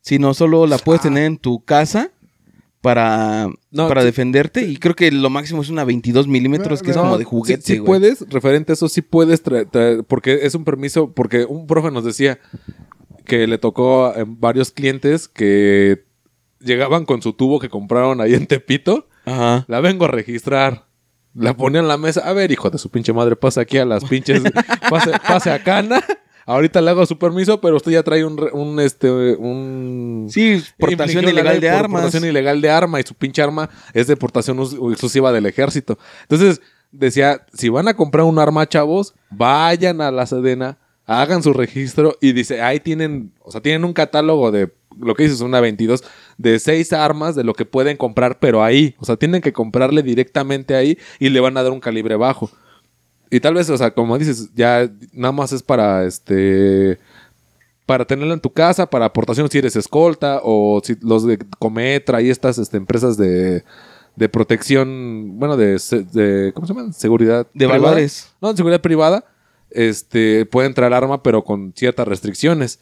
sino 0.00 0.34
solo 0.34 0.66
la 0.66 0.76
puedes 0.78 1.00
Ah. 1.00 1.04
tener 1.04 1.24
en 1.24 1.38
tu 1.38 1.64
casa 1.64 2.10
para, 2.82 3.48
No, 3.70 3.88
para 3.88 4.04
defenderte. 4.04 4.66
Y 4.68 4.76
creo 4.76 4.94
que 4.94 5.10
lo 5.10 5.30
máximo 5.30 5.62
es 5.62 5.70
una 5.70 5.84
22 5.84 6.28
milímetros, 6.28 6.82
que 6.82 6.90
es 6.90 6.96
como 6.96 7.16
de 7.16 7.24
juguete. 7.24 7.62
sí 7.62 7.78
güey. 7.78 7.86
puedes, 7.86 8.20
referente 8.28 8.72
a 8.72 8.74
eso, 8.74 8.88
sí 8.90 9.00
puedes 9.00 9.42
porque 10.06 10.40
es 10.42 10.54
un 10.54 10.64
permiso, 10.64 11.12
porque 11.12 11.46
un 11.46 11.66
profe 11.66 11.90
nos 11.90 12.04
decía 12.04 12.38
que 13.24 13.46
le 13.46 13.56
tocó 13.56 14.04
a 14.06 14.16
varios 14.26 14.70
clientes 14.70 15.28
que 15.28 16.04
llegaban 16.60 17.06
con 17.06 17.22
su 17.22 17.32
tubo 17.32 17.58
que 17.58 17.70
compraron 17.70 18.20
ahí 18.20 18.34
en 18.34 18.46
Tepito, 18.46 19.08
Ajá. 19.24 19.64
la 19.68 19.80
vengo 19.80 20.04
a 20.04 20.08
registrar. 20.08 20.84
La 21.34 21.56
ponían 21.56 21.84
en 21.84 21.88
la 21.88 21.96
mesa. 21.98 22.20
A 22.28 22.32
ver, 22.32 22.50
hijo 22.52 22.70
de 22.70 22.78
su 22.78 22.88
pinche 22.90 23.12
madre, 23.12 23.34
pasa 23.36 23.60
aquí 23.62 23.78
a 23.78 23.84
las 23.84 24.04
pinches. 24.04 24.42
pase, 24.88 25.10
pase 25.26 25.50
a 25.50 25.62
Cana. 25.62 26.02
Ahorita 26.46 26.80
le 26.82 26.90
hago 26.90 27.06
su 27.06 27.18
permiso, 27.18 27.60
pero 27.60 27.76
usted 27.76 27.92
ya 27.92 28.02
trae 28.02 28.24
un, 28.24 28.36
re- 28.36 28.52
un 28.52 28.78
este, 28.78 29.10
un. 29.10 30.26
Sí, 30.30 30.62
portación 30.78 31.24
ilegal 31.28 31.58
de 31.60 31.68
por 31.70 31.78
armas. 31.78 32.02
Portación 32.02 32.28
ilegal 32.28 32.60
de 32.60 32.70
arma 32.70 33.00
y 33.00 33.02
su 33.02 33.14
pinche 33.14 33.40
arma 33.42 33.70
es 33.94 34.06
de 34.06 34.16
portación 34.16 34.58
us- 34.60 34.74
exclusiva 34.74 35.32
del 35.32 35.46
ejército. 35.46 35.98
Entonces, 36.22 36.60
decía, 36.92 37.46
si 37.54 37.70
van 37.70 37.88
a 37.88 37.94
comprar 37.94 38.24
un 38.26 38.38
arma, 38.38 38.68
chavos, 38.68 39.14
vayan 39.30 40.02
a 40.02 40.10
la 40.10 40.26
Sedena, 40.26 40.76
hagan 41.06 41.42
su 41.42 41.52
registro 41.54 42.16
y 42.20 42.32
dice, 42.32 42.60
ahí 42.60 42.78
tienen, 42.78 43.32
o 43.40 43.50
sea, 43.50 43.62
tienen 43.62 43.84
un 43.84 43.94
catálogo 43.94 44.50
de 44.52 44.70
lo 45.00 45.14
que 45.14 45.24
dices, 45.24 45.40
una 45.40 45.60
22, 45.60 46.02
de 46.38 46.58
seis 46.58 46.92
armas 46.92 47.34
de 47.34 47.44
lo 47.44 47.54
que 47.54 47.64
pueden 47.64 47.96
comprar, 47.96 48.38
pero 48.38 48.62
ahí, 48.62 48.94
o 48.98 49.04
sea, 49.04 49.16
tienen 49.16 49.40
que 49.42 49.52
comprarle 49.52 50.02
directamente 50.02 50.74
ahí 50.74 50.98
y 51.18 51.28
le 51.30 51.40
van 51.40 51.56
a 51.56 51.62
dar 51.62 51.72
un 51.72 51.80
calibre 51.80 52.16
bajo. 52.16 52.50
y 53.30 53.40
tal 53.40 53.54
vez, 53.54 53.68
o 53.70 53.76
sea, 53.76 53.92
como 53.92 54.16
dices, 54.18 54.50
ya 54.54 54.88
nada 55.12 55.32
más 55.32 55.52
es 55.52 55.62
para 55.62 56.04
este. 56.04 56.98
Para 57.86 58.06
tenerlo 58.06 58.32
en 58.32 58.40
tu 58.40 58.50
casa, 58.50 58.88
para 58.88 59.04
aportación 59.04 59.50
si 59.50 59.58
eres 59.58 59.76
escolta, 59.76 60.40
o 60.42 60.80
si 60.82 60.96
los 61.02 61.26
de 61.26 61.36
Cometra 61.58 62.22
y 62.22 62.30
estas 62.30 62.56
este, 62.56 62.78
empresas 62.78 63.18
de, 63.18 63.62
de 64.16 64.28
protección, 64.30 65.38
bueno, 65.38 65.58
de, 65.58 65.78
de- 66.12 66.52
¿cómo 66.54 66.66
se 66.66 66.72
llaman? 66.72 66.94
Seguridad. 66.94 67.46
De 67.52 67.66
privada. 67.66 67.78
valores. 67.80 68.32
No, 68.40 68.50
de 68.52 68.56
seguridad 68.56 68.80
privada. 68.80 69.26
Este, 69.68 70.46
puede 70.46 70.66
entrar 70.68 70.94
arma, 70.94 71.22
pero 71.22 71.44
con 71.44 71.74
ciertas 71.76 72.08
restricciones. 72.08 72.78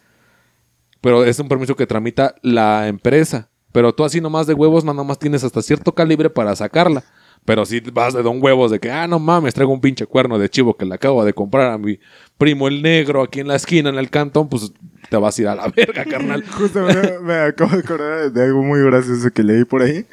Pero 1.02 1.24
es 1.24 1.38
un 1.38 1.48
permiso 1.48 1.76
que 1.76 1.86
tramita 1.86 2.34
la 2.40 2.88
empresa. 2.88 3.50
Pero 3.72 3.94
tú 3.94 4.04
así 4.04 4.20
nomás 4.20 4.46
de 4.46 4.54
huevos, 4.54 4.84
nada 4.84 5.02
más 5.02 5.18
tienes 5.18 5.44
hasta 5.44 5.60
cierto 5.60 5.94
calibre 5.94 6.30
para 6.30 6.56
sacarla. 6.56 7.04
Pero 7.44 7.66
si 7.66 7.80
vas 7.80 8.14
de 8.14 8.22
don 8.22 8.40
huevos 8.40 8.70
de 8.70 8.78
que, 8.78 8.90
ah, 8.90 9.08
no 9.08 9.18
mames, 9.18 9.52
traigo 9.52 9.72
un 9.72 9.80
pinche 9.80 10.06
cuerno 10.06 10.38
de 10.38 10.48
chivo 10.48 10.76
que 10.76 10.86
le 10.86 10.94
acabo 10.94 11.24
de 11.24 11.34
comprar 11.34 11.72
a 11.72 11.78
mi 11.78 11.98
primo 12.38 12.68
el 12.68 12.82
negro 12.82 13.22
aquí 13.22 13.40
en 13.40 13.48
la 13.48 13.56
esquina, 13.56 13.90
en 13.90 13.96
el 13.98 14.10
cantón, 14.10 14.48
pues 14.48 14.72
te 15.10 15.16
vas 15.16 15.36
a 15.38 15.42
ir 15.42 15.48
a 15.48 15.56
la 15.56 15.68
verga, 15.76 16.04
carnal. 16.04 16.44
Justamente 16.46 17.18
me 17.18 17.34
acabo 17.34 17.72
de 17.72 17.80
acordar 17.80 18.32
de 18.32 18.44
algo 18.44 18.62
muy 18.62 18.80
gracioso 18.82 19.28
que 19.32 19.42
leí 19.42 19.64
por 19.64 19.82
ahí. 19.82 20.06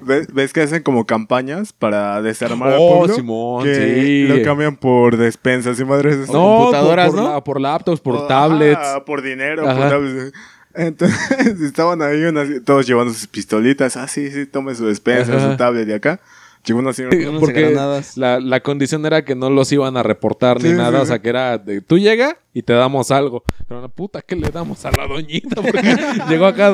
¿Ves, 0.00 0.26
ves 0.32 0.52
que 0.52 0.60
hacen 0.62 0.82
como 0.82 1.06
campañas 1.06 1.72
para 1.72 2.20
desarmar 2.22 2.70
al 2.74 2.78
Oh, 2.80 2.98
pueblo? 2.98 3.14
Simón, 3.14 3.64
que 3.64 3.74
sí. 3.74 4.28
Lo 4.28 4.42
cambian 4.44 4.76
por 4.76 5.16
despensas 5.16 5.78
y 5.80 5.84
madres. 5.84 6.28
No, 6.28 6.58
computadoras, 6.58 7.06
por, 7.08 7.16
por 7.16 7.24
¿no? 7.24 7.32
la- 7.34 7.44
por 7.44 7.60
laptops, 7.60 8.00
por 8.00 8.16
Ah, 8.16 8.26
tablets. 8.28 8.80
por 9.06 9.22
dinero, 9.22 9.68
Ajá. 9.68 9.78
por 9.80 9.88
tablets. 9.90 10.32
Entonces 10.74 11.18
estaban 11.62 12.02
ahí 12.02 12.22
unas- 12.24 12.62
todos 12.64 12.86
llevando 12.86 13.12
sus 13.14 13.26
pistolitas. 13.26 13.96
Ah, 13.96 14.06
sí, 14.08 14.30
sí, 14.30 14.46
tome 14.46 14.74
su 14.74 14.86
despensa, 14.86 15.36
Ajá. 15.36 15.50
su 15.52 15.56
tablet 15.56 15.86
de 15.86 15.94
acá. 15.94 16.20
Llegó 16.66 16.78
una 16.80 16.92
Porque 17.40 17.62
granadas. 17.62 18.16
la, 18.16 18.40
la 18.40 18.60
condición 18.60 19.06
era 19.06 19.24
que 19.24 19.34
no 19.34 19.50
los 19.50 19.70
iban 19.72 19.96
a 19.96 20.02
reportar 20.02 20.62
ni 20.62 20.70
nada. 20.70 20.98
sí, 20.98 21.02
O 21.02 21.06
sea, 21.06 21.18
que 21.20 21.28
era 21.28 21.58
de, 21.58 21.80
tú 21.80 21.98
llega 21.98 22.38
y 22.52 22.62
te 22.62 22.72
damos 22.72 23.10
algo. 23.10 23.44
Pero 23.68 23.80
la 23.82 23.88
puta, 23.88 24.22
¿qué 24.22 24.34
le 24.34 24.50
damos 24.50 24.84
a 24.84 24.90
la 24.90 25.06
doñita? 25.06 25.56
Porque 25.62 25.96
llegó 26.28 26.46
acá 26.46 26.72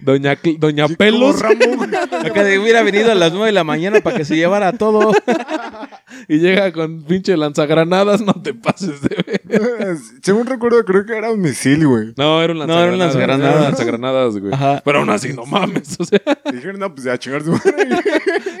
doña, 0.00 0.38
doña 0.58 0.88
Pelos. 0.88 1.42
Acá 2.24 2.44
de 2.44 2.58
hubiera 2.58 2.82
venido 2.82 3.10
a 3.12 3.14
las 3.14 3.32
9 3.32 3.46
de 3.46 3.52
la 3.52 3.64
mañana 3.64 4.00
para 4.00 4.16
que 4.16 4.24
se 4.24 4.36
llevara 4.36 4.72
todo. 4.72 5.12
y 6.28 6.38
llega 6.38 6.72
con 6.72 7.02
pinche 7.02 7.36
lanzagranadas. 7.36 8.20
No 8.20 8.34
te 8.34 8.54
pases 8.54 9.00
de 9.02 9.16
ver. 9.26 9.96
Según 10.22 10.46
recuerdo, 10.46 10.84
creo 10.84 11.04
que 11.04 11.16
era 11.16 11.30
un 11.30 11.40
misil, 11.40 11.86
güey. 11.86 12.14
No, 12.16 12.42
era 12.42 12.52
un 12.52 12.58
No, 12.60 12.64
era 12.64 12.92
un 12.92 12.98
lanzagranadas. 12.98 12.98
lanzagranadas. 12.98 13.50
Era 13.50 13.58
un 13.58 13.62
lanzagranadas, 13.64 14.38
güey. 14.38 14.52
Ajá. 14.54 14.82
Pero 14.84 14.98
aún 15.00 15.10
así, 15.10 15.32
no 15.32 15.44
mames. 15.44 15.96
O 15.98 16.04
sea, 16.04 16.20
Dijeron, 16.52 16.78
no, 16.80 16.92
pues 16.94 17.04
ya, 17.04 17.18
chingar 17.18 17.42
su 17.42 17.50
madre. 17.52 17.72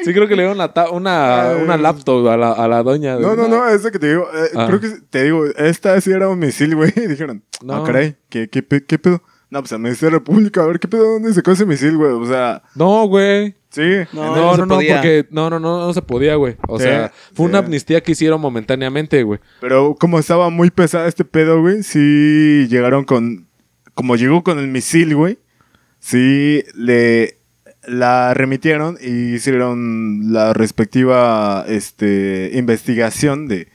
sí 0.04 0.12
creo 0.12 0.26
que 0.28 0.34
le 0.36 0.42
dieron 0.42 0.58
la 0.58 0.65
una, 0.92 1.50
Ay. 1.50 1.62
una 1.62 1.76
laptop 1.76 2.26
a 2.28 2.36
la, 2.36 2.52
a 2.52 2.68
la 2.68 2.82
doña. 2.82 3.16
No, 3.16 3.34
no, 3.36 3.48
no, 3.48 3.68
esa 3.68 3.90
que 3.90 3.98
te 3.98 4.08
digo. 4.10 4.26
eh, 4.34 4.50
Ah. 4.56 4.66
Creo 4.68 4.80
que 4.80 4.90
te 5.10 5.24
digo, 5.24 5.44
esta 5.56 6.00
sí 6.00 6.10
era 6.10 6.28
un 6.28 6.38
misil, 6.38 6.74
güey. 6.76 6.92
Y 6.96 7.06
dijeron, 7.06 7.42
no, 7.64 7.76
No. 7.78 7.84
caray, 7.84 8.16
¿qué, 8.28 8.48
qué, 8.48 8.62
pe- 8.62 8.84
qué 8.84 8.98
pedo? 8.98 9.22
No, 9.48 9.60
pues 9.62 9.72
Ministerio 9.78 10.10
de 10.10 10.18
República, 10.18 10.62
a 10.62 10.66
ver, 10.66 10.80
¿qué 10.80 10.88
pedo? 10.88 11.04
¿Dónde 11.12 11.32
sacó 11.32 11.52
ese 11.52 11.64
misil, 11.64 11.96
güey? 11.96 12.10
O 12.10 12.26
sea, 12.26 12.62
No, 12.74 13.06
güey. 13.06 13.54
sí. 13.70 13.80
No, 14.12 14.34
No, 14.34 14.56
no, 14.56 14.66
no, 14.66 14.74
podía. 14.74 14.96
porque 14.96 15.26
no, 15.30 15.48
no, 15.50 15.60
no, 15.60 15.86
no 15.86 15.92
se 15.94 16.02
podía, 16.02 16.34
güey. 16.34 16.56
O 16.66 16.78
Sí, 16.78 16.84
sea, 16.84 17.12
fue 17.32 17.46
una 17.46 17.58
amnistía 17.58 18.02
que 18.02 18.10
hicieron 18.12 18.40
momentáneamente, 18.40 19.22
güey. 19.22 19.38
Pero 19.60 19.94
como 20.00 20.18
estaba 20.18 20.50
muy 20.50 20.70
pesado 20.72 21.06
este 21.06 21.24
pedo, 21.24 21.60
güey, 21.60 21.84
sí 21.84 22.66
llegaron 22.68 23.04
con... 23.04 23.46
Como 23.94 24.16
llegó 24.16 24.42
con 24.42 24.58
el 24.58 24.66
misil, 24.66 25.14
güey, 25.14 25.38
sí 26.00 26.62
le... 26.74 27.35
La 27.86 28.34
remitieron 28.34 28.98
y 29.00 29.34
hicieron 29.34 30.32
la 30.32 30.52
respectiva 30.52 31.64
este, 31.68 32.50
investigación 32.54 33.46
de 33.48 33.68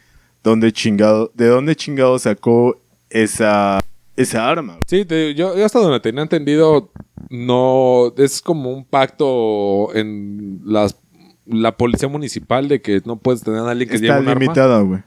dónde 0.43 0.71
chingado, 0.73 1.31
de 1.33 1.47
dónde 1.47 1.75
chingado 1.75 2.19
sacó 2.19 2.81
esa, 3.09 3.79
esa 4.17 4.49
arma. 4.49 4.77
Sí, 4.87 5.05
te- 5.05 5.33
yo, 5.33 5.57
yo 5.57 5.65
hasta 5.65 5.79
donde 5.79 5.99
tenía 6.01 6.23
entendido, 6.23 6.91
no, 7.29 8.13
es 8.17 8.41
como 8.41 8.71
un 8.71 8.83
pacto 8.83 9.95
en 9.95 10.59
las, 10.65 10.97
la 11.45 11.77
policía 11.77 12.09
municipal 12.09 12.67
de 12.67 12.81
que 12.81 13.01
no 13.05 13.17
puedes 13.17 13.41
tener 13.43 13.61
a 13.61 13.69
alguien 13.71 13.87
que 13.89 13.95
lleve 13.95 14.07
Está 14.09 14.19
un 14.19 14.27
arma. 14.27 14.39
limitada, 14.41 14.81
güey. 14.81 15.01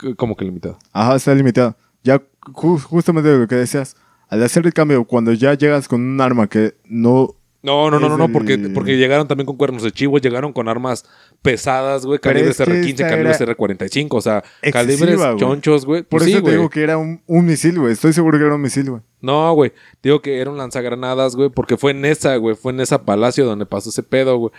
C- 0.00 0.14
Como 0.16 0.36
que 0.36 0.44
limitado. 0.44 0.78
Ajá, 0.92 1.16
está 1.16 1.34
limitado. 1.34 1.76
Ya 2.02 2.20
ju- 2.42 2.80
justamente 2.82 3.34
lo 3.36 3.46
que 3.48 3.54
decías, 3.54 3.96
al 4.28 4.42
hacer 4.42 4.66
el 4.66 4.72
cambio, 4.74 5.04
cuando 5.04 5.32
ya 5.32 5.54
llegas 5.54 5.88
con 5.88 6.02
un 6.02 6.20
arma 6.20 6.46
que 6.48 6.74
no... 6.84 7.34
No, 7.62 7.90
no, 7.90 8.00
no, 8.00 8.08
no, 8.08 8.16
no, 8.16 8.32
porque, 8.32 8.56
porque 8.72 8.96
llegaron 8.96 9.28
también 9.28 9.44
con 9.46 9.56
cuernos 9.56 9.82
de 9.82 9.92
chivo, 9.92 10.16
llegaron 10.18 10.52
con 10.54 10.66
armas 10.68 11.04
pesadas, 11.42 12.06
güey, 12.06 12.18
Pero 12.18 12.34
calibres 12.34 12.58
es 12.58 12.66
que 12.66 12.72
R15, 12.72 12.88
esta 12.88 13.08
calibres 13.08 13.40
era 13.40 13.56
R45, 13.56 14.08
o 14.12 14.20
sea, 14.22 14.42
calibres 14.72 15.20
chonchos, 15.36 15.84
güey. 15.84 16.02
Por 16.02 16.20
Pues 16.20 16.30
eso 16.30 16.42
te 16.42 16.52
digo 16.52 16.70
que 16.70 16.82
era 16.82 16.96
un, 16.96 17.22
un 17.26 17.46
misil, 17.46 17.78
güey. 17.78 17.92
Estoy 17.92 18.12
seguro 18.14 18.38
que 18.38 18.44
era 18.44 18.54
un 18.54 18.62
misil, 18.62 18.88
güey. 18.90 19.02
No, 19.20 19.52
güey. 19.52 19.72
Digo 20.02 20.22
que 20.22 20.40
era 20.40 20.50
un 20.50 20.56
lanzagranadas, 20.56 21.36
güey, 21.36 21.50
porque 21.50 21.76
fue 21.76 21.90
en 21.90 22.06
esa, 22.06 22.36
güey. 22.36 22.56
Fue 22.56 22.72
en 22.72 22.80
esa 22.80 23.04
palacio 23.04 23.44
donde 23.44 23.66
pasó 23.66 23.90
ese 23.90 24.02
pedo, 24.02 24.38
güey. 24.38 24.52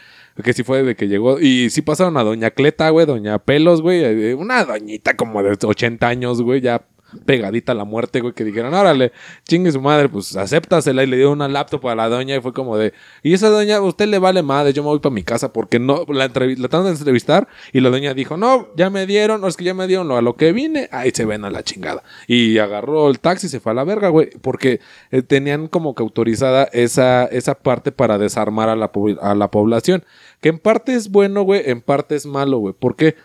Que 0.44 0.54
sí 0.54 0.64
fue 0.64 0.84
de 0.84 0.96
que 0.96 1.08
llegó. 1.08 1.40
Y 1.40 1.72
sí 1.72 1.82
pasaron 1.82 2.16
a 2.18 2.24
Doña 2.24 2.52
Cleta, 2.52 2.90
güey, 2.92 3.08
Doña 3.08 3.40
Pelos, 3.40 3.82
güey. 3.82 4.04
eh, 4.04 4.36
Una 4.36 4.64
doñita 4.64 5.16
como 5.16 5.42
de 5.42 5.58
80 5.60 6.08
años, 6.08 6.42
güey, 6.44 6.62
ya 6.62 6.86
pegadita 7.26 7.72
a 7.72 7.76
la 7.76 7.84
muerte, 7.86 8.22
güey, 8.22 8.34
que 8.34 8.44
dijeron, 8.44 8.74
órale, 8.74 9.12
chingue 9.48 9.72
su 9.72 9.82
madre, 9.82 10.10
pues 10.10 10.36
acéptasela 10.36 11.04
y 11.04 11.08
le 11.08 11.18
dio 11.18 11.32
una 11.32 11.48
laptop 11.48 11.88
a 11.88 11.96
la 11.96 12.10
doña 12.10 12.36
y 12.36 12.42
fue 12.42 12.54
como 12.54 12.78
de, 12.78 12.94
y 13.24 13.34
esa 13.34 13.50
doña, 13.50 13.82
usted 13.82 14.08
le 14.08 14.20
vale 14.20 14.44
madre, 14.44 14.74
yo 14.74 14.84
me 14.84 14.90
voy 14.90 15.00
para 15.00 15.14
mi 15.14 15.24
casa 15.24 15.52
porque 15.54 15.80
no, 15.80 16.06
la, 16.08 16.28
la 16.28 16.30
tratan 16.34 16.86
de 16.86 16.90
entrevistar 16.92 17.48
y 17.74 17.80
la 17.82 17.90
doña 17.90 18.14
dijo, 18.14 18.38
no, 18.38 18.68
ya 18.76 18.90
me 18.90 19.06
dieron, 19.06 19.42
no 19.42 19.48
es 19.48 19.58
que 19.58 19.64
ya 19.64 19.74
me 19.74 19.88
dieron 19.88 20.08
lo- 20.08 20.18
a 20.18 20.22
lo 20.22 20.36
que 20.36 20.52
vine, 20.54 20.90
ahí 20.92 21.12
se 21.14 21.26
ven 21.26 21.46
a 21.46 21.50
la 21.50 21.64
chingada. 21.64 22.04
Y 22.28 22.58
agarró 22.58 23.10
el 23.10 23.20
taxi 23.20 23.48
y 23.48 23.50
se 23.50 23.60
fue 23.60 23.72
a 23.72 23.76
la 23.76 23.84
verga, 23.84 24.10
güey, 24.10 24.30
porque 24.42 24.80
eh, 25.12 25.22
tenían 25.22 25.68
como 25.68 25.96
que 25.96 26.04
autorizada 26.04 26.64
esa, 26.74 27.26
esa 27.26 27.56
parte 27.56 27.92
para 27.92 28.18
desarmar 28.18 28.70
a 28.70 28.76
la, 28.76 28.92
a 29.22 29.36
la 29.36 29.52
población, 29.52 30.04
que 30.42 30.50
en 30.50 30.60
parte 30.60 30.94
es 30.96 31.10
bueno, 31.12 31.44
güey, 31.44 31.62
en 31.66 31.82
parte 31.82 32.16
es 32.16 32.26
malo, 32.26 32.58
güey, 32.58 32.74
¿por 32.74 32.96
qué? 32.96 33.16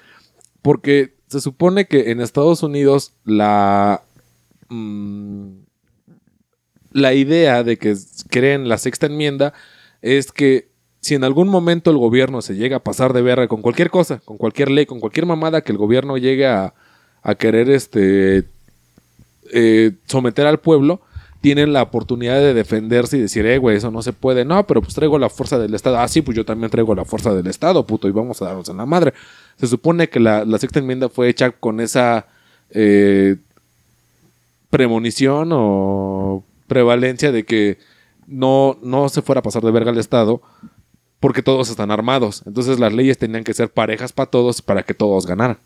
Porque 0.62 1.15
se 1.28 1.40
supone 1.40 1.86
que 1.86 2.10
en 2.10 2.20
Estados 2.20 2.62
Unidos 2.62 3.12
la. 3.24 4.02
mm, 4.68 5.50
la 6.92 7.12
idea 7.12 7.62
de 7.62 7.76
que 7.76 7.94
creen 8.30 8.68
la 8.68 8.78
sexta 8.78 9.06
enmienda 9.06 9.52
es 10.00 10.32
que 10.32 10.68
si 11.00 11.14
en 11.14 11.24
algún 11.24 11.48
momento 11.48 11.90
el 11.90 11.98
gobierno 11.98 12.42
se 12.42 12.56
llega 12.56 12.78
a 12.78 12.82
pasar 12.82 13.12
de 13.12 13.22
verga 13.22 13.48
con 13.48 13.62
cualquier 13.62 13.90
cosa, 13.90 14.20
con 14.24 14.38
cualquier 14.38 14.70
ley, 14.70 14.86
con 14.86 14.98
cualquier 14.98 15.26
mamada 15.26 15.60
que 15.60 15.72
el 15.72 15.78
gobierno 15.78 16.16
llegue 16.16 16.46
a, 16.46 16.74
a 17.22 17.34
querer 17.34 17.70
este 17.70 18.44
eh, 19.52 19.92
someter 20.06 20.46
al 20.46 20.58
pueblo, 20.58 21.00
tienen 21.46 21.72
la 21.72 21.84
oportunidad 21.84 22.40
de 22.40 22.54
defenderse 22.54 23.16
y 23.16 23.20
decir, 23.20 23.46
eh, 23.46 23.58
güey, 23.58 23.76
eso 23.76 23.92
no 23.92 24.02
se 24.02 24.12
puede. 24.12 24.44
No, 24.44 24.66
pero 24.66 24.82
pues 24.82 24.94
traigo 24.94 25.16
la 25.16 25.30
fuerza 25.30 25.60
del 25.60 25.76
Estado. 25.76 25.96
Ah, 25.96 26.08
sí, 26.08 26.20
pues 26.20 26.36
yo 26.36 26.44
también 26.44 26.72
traigo 26.72 26.92
la 26.92 27.04
fuerza 27.04 27.32
del 27.32 27.46
Estado, 27.46 27.86
puto, 27.86 28.08
y 28.08 28.10
vamos 28.10 28.42
a 28.42 28.46
darnos 28.46 28.68
en 28.68 28.78
la 28.78 28.84
madre. 28.84 29.14
Se 29.56 29.68
supone 29.68 30.08
que 30.08 30.18
la, 30.18 30.44
sexta 30.58 30.80
enmienda 30.80 31.08
fue 31.08 31.28
hecha 31.28 31.52
con 31.52 31.78
esa 31.78 32.26
eh, 32.70 33.36
premonición 34.70 35.50
o 35.52 36.42
prevalencia 36.66 37.30
de 37.30 37.44
que 37.44 37.78
no, 38.26 38.76
no 38.82 39.08
se 39.08 39.22
fuera 39.22 39.38
a 39.38 39.42
pasar 39.44 39.62
de 39.62 39.70
verga 39.70 39.92
al 39.92 39.98
Estado 39.98 40.42
porque 41.20 41.44
todos 41.44 41.70
están 41.70 41.92
armados. 41.92 42.42
Entonces 42.44 42.80
las 42.80 42.92
leyes 42.92 43.18
tenían 43.18 43.44
que 43.44 43.54
ser 43.54 43.70
parejas 43.70 44.12
para 44.12 44.28
todos 44.28 44.62
para 44.62 44.82
que 44.82 44.94
todos 44.94 45.26
ganaran. 45.26 45.58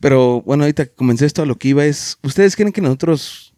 Pero 0.00 0.40
bueno, 0.40 0.64
ahorita 0.64 0.86
que 0.86 0.94
comencé 0.94 1.26
esto, 1.26 1.42
a 1.42 1.46
lo 1.46 1.56
que 1.56 1.68
iba 1.68 1.84
es, 1.84 2.18
¿ustedes 2.22 2.56
creen 2.56 2.72
que 2.72 2.80
nosotros, 2.80 3.53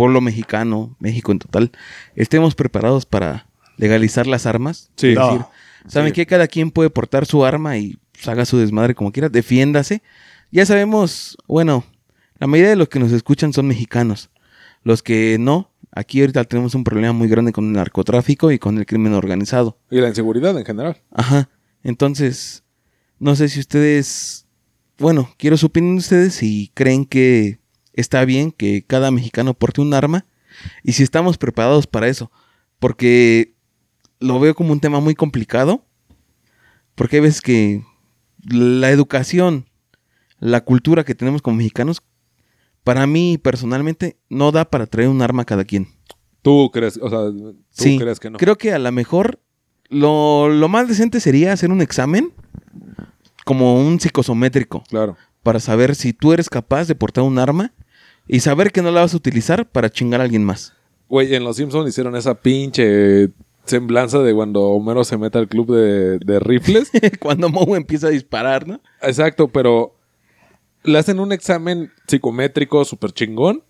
pueblo 0.00 0.22
mexicano, 0.22 0.96
México 0.98 1.30
en 1.30 1.38
total, 1.40 1.72
estemos 2.16 2.54
preparados 2.54 3.04
para 3.04 3.46
legalizar 3.76 4.26
las 4.26 4.46
armas? 4.46 4.90
Sí. 4.96 5.08
Es 5.08 5.14
No. 5.16 5.26
decir, 5.26 5.46
¿saben 5.88 6.08
Sí. 6.08 6.14
que 6.14 6.24
Cada 6.26 6.46
quien 6.46 6.70
puede 6.70 6.88
portar 6.88 7.26
su 7.26 7.44
arma 7.44 7.76
y 7.76 7.98
pues, 8.12 8.26
haga 8.28 8.46
su 8.46 8.56
desmadre 8.56 8.94
como 8.94 9.12
quiera, 9.12 9.28
defiéndase. 9.28 10.02
Ya 10.50 10.64
sabemos, 10.64 11.36
bueno, 11.46 11.84
la 12.38 12.46
mayoría 12.46 12.70
de 12.70 12.76
los 12.76 12.88
que 12.88 12.98
nos 12.98 13.12
escuchan 13.12 13.52
son 13.52 13.66
mexicanos. 13.66 14.30
Los 14.84 15.02
que 15.02 15.36
no, 15.38 15.70
aquí 15.92 16.20
ahorita 16.22 16.44
tenemos 16.44 16.74
un 16.74 16.82
problema 16.82 17.12
muy 17.12 17.28
grande 17.28 17.52
con 17.52 17.66
el 17.66 17.72
narcotráfico 17.72 18.50
y 18.52 18.58
con 18.58 18.78
el 18.78 18.86
crimen 18.86 19.12
organizado. 19.12 19.76
Y 19.90 20.00
la 20.00 20.08
inseguridad 20.08 20.56
en 20.58 20.64
general. 20.64 20.96
Ajá. 21.12 21.50
Entonces, 21.82 22.64
no 23.18 23.36
sé 23.36 23.50
si 23.50 23.60
ustedes, 23.60 24.46
bueno, 24.98 25.28
quiero 25.36 25.58
su 25.58 25.66
opinión 25.66 25.96
de 25.96 26.00
ustedes 26.00 26.34
si 26.36 26.70
creen 26.72 27.04
que 27.04 27.59
está 28.00 28.24
bien 28.24 28.50
que 28.52 28.84
cada 28.86 29.10
mexicano 29.10 29.54
porte 29.54 29.80
un 29.80 29.94
arma 29.94 30.26
y 30.82 30.92
si 30.92 31.02
estamos 31.02 31.38
preparados 31.38 31.86
para 31.86 32.08
eso. 32.08 32.30
Porque 32.78 33.54
lo 34.18 34.40
veo 34.40 34.54
como 34.54 34.72
un 34.72 34.80
tema 34.80 35.00
muy 35.00 35.14
complicado. 35.14 35.84
Porque 36.94 37.16
hay 37.16 37.22
veces 37.22 37.40
que 37.40 37.82
la 38.42 38.90
educación, 38.90 39.66
la 40.38 40.64
cultura 40.64 41.04
que 41.04 41.14
tenemos 41.14 41.40
como 41.42 41.56
mexicanos, 41.58 42.02
para 42.84 43.06
mí 43.06 43.38
personalmente 43.38 44.18
no 44.28 44.52
da 44.52 44.64
para 44.70 44.86
traer 44.86 45.08
un 45.08 45.22
arma 45.22 45.42
a 45.42 45.46
cada 45.46 45.64
quien. 45.64 45.88
¿Tú 46.42 46.70
crees, 46.72 46.96
o 47.00 47.08
sea, 47.10 47.18
tú 47.30 47.56
Sí, 47.70 47.98
crees 47.98 48.18
que 48.18 48.30
no? 48.30 48.38
Creo 48.38 48.56
que 48.56 48.72
a 48.72 48.78
lo 48.78 48.90
mejor 48.92 49.40
lo, 49.88 50.48
lo 50.48 50.68
más 50.68 50.88
decente 50.88 51.20
sería 51.20 51.52
hacer 51.52 51.70
un 51.70 51.82
examen 51.82 52.32
como 53.44 53.76
un 53.80 54.00
psicosométrico 54.00 54.82
Claro. 54.88 55.16
para 55.42 55.60
saber 55.60 55.94
si 55.94 56.12
tú 56.12 56.32
eres 56.32 56.48
capaz 56.48 56.86
de 56.86 56.94
portar 56.94 57.24
un 57.24 57.38
arma 57.38 57.72
y 58.32 58.38
saber 58.38 58.70
que 58.70 58.80
no 58.80 58.92
la 58.92 59.00
vas 59.00 59.12
a 59.12 59.16
utilizar 59.16 59.68
para 59.68 59.90
chingar 59.90 60.20
a 60.20 60.24
alguien 60.24 60.44
más. 60.44 60.72
Güey, 61.08 61.34
en 61.34 61.42
Los 61.42 61.56
Simpsons 61.56 61.88
hicieron 61.88 62.14
esa 62.14 62.40
pinche 62.40 63.30
semblanza 63.64 64.20
de 64.20 64.32
cuando 64.32 64.68
Homero 64.68 65.02
se 65.02 65.18
mete 65.18 65.36
al 65.36 65.48
club 65.48 65.74
de, 65.74 66.20
de 66.20 66.38
rifles. 66.38 66.92
Cuando 67.18 67.48
Moe 67.48 67.76
empieza 67.76 68.06
a 68.06 68.10
disparar, 68.10 68.68
¿no? 68.68 68.80
Exacto, 69.02 69.48
pero 69.48 69.96
le 70.84 70.96
hacen 70.98 71.18
un 71.18 71.32
examen 71.32 71.90
psicométrico 72.06 72.84
súper 72.84 73.10
chingón. 73.12 73.64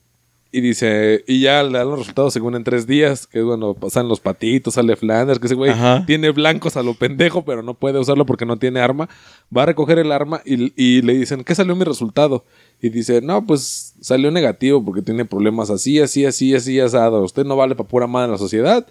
Y 0.53 0.61
dice, 0.61 1.22
y 1.28 1.42
ya 1.42 1.62
le 1.62 1.78
dan 1.78 1.88
los 1.88 1.98
resultados 2.01 2.32
según 2.32 2.57
en 2.57 2.64
tres 2.64 2.86
días, 2.86 3.28
que 3.28 3.38
es 3.38 3.44
cuando 3.44 3.74
pasan 3.74 4.09
los 4.09 4.18
patitos, 4.18 4.74
sale 4.74 4.96
Flanders, 4.96 5.38
que 5.38 5.46
ese 5.46 5.55
güey 5.55 5.70
Ajá. 5.70 6.05
tiene 6.07 6.30
blancos 6.30 6.76
a 6.76 6.82
lo 6.82 6.94
pendejo, 6.94 7.44
pero 7.44 7.62
no 7.62 7.74
puede 7.74 8.01
usarlo 8.01 8.26
porque 8.26 8.46
no 8.46 8.57
tiene 8.57 8.80
arma. 8.80 9.09
Va 9.57 9.62
a 9.62 9.66
recoger 9.66 10.01
el 10.01 10.11
arma 10.11 10.42
y, 10.44 10.72
y 10.76 11.03
le 11.03 11.14
dicen, 11.14 11.44
¿qué 11.44 11.55
salió 11.55 11.76
mi 11.76 11.84
resultado? 11.84 12.44
Y 12.82 12.88
dice, 12.88 13.20
no, 13.20 13.46
pues 13.46 13.94
salió 14.01 14.30
negativo 14.32 14.84
porque 14.84 15.03
tiene 15.03 15.24
problemas 15.24 15.70
así, 15.70 16.01
así, 16.01 16.24
así, 16.26 16.55
así, 16.55 16.80
asado. 16.80 17.22
Usted 17.22 17.44
no 17.44 17.55
vale 17.55 17.76
para 17.76 17.88
pura 17.88 18.07
madre 18.09 18.26
en 18.26 18.32
la 18.32 18.38
sociedad. 18.38 18.86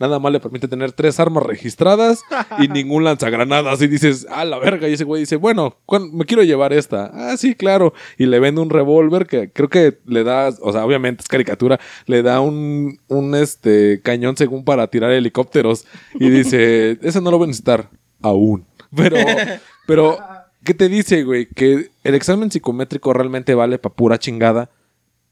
Nada 0.00 0.18
más 0.18 0.32
le 0.32 0.40
permite 0.40 0.66
tener 0.66 0.92
tres 0.92 1.20
armas 1.20 1.44
registradas 1.44 2.22
y 2.58 2.66
ningún 2.68 3.04
lanzagranadas. 3.04 3.80
Y 3.82 3.86
dices, 3.86 4.26
a 4.30 4.44
la 4.46 4.58
verga. 4.58 4.88
Y 4.88 4.94
ese 4.94 5.04
güey 5.04 5.20
dice, 5.20 5.36
bueno, 5.36 5.76
¿cuán- 5.86 6.10
me 6.16 6.24
quiero 6.24 6.42
llevar 6.42 6.72
esta. 6.72 7.10
Ah, 7.12 7.36
sí, 7.36 7.54
claro. 7.54 7.92
Y 8.16 8.24
le 8.26 8.40
vende 8.40 8.62
un 8.62 8.70
revólver 8.70 9.26
que 9.26 9.52
creo 9.52 9.68
que 9.68 9.98
le 10.06 10.24
da, 10.24 10.48
o 10.62 10.72
sea, 10.72 10.84
obviamente 10.86 11.20
es 11.22 11.28
caricatura, 11.28 11.78
le 12.06 12.22
da 12.22 12.40
un, 12.40 12.98
un 13.08 13.34
este, 13.34 14.00
cañón 14.02 14.36
según 14.38 14.64
para 14.64 14.86
tirar 14.86 15.10
helicópteros. 15.12 15.84
Y 16.14 16.30
dice, 16.30 16.92
ese 17.02 17.20
no 17.20 17.30
lo 17.30 17.36
voy 17.38 17.44
a 17.44 17.48
necesitar 17.48 17.90
aún. 18.22 18.64
Pero, 18.96 19.18
pero, 19.86 20.18
¿qué 20.64 20.72
te 20.74 20.88
dice, 20.88 21.24
güey? 21.24 21.46
Que 21.46 21.90
el 22.04 22.14
examen 22.14 22.50
psicométrico 22.50 23.12
realmente 23.12 23.54
vale 23.54 23.78
para 23.78 23.94
pura 23.94 24.18
chingada. 24.18 24.70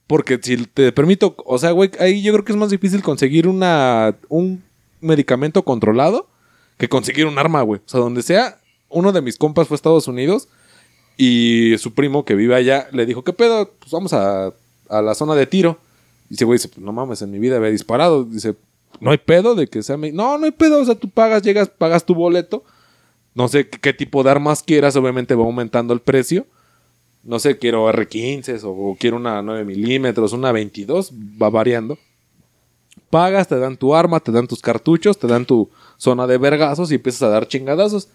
Porque 0.08 0.40
si 0.42 0.56
te 0.56 0.90
permito, 0.90 1.36
o 1.44 1.58
sea, 1.58 1.70
güey, 1.72 1.90
ahí 2.00 2.22
yo 2.22 2.32
creo 2.32 2.44
que 2.44 2.52
es 2.52 2.58
más 2.58 2.70
difícil 2.70 3.02
conseguir 3.02 3.46
una, 3.46 4.16
un 4.30 4.64
medicamento 5.02 5.62
controlado 5.62 6.26
que 6.78 6.88
conseguir 6.88 7.26
un 7.26 7.38
arma, 7.38 7.60
güey. 7.60 7.82
O 7.84 7.88
sea, 7.88 8.00
donde 8.00 8.22
sea, 8.22 8.58
uno 8.88 9.12
de 9.12 9.20
mis 9.20 9.36
compas 9.36 9.68
fue 9.68 9.74
a 9.74 9.76
Estados 9.76 10.08
Unidos 10.08 10.48
y 11.18 11.74
su 11.78 11.92
primo 11.92 12.24
que 12.24 12.34
vive 12.34 12.54
allá 12.54 12.88
le 12.90 13.04
dijo, 13.04 13.22
¿qué 13.22 13.34
pedo? 13.34 13.70
Pues 13.78 13.92
vamos 13.92 14.14
a, 14.14 14.54
a 14.88 15.02
la 15.02 15.14
zona 15.14 15.34
de 15.34 15.46
tiro. 15.46 15.78
Y 16.30 16.34
ese 16.34 16.46
güey 16.46 16.56
dice, 16.56 16.68
pues 16.68 16.80
no 16.80 16.92
mames, 16.92 17.20
en 17.20 17.30
mi 17.30 17.38
vida 17.38 17.56
había 17.58 17.70
disparado. 17.70 18.24
Dice, 18.24 18.56
no 19.00 19.10
hay 19.10 19.18
pedo 19.18 19.54
de 19.54 19.66
que 19.66 19.82
sea... 19.82 19.98
mi-". 19.98 20.12
No, 20.12 20.38
no 20.38 20.46
hay 20.46 20.52
pedo, 20.52 20.80
o 20.80 20.84
sea, 20.86 20.94
tú 20.94 21.10
pagas, 21.10 21.42
llegas, 21.42 21.68
pagas 21.68 22.06
tu 22.06 22.14
boleto. 22.14 22.64
No 23.34 23.46
sé 23.48 23.68
qué, 23.68 23.78
qué 23.78 23.92
tipo 23.92 24.22
de 24.22 24.30
armas 24.30 24.62
quieras, 24.62 24.96
obviamente 24.96 25.34
va 25.34 25.44
aumentando 25.44 25.92
el 25.92 26.00
precio 26.00 26.46
no 27.28 27.38
sé, 27.38 27.58
quiero 27.58 27.92
R15 27.92 28.62
o, 28.64 28.96
quiero 28.98 29.18
una 29.18 29.42
9 29.42 29.62
milímetros, 29.66 30.32
una 30.32 30.50
22, 30.50 31.12
va 31.40 31.50
variando. 31.50 31.98
Pagas, 33.10 33.48
te 33.48 33.58
dan 33.58 33.76
tu 33.76 33.94
arma, 33.94 34.18
te 34.18 34.32
dan 34.32 34.46
tus 34.46 34.62
cartuchos, 34.62 35.18
te 35.18 35.26
dan 35.26 35.44
tu 35.44 35.68
zona 35.98 36.26
de 36.26 36.38
vergazos 36.38 36.90
y 36.90 36.94
empiezas 36.94 37.22
a 37.24 37.28
dar 37.28 37.46
chingadazos. 37.46 38.08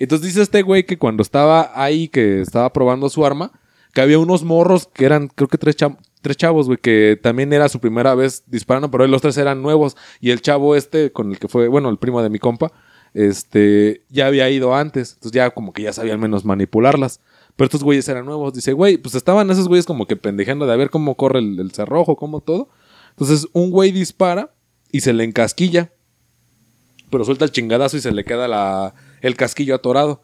Entonces 0.00 0.26
dice 0.26 0.42
este 0.42 0.62
güey 0.62 0.84
que 0.84 0.98
cuando 0.98 1.22
estaba 1.22 1.70
ahí, 1.80 2.08
que 2.08 2.40
estaba 2.40 2.72
probando 2.72 3.08
su 3.08 3.24
arma, 3.24 3.52
que 3.94 4.00
había 4.00 4.18
unos 4.18 4.42
morros 4.42 4.88
que 4.92 5.04
eran, 5.04 5.28
creo 5.28 5.46
que 5.46 5.58
tres, 5.58 5.76
tres 6.20 6.36
chavos, 6.36 6.66
güey, 6.66 6.78
que 6.78 7.16
también 7.22 7.52
era 7.52 7.68
su 7.68 7.78
primera 7.78 8.16
vez 8.16 8.42
disparando, 8.48 8.90
pero 8.90 9.06
los 9.06 9.22
tres 9.22 9.36
eran 9.36 9.62
nuevos. 9.62 9.96
Y 10.20 10.30
el 10.30 10.42
chavo 10.42 10.74
este, 10.74 11.12
con 11.12 11.30
el 11.30 11.38
que 11.38 11.46
fue, 11.46 11.68
bueno, 11.68 11.88
el 11.88 11.98
primo 11.98 12.20
de 12.20 12.30
mi 12.30 12.40
compa, 12.40 12.72
este, 13.14 14.02
ya 14.08 14.26
había 14.26 14.50
ido 14.50 14.74
antes. 14.74 15.12
Entonces 15.12 15.32
ya 15.32 15.50
como 15.50 15.72
que 15.72 15.82
ya 15.82 15.92
sabía 15.92 16.14
al 16.14 16.18
menos 16.18 16.44
manipularlas. 16.44 17.20
Pero 17.56 17.66
estos 17.66 17.82
güeyes 17.82 18.08
eran 18.08 18.26
nuevos. 18.26 18.52
Dice, 18.52 18.72
güey, 18.72 18.98
pues 18.98 19.14
estaban 19.14 19.50
esos 19.50 19.68
güeyes 19.68 19.86
como 19.86 20.06
que 20.06 20.16
pendejeando 20.16 20.66
de 20.66 20.72
a 20.72 20.76
ver 20.76 20.90
cómo 20.90 21.16
corre 21.16 21.38
el, 21.38 21.58
el 21.58 21.72
cerrojo, 21.72 22.16
cómo 22.16 22.40
todo. 22.40 22.68
Entonces 23.10 23.48
un 23.52 23.70
güey 23.70 23.92
dispara 23.92 24.54
y 24.92 25.00
se 25.00 25.12
le 25.12 25.24
encasquilla. 25.24 25.92
Pero 27.10 27.24
suelta 27.24 27.44
el 27.44 27.52
chingadazo 27.52 27.96
y 27.96 28.00
se 28.00 28.12
le 28.12 28.24
queda 28.24 28.46
la, 28.46 28.94
el 29.22 29.36
casquillo 29.36 29.74
atorado. 29.74 30.22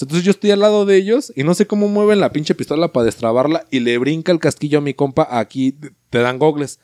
Entonces 0.00 0.24
yo 0.24 0.30
estoy 0.30 0.50
al 0.50 0.60
lado 0.60 0.86
de 0.86 0.96
ellos 0.96 1.32
y 1.36 1.44
no 1.44 1.52
sé 1.54 1.66
cómo 1.66 1.88
mueven 1.88 2.20
la 2.20 2.32
pinche 2.32 2.54
pistola 2.54 2.92
para 2.92 3.04
destrabarla 3.04 3.66
y 3.70 3.80
le 3.80 3.98
brinca 3.98 4.32
el 4.32 4.38
casquillo 4.38 4.78
a 4.78 4.80
mi 4.80 4.94
compa. 4.94 5.28
Aquí 5.30 5.76
te 6.08 6.18
dan 6.20 6.38
gogles 6.38 6.80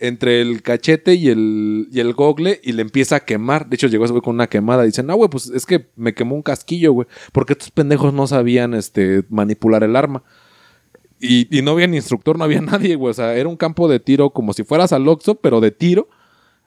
entre 0.00 0.40
el 0.40 0.62
cachete 0.62 1.14
y 1.14 1.28
el, 1.28 1.88
y 1.92 2.00
el 2.00 2.14
gogle 2.14 2.60
y 2.64 2.72
le 2.72 2.82
empieza 2.82 3.16
a 3.16 3.20
quemar. 3.20 3.68
De 3.68 3.76
hecho, 3.76 3.86
llegó 3.86 4.04
ese 4.04 4.12
güey 4.12 4.22
con 4.22 4.34
una 4.34 4.48
quemada. 4.48 4.82
Dicen, 4.82 5.06
no, 5.06 5.14
güey, 5.14 5.28
pues 5.28 5.48
es 5.50 5.66
que 5.66 5.88
me 5.94 6.14
quemó 6.14 6.34
un 6.34 6.42
casquillo, 6.42 6.92
güey. 6.92 7.06
Porque 7.32 7.52
estos 7.52 7.70
pendejos 7.70 8.12
no 8.14 8.26
sabían 8.26 8.74
este, 8.74 9.24
manipular 9.28 9.84
el 9.84 9.94
arma. 9.94 10.24
Y, 11.20 11.54
y 11.56 11.60
no 11.62 11.72
había 11.72 11.86
ni 11.86 11.98
instructor, 11.98 12.38
no 12.38 12.44
había 12.44 12.60
nadie, 12.62 12.96
güey. 12.96 13.10
O 13.10 13.14
sea, 13.14 13.34
era 13.34 13.48
un 13.48 13.56
campo 13.56 13.88
de 13.88 14.00
tiro 14.00 14.30
como 14.30 14.54
si 14.54 14.64
fueras 14.64 14.92
al 14.92 15.06
Oxxo, 15.06 15.36
pero 15.36 15.60
de 15.60 15.70
tiro. 15.70 16.08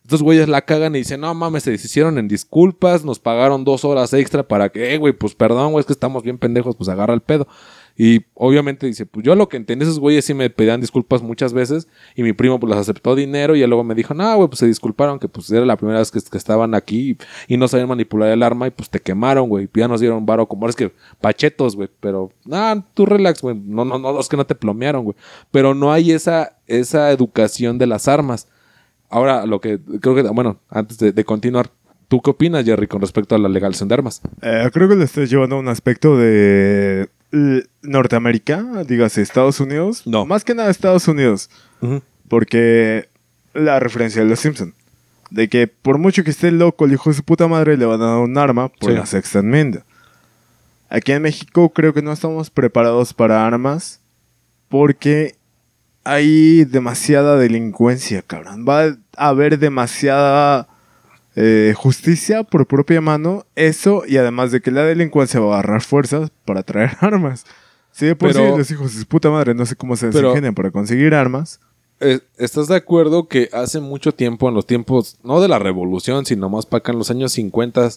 Estos 0.04 0.22
güeyes 0.22 0.50
la 0.50 0.64
cagan 0.64 0.96
y 0.96 1.00
dicen, 1.00 1.22
no 1.22 1.34
mames, 1.34 1.64
se 1.64 1.72
deshicieron 1.72 2.18
en 2.18 2.28
disculpas, 2.28 3.06
nos 3.06 3.20
pagaron 3.20 3.64
dos 3.64 3.86
horas 3.86 4.14
extra 4.14 4.46
para 4.46 4.70
que, 4.70 4.94
eh, 4.94 4.98
güey, 4.98 5.14
pues 5.14 5.34
perdón, 5.34 5.72
güey, 5.72 5.80
es 5.80 5.86
que 5.86 5.94
estamos 5.94 6.24
bien 6.24 6.38
pendejos, 6.38 6.76
pues 6.76 6.90
agarra 6.90 7.14
el 7.14 7.22
pedo. 7.22 7.48
Y 7.96 8.26
obviamente 8.34 8.88
dice, 8.88 9.06
pues 9.06 9.24
yo 9.24 9.36
lo 9.36 9.48
que 9.48 9.58
entendí, 9.58 9.84
esos 9.84 10.00
güeyes 10.00 10.26
sí 10.26 10.34
me 10.34 10.50
pedían 10.50 10.82
disculpas 10.82 11.22
muchas 11.22 11.54
veces 11.54 11.88
y 12.16 12.24
mi 12.24 12.34
primo 12.34 12.60
pues 12.60 12.72
les 12.72 12.80
aceptó 12.80 13.16
dinero 13.16 13.56
y 13.56 13.60
ya 13.60 13.68
luego 13.68 13.84
me 13.84 13.94
dijo, 13.94 14.16
no, 14.16 14.36
güey, 14.36 14.48
pues 14.48 14.60
se 14.60 14.66
disculparon 14.66 15.20
que 15.20 15.28
pues 15.28 15.52
era 15.52 15.64
la 15.64 15.78
primera 15.78 16.00
vez 16.00 16.10
que, 16.10 16.20
estaban 16.20 16.74
aquí 16.74 17.18
y, 17.48 17.58
no 17.58 17.68
sabían 17.68 17.88
manipular 17.88 18.30
el 18.30 18.42
arma 18.42 18.66
y 18.68 18.72
pues 18.72 18.90
te 18.90 19.00
quemaron, 19.00 19.48
güey, 19.48 19.70
ya 19.76 19.88
nos 19.88 20.02
dieron 20.02 20.26
varo 20.26 20.48
como 20.48 20.68
es 20.68 20.76
que 20.76 20.92
pachetos, 21.22 21.76
güey, 21.76 21.90
pero, 22.00 22.32
nah, 22.46 22.82
tú 22.96 23.06
relax, 23.06 23.42
güey, 23.42 23.56
no, 23.56 23.86
no, 23.86 24.00
no, 24.00 24.20
es 24.20 24.28
que 24.28 24.38
no 24.38 24.46
te 24.46 24.56
plomearon, 24.56 25.04
güey, 25.04 25.16
pero 25.52 25.76
no 25.76 25.92
hay 25.92 26.12
esa, 26.12 26.58
esa 26.66 27.12
educación 27.12 27.78
de 27.78 27.86
las 27.86 28.08
armas. 28.08 28.48
Ahora, 29.10 29.46
lo 29.46 29.62
que 29.62 29.80
creo 30.02 30.16
que, 30.16 30.24
bueno, 30.24 30.60
antes 30.70 30.98
de, 30.98 31.24
continuar, 31.24 31.70
¿tú 32.08 32.20
qué 32.22 32.32
opinas, 32.32 32.66
Jerry, 32.66 32.88
con 32.88 33.00
respecto 33.00 33.36
a 33.36 33.38
la 33.38 33.48
legalización 33.48 33.88
de 33.88 33.94
armas? 33.94 34.22
Eh, 34.42 34.68
creo 34.74 34.90
que 34.90 34.96
le 34.96 35.04
estás 35.04 35.30
llevando 35.30 35.58
a 35.58 35.60
un 35.60 35.68
aspecto 35.68 36.18
de 36.18 37.10
Norteamérica, 37.82 38.64
dígase 38.88 39.22
Estados 39.22 39.60
Unidos. 39.60 40.06
No. 40.06 40.26
Más 40.26 40.44
que 40.44 40.56
nada 40.56 40.70
Estados 40.70 41.08
Unidos. 41.08 41.50
Porque 42.28 43.10
la 43.54 43.80
referencia 43.80 44.22
de 44.24 44.30
los 44.30 44.40
Simpson. 44.40 44.74
De 45.30 45.50
que 45.50 45.68
por 45.68 45.98
mucho 45.98 46.24
que 46.24 46.30
esté 46.30 46.52
loco 46.52 46.86
el 46.86 46.94
hijo 46.94 47.10
de 47.10 47.16
su 47.16 47.24
puta 47.24 47.48
madre, 47.48 47.76
le 47.78 47.86
van 47.86 48.02
a 48.02 48.06
dar 48.06 48.18
un 48.20 48.38
arma 48.38 48.70
por 48.70 48.92
Sí. 48.92 48.98
la 48.98 49.06
sexta 49.06 49.40
enmienda. 49.40 49.84
Aquí 50.90 51.12
en 51.12 51.24
México 51.24 51.70
creo 51.74 51.94
que 51.94 52.04
no 52.04 52.12
estamos 52.12 52.50
preparados 52.52 53.14
para 53.14 53.46
armas. 53.46 54.00
Porque 54.70 55.36
hay 56.04 56.66
demasiada 56.66 57.38
delincuencia, 57.38 58.22
cabrón. 58.22 58.66
Va 58.68 58.84
a 59.18 59.28
haber 59.28 59.58
demasiada 59.60 60.68
eh, 61.36 61.74
justicia 61.76 62.44
por 62.44 62.68
propia 62.68 63.02
mano. 63.02 63.46
Eso, 63.56 64.04
y 64.08 64.18
además 64.18 64.52
de 64.52 64.62
que 64.62 64.72
la 64.72 64.84
delincuencia 64.84 65.40
va 65.40 65.56
a 65.56 65.60
agarrar 65.60 65.82
fuerzas 65.82 66.32
para 66.46 66.64
traer 66.64 66.92
armas. 67.02 67.46
Sí, 67.92 68.08
de 68.08 68.16
por 68.16 68.34
sí, 68.34 68.40
los 68.40 68.72
hijos 68.72 68.94
de 68.94 69.02
su 69.02 69.06
puta 69.08 69.30
madre 69.30 69.54
no 69.54 69.66
sé 69.66 69.76
cómo 69.76 69.96
se 69.96 70.10
Pero- 70.10 70.30
ingenian 70.30 70.56
para 70.56 70.72
conseguir 70.72 71.14
armas. 71.14 71.60
Eh, 72.00 72.20
¿Estás 72.38 72.68
de 72.68 72.76
acuerdo 72.76 73.28
que 73.28 73.50
hace 73.54 73.80
mucho 73.80 74.14
tiempo, 74.14 74.50
en 74.50 74.56
los 74.56 74.66
tiempos, 74.66 75.18
no 75.24 75.40
de 75.40 75.48
la 75.48 75.60
revolución, 75.60 76.26
sino 76.26 76.50
más 76.50 76.66
para 76.66 76.80
acá 76.80 76.92
en 76.92 76.98
los 76.98 77.12
años 77.12 77.32
50, 77.34 77.90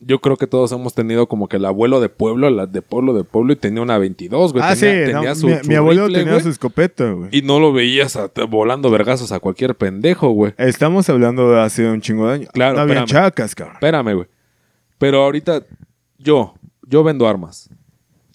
yo 0.00 0.20
creo 0.20 0.36
que 0.36 0.46
todos 0.46 0.70
hemos 0.72 0.94
tenido 0.94 1.26
como 1.28 1.48
que 1.48 1.56
el 1.56 1.64
abuelo 1.64 2.00
de 2.00 2.08
pueblo, 2.08 2.48
la 2.50 2.66
de 2.66 2.82
pueblo 2.82 3.14
de 3.14 3.24
pueblo, 3.24 3.52
y 3.52 3.56
tenía 3.56 3.82
una 3.82 3.98
22, 3.98 4.52
güey. 4.52 4.64
ah, 4.64 4.74
tenía, 4.76 5.04
sí, 5.06 5.12
tenía 5.12 5.28
no, 5.30 5.34
su, 5.34 5.46
mi, 5.48 5.54
su 5.56 5.68
mi 5.68 5.74
abuelo 5.74 6.02
rifle, 6.06 6.18
tenía 6.20 6.32
güey, 6.34 6.42
su 6.44 6.50
escopeta, 6.50 7.10
güey. 7.12 7.28
Y 7.32 7.42
no 7.42 7.58
lo 7.58 7.72
veías 7.72 8.14
a- 8.16 8.30
volando 8.48 8.90
vergazos 8.90 9.32
a 9.32 9.40
cualquier 9.40 9.74
pendejo, 9.74 10.28
güey. 10.30 10.54
Estamos 10.56 11.08
hablando 11.08 11.50
de 11.50 11.60
hace 11.60 11.88
un 11.90 12.00
chingo 12.00 12.28
de 12.28 12.34
años. 12.34 12.50
Claro, 12.52 12.76
no 12.76 12.82
había 12.82 13.00
espérame. 13.00 13.08
chacas, 13.24 13.54
cabrón. 13.54 13.74
Espérame, 13.76 14.14
güey. 14.14 14.26
Pero 14.98 15.22
ahorita, 15.24 15.62
yo, 16.18 16.54
yo 16.86 17.02
vendo 17.02 17.26
armas. 17.28 17.68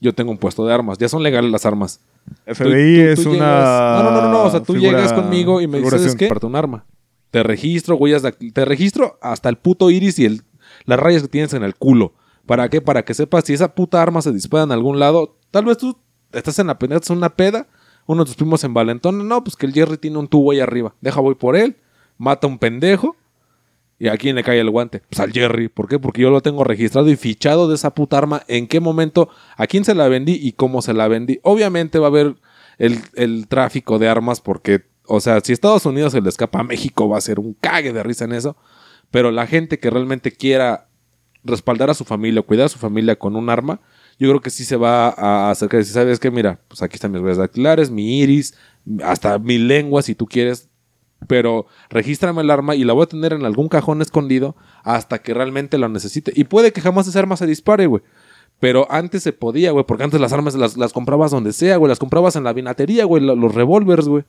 Yo 0.01 0.13
tengo 0.13 0.31
un 0.31 0.37
puesto 0.37 0.65
de 0.65 0.73
armas. 0.73 0.97
Ya 0.97 1.07
son 1.07 1.23
legales 1.23 1.49
las 1.49 1.65
armas. 1.65 2.01
FBI 2.45 2.95
tú- 2.95 3.01
es 3.09 3.23
tú 3.23 3.29
una. 3.31 3.37
llegas- 3.39 4.03
No, 4.03 4.11
no, 4.11 4.21
no, 4.21 4.31
no. 4.31 4.43
O 4.43 4.51
sea, 4.51 4.59
tú 4.61 4.73
figura- 4.73 4.91
llegas 4.97 5.13
conmigo 5.13 5.61
y 5.61 5.67
me 5.67 5.77
dices, 5.77 5.89
¿sabes 5.91 6.01
figuración. 6.03 6.17
qué? 6.17 6.27
Parte 6.27 6.45
un 6.45 6.55
arma. 6.57 6.85
Te 7.31 7.41
registro, 7.41 7.95
huellas 7.95 8.21
de... 8.21 8.31
Te 8.33 8.63
registro 8.65 9.17
hasta 9.21 9.49
el 9.49 9.57
puto 9.57 9.89
iris 9.89 10.19
y 10.19 10.25
el, 10.25 10.41
las 10.85 10.99
rayas 10.99 11.21
que 11.23 11.27
tienes 11.27 11.53
en 11.53 11.63
el 11.63 11.75
culo. 11.75 12.13
¿Para 12.45 12.69
qué? 12.69 12.81
Para 12.81 13.03
que 13.03 13.13
sepas 13.13 13.45
si 13.45 13.53
esa 13.53 13.73
puta 13.73 14.01
arma 14.01 14.21
se 14.21 14.31
dispara 14.31 14.63
en 14.63 14.71
algún 14.71 14.99
lado. 14.99 15.37
Tal 15.51 15.65
vez 15.65 15.77
tú 15.77 15.97
estás 16.31 16.59
en 16.59 16.67
la 16.67 16.77
peda, 16.77 16.99
una 17.09 17.29
peda. 17.35 17.67
Uno 18.05 18.23
de 18.23 18.27
tus 18.27 18.35
primos 18.35 18.63
en 18.65 18.73
Valentón. 18.73 19.27
No, 19.27 19.43
pues 19.43 19.55
que 19.55 19.65
el 19.65 19.73
Jerry 19.73 19.97
tiene 19.97 20.17
un 20.17 20.27
tubo 20.27 20.51
ahí 20.51 20.59
arriba. 20.59 20.93
Deja, 20.99 21.21
voy 21.21 21.35
por 21.35 21.55
él. 21.55 21.77
Mata 22.17 22.47
a 22.47 22.49
un 22.49 22.59
pendejo. 22.59 23.15
¿Y 23.97 24.09
a 24.09 24.17
quién 24.17 24.35
le 24.35 24.43
cae 24.43 24.59
el 24.59 24.69
guante? 24.69 25.01
Pues 25.09 25.21
al 25.21 25.31
Jerry. 25.31 25.69
¿Por 25.69 25.87
qué? 25.87 25.99
Porque 25.99 26.21
yo 26.21 26.29
lo 26.29 26.41
tengo 26.41 26.65
registrado 26.65 27.09
y 27.09 27.15
fichado 27.15 27.69
de 27.69 27.75
esa 27.75 27.93
puta 27.93 28.17
arma. 28.17 28.43
En 28.49 28.67
qué 28.67 28.81
momento, 28.81 29.29
a 29.55 29.67
quién 29.67 29.85
se 29.85 29.95
la 29.95 30.09
vendí 30.09 30.33
y 30.33 30.51
cómo 30.51 30.81
se 30.81 30.93
la 30.93 31.07
vendí. 31.07 31.39
Obviamente 31.43 31.99
va 31.99 32.07
a 32.07 32.09
haber 32.09 32.35
el, 32.77 32.99
el 33.13 33.47
tráfico 33.47 33.99
de 33.99 34.09
armas 34.09 34.41
porque, 34.41 34.83
o 35.07 35.21
sea, 35.21 35.39
si 35.39 35.53
Estados 35.53 35.85
Unidos 35.85 36.11
se 36.11 36.19
le 36.19 36.27
escapa 36.27 36.59
a 36.59 36.63
México 36.63 37.07
va 37.07 37.17
a 37.17 37.21
ser 37.21 37.39
un 37.39 37.53
cague 37.53 37.93
de 37.93 38.03
risa 38.03 38.25
en 38.25 38.33
eso. 38.33 38.57
Pero 39.13 39.29
la 39.29 39.45
gente 39.45 39.77
que 39.77 39.91
realmente 39.91 40.31
quiera 40.31 40.87
respaldar 41.43 41.91
a 41.91 41.93
su 41.93 42.03
familia 42.03 42.41
cuidar 42.41 42.65
a 42.65 42.69
su 42.69 42.79
familia 42.79 43.15
con 43.15 43.35
un 43.35 43.47
arma, 43.51 43.79
yo 44.17 44.27
creo 44.27 44.41
que 44.41 44.49
sí 44.49 44.65
se 44.65 44.75
va 44.75 45.09
a 45.09 45.51
acercar 45.51 45.77
y 45.77 45.81
decir, 45.81 45.93
¿sabes 45.93 46.19
qué? 46.19 46.31
Mira, 46.31 46.59
pues 46.67 46.81
aquí 46.81 46.95
están 46.95 47.11
mis 47.11 47.21
huellas 47.21 47.37
dactilares, 47.37 47.91
mi 47.91 48.21
iris, 48.21 48.55
hasta 49.03 49.37
mi 49.37 49.59
lengua 49.59 50.01
si 50.01 50.15
tú 50.15 50.25
quieres, 50.25 50.67
pero 51.27 51.67
regístrame 51.91 52.41
el 52.41 52.49
arma 52.49 52.73
y 52.73 52.83
la 52.85 52.93
voy 52.93 53.03
a 53.03 53.05
tener 53.05 53.33
en 53.33 53.45
algún 53.45 53.69
cajón 53.69 54.01
escondido 54.01 54.55
hasta 54.83 55.21
que 55.21 55.35
realmente 55.35 55.77
lo 55.77 55.89
necesite. 55.89 56.33
Y 56.35 56.45
puede 56.45 56.71
que 56.73 56.81
jamás 56.81 57.07
esa 57.07 57.19
arma 57.19 57.37
se 57.37 57.45
dispare, 57.45 57.85
güey. 57.85 58.01
Pero 58.59 58.87
antes 58.91 59.21
se 59.21 59.31
podía, 59.31 59.69
güey, 59.71 59.85
porque 59.85 60.05
antes 60.05 60.19
las 60.19 60.33
armas 60.33 60.55
las, 60.55 60.91
comprabas 60.91 61.29
donde 61.29 61.53
sea, 61.53 61.77
güey, 61.77 61.87
las 61.89 61.99
comprabas 61.99 62.35
en 62.35 62.45
la 62.45 62.53
vinatería, 62.53 63.05
güey, 63.05 63.21
lo- 63.23 63.35
los 63.35 63.53
revólveres, 63.53 64.07
güey. 64.07 64.23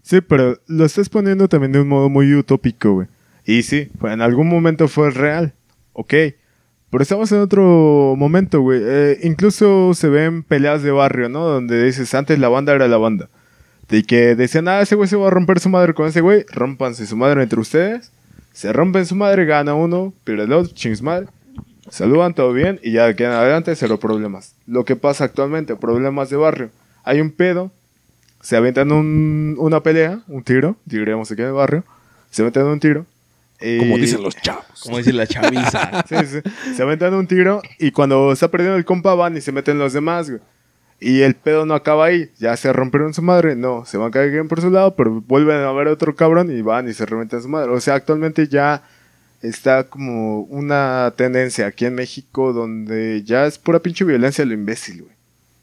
Sí, 0.00 0.22
pero 0.22 0.56
lo 0.66 0.86
estás 0.86 1.10
poniendo 1.10 1.46
también 1.46 1.72
de 1.72 1.80
un 1.80 1.88
modo 1.88 2.08
muy 2.08 2.32
utópico, 2.34 2.94
güey. 2.94 3.08
Y 3.44 3.62
sí, 3.62 3.90
en 4.02 4.20
algún 4.22 4.48
momento 4.48 4.88
fue 4.88 5.10
real. 5.10 5.52
Ok. 5.92 6.14
Pero 6.90 7.02
estamos 7.02 7.30
en 7.32 7.40
otro 7.40 8.14
momento, 8.16 8.60
güey. 8.60 8.80
Eh, 8.82 9.18
incluso 9.24 9.92
se 9.94 10.08
ven 10.08 10.42
peleas 10.44 10.82
de 10.82 10.90
barrio, 10.92 11.28
¿no? 11.28 11.44
Donde 11.44 11.84
dices, 11.84 12.14
antes 12.14 12.38
la 12.38 12.48
banda 12.48 12.72
era 12.74 12.86
la 12.88 12.96
banda. 12.98 13.28
De 13.88 14.02
que 14.04 14.34
decían, 14.36 14.68
ah, 14.68 14.80
ese 14.80 14.94
güey 14.94 15.08
se 15.08 15.16
va 15.16 15.26
a 15.26 15.30
romper 15.30 15.60
su 15.60 15.68
madre 15.68 15.92
con 15.92 16.06
ese 16.06 16.20
güey. 16.20 16.44
Rómpanse 16.52 17.06
su 17.06 17.16
madre 17.16 17.42
entre 17.42 17.60
ustedes. 17.60 18.12
Se 18.52 18.72
rompen 18.72 19.04
su 19.06 19.16
madre, 19.16 19.44
gana 19.44 19.74
uno, 19.74 20.14
pierde 20.22 20.44
el 20.44 20.52
otro, 20.52 20.72
ching 20.72 20.94
su 20.96 21.02
madre. 21.04 21.26
Saludan, 21.90 22.32
todo 22.32 22.52
bien, 22.52 22.80
y 22.82 22.92
ya 22.92 23.04
de 23.04 23.10
aquí 23.10 23.24
en 23.24 23.30
adelante, 23.30 23.74
cero 23.76 23.98
problemas. 23.98 24.54
Lo 24.66 24.84
que 24.84 24.96
pasa 24.96 25.24
actualmente, 25.24 25.74
problemas 25.76 26.30
de 26.30 26.36
barrio. 26.36 26.70
Hay 27.02 27.20
un 27.20 27.30
pedo, 27.32 27.72
se 28.40 28.56
aventan 28.56 28.90
un- 28.92 29.56
una 29.58 29.82
pelea, 29.82 30.20
un 30.28 30.42
tiro, 30.44 30.76
diríamos 30.86 31.30
aquí 31.30 31.42
en 31.42 31.48
el 31.48 31.52
barrio, 31.54 31.84
se 32.30 32.40
aventan 32.42 32.66
un 32.66 32.80
tiro. 32.80 33.04
Y- 33.60 33.78
Como 33.78 33.96
dicen 33.98 34.22
los 34.22 34.36
chavos. 34.36 34.64
Como 34.82 34.98
dice 34.98 35.12
la 35.12 35.26
chaviza. 35.26 36.04
Sí, 36.08 36.16
sí. 36.26 36.74
Se 36.76 36.82
aventan 36.82 37.14
un 37.14 37.26
tiro 37.26 37.62
y 37.78 37.90
cuando 37.92 38.32
está 38.32 38.48
perdiendo 38.50 38.76
el 38.76 38.84
compa 38.84 39.14
van 39.14 39.36
y 39.36 39.40
se 39.40 39.52
meten 39.52 39.78
los 39.78 39.92
demás, 39.92 40.28
güey. 40.30 40.42
Y 41.00 41.20
el 41.22 41.34
pedo 41.34 41.66
no 41.66 41.74
acaba 41.74 42.06
ahí. 42.06 42.30
Ya 42.38 42.56
se 42.56 42.72
rompieron 42.72 43.12
su 43.14 43.20
madre. 43.22 43.56
No, 43.56 43.84
se 43.84 43.98
van 43.98 44.10
cada 44.10 44.30
quien 44.30 44.48
por 44.48 44.60
su 44.60 44.70
lado, 44.70 44.94
pero 44.96 45.20
vuelven 45.26 45.58
a 45.58 45.72
ver 45.72 45.88
otro 45.88 46.14
cabrón 46.14 46.56
y 46.56 46.62
van 46.62 46.88
y 46.88 46.94
se 46.94 47.04
reventan 47.04 47.42
su 47.42 47.48
madre. 47.48 47.70
O 47.72 47.80
sea, 47.80 47.94
actualmente 47.94 48.48
ya 48.48 48.82
está 49.42 49.84
como 49.84 50.42
una 50.42 51.12
tendencia 51.16 51.66
aquí 51.66 51.84
en 51.84 51.94
México 51.94 52.52
donde 52.54 53.22
ya 53.24 53.44
es 53.46 53.58
pura 53.58 53.80
pinche 53.80 54.04
violencia 54.04 54.44
lo 54.46 54.54
imbécil, 54.54 55.02
güey. 55.02 55.14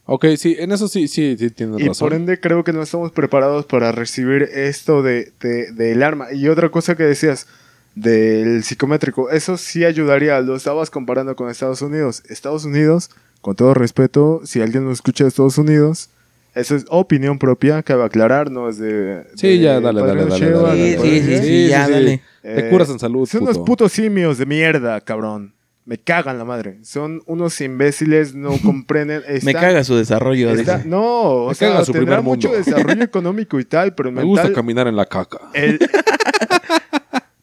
Ok, 0.06 0.26
sí, 0.38 0.56
en 0.60 0.72
eso 0.72 0.88
sí, 0.88 1.08
sí, 1.08 1.36
sí 1.39 1.50
tienes 1.52 1.80
Y 1.80 1.88
razón. 1.88 2.06
por 2.10 2.14
ende 2.16 2.39
creo 2.39 2.64
que 2.64 2.74
no 2.74 2.82
estamos 2.84 3.12
preparados 3.12 3.66
para 3.66 3.92
recibir 3.92 4.44
esto 4.54 5.02
de, 5.02 5.32
de- 5.39 5.72
del 5.72 6.04
arma. 6.04 6.34
Y 6.34 6.48
otra 6.50 6.70
cosa 6.70 6.96
que 6.96 7.04
decías 7.04 7.48
del 7.96 8.64
psicométrico, 8.64 9.30
eso 9.30 9.58
sí 9.58 9.84
ayudaría. 9.86 10.39
Lo 10.42 10.56
estabas 10.56 10.89
comparando 10.89 11.36
con 11.36 11.50
Estados 11.50 11.82
Unidos. 11.82 12.24
Estados 12.30 12.66
Unidos, 12.66 13.10
con 13.42 13.56
todo 13.56 13.74
respeto, 13.74 14.42
si 14.46 14.62
alguien 14.62 14.86
nos 14.86 14.94
escucha 14.94 15.24
de 15.24 15.30
Estados 15.30 15.58
Unidos, 15.58 16.10
eso 16.54 16.76
es 16.76 16.86
opinión 16.89 17.39
propia, 17.39 17.82
cabe 17.84 18.04
aclarar, 18.04 18.52
no 18.52 18.70
es 18.70 18.78
de... 18.78 19.26
Sí, 19.36 19.48
de 19.48 19.60
ya, 19.60 19.80
dale, 19.80 20.02
dale, 20.02 20.26
dale, 20.26 20.38
Sheva, 20.39 20.62
dale, 20.70 20.98
ni 20.98 21.04
Sí, 21.10 21.22
sí, 21.22 21.38
sí, 21.38 21.68
ya, 21.70 21.88
dale. 21.89 22.22
Te 22.42 22.70
curas 22.70 22.89
en 22.89 23.00
salud, 23.00 23.26
Son 23.28 23.44
unos 23.44 23.58
puto. 23.58 23.66
putos 23.66 23.92
simios 23.94 24.38
de 24.38 24.46
mierda, 24.46 25.00
cabrón. 25.02 25.54
Me 25.86 25.98
cagan 25.98 26.38
la 26.38 26.46
madre. 26.46 26.78
Son 26.84 27.22
unos 27.26 27.60
imbéciles, 27.62 28.36
no 28.36 28.52
comprenden. 28.64 29.24
Me 29.44 29.54
caga 29.54 29.84
su 29.84 29.96
desarrollo. 29.96 30.52
Está- 30.52 30.78
dice. 30.78 30.89
no, 30.89 31.02
o 31.02 31.50
Me 31.50 31.56
sea, 31.56 31.70
caga 31.70 31.86
su 31.86 31.92
tendrá 31.94 32.18
primer 32.18 32.24
mucho 32.24 32.50
mundo. 32.50 32.64
desarrollo 32.64 33.04
económico 33.04 33.60
y 33.60 33.66
tal, 33.66 33.96
pero 33.96 34.12
Me 34.12 34.24
gusta 34.24 34.44
mental, 34.44 34.56
caminar 34.62 34.88
en 34.88 34.96
la 34.96 35.06
caca. 35.06 35.39
el- 35.54 35.80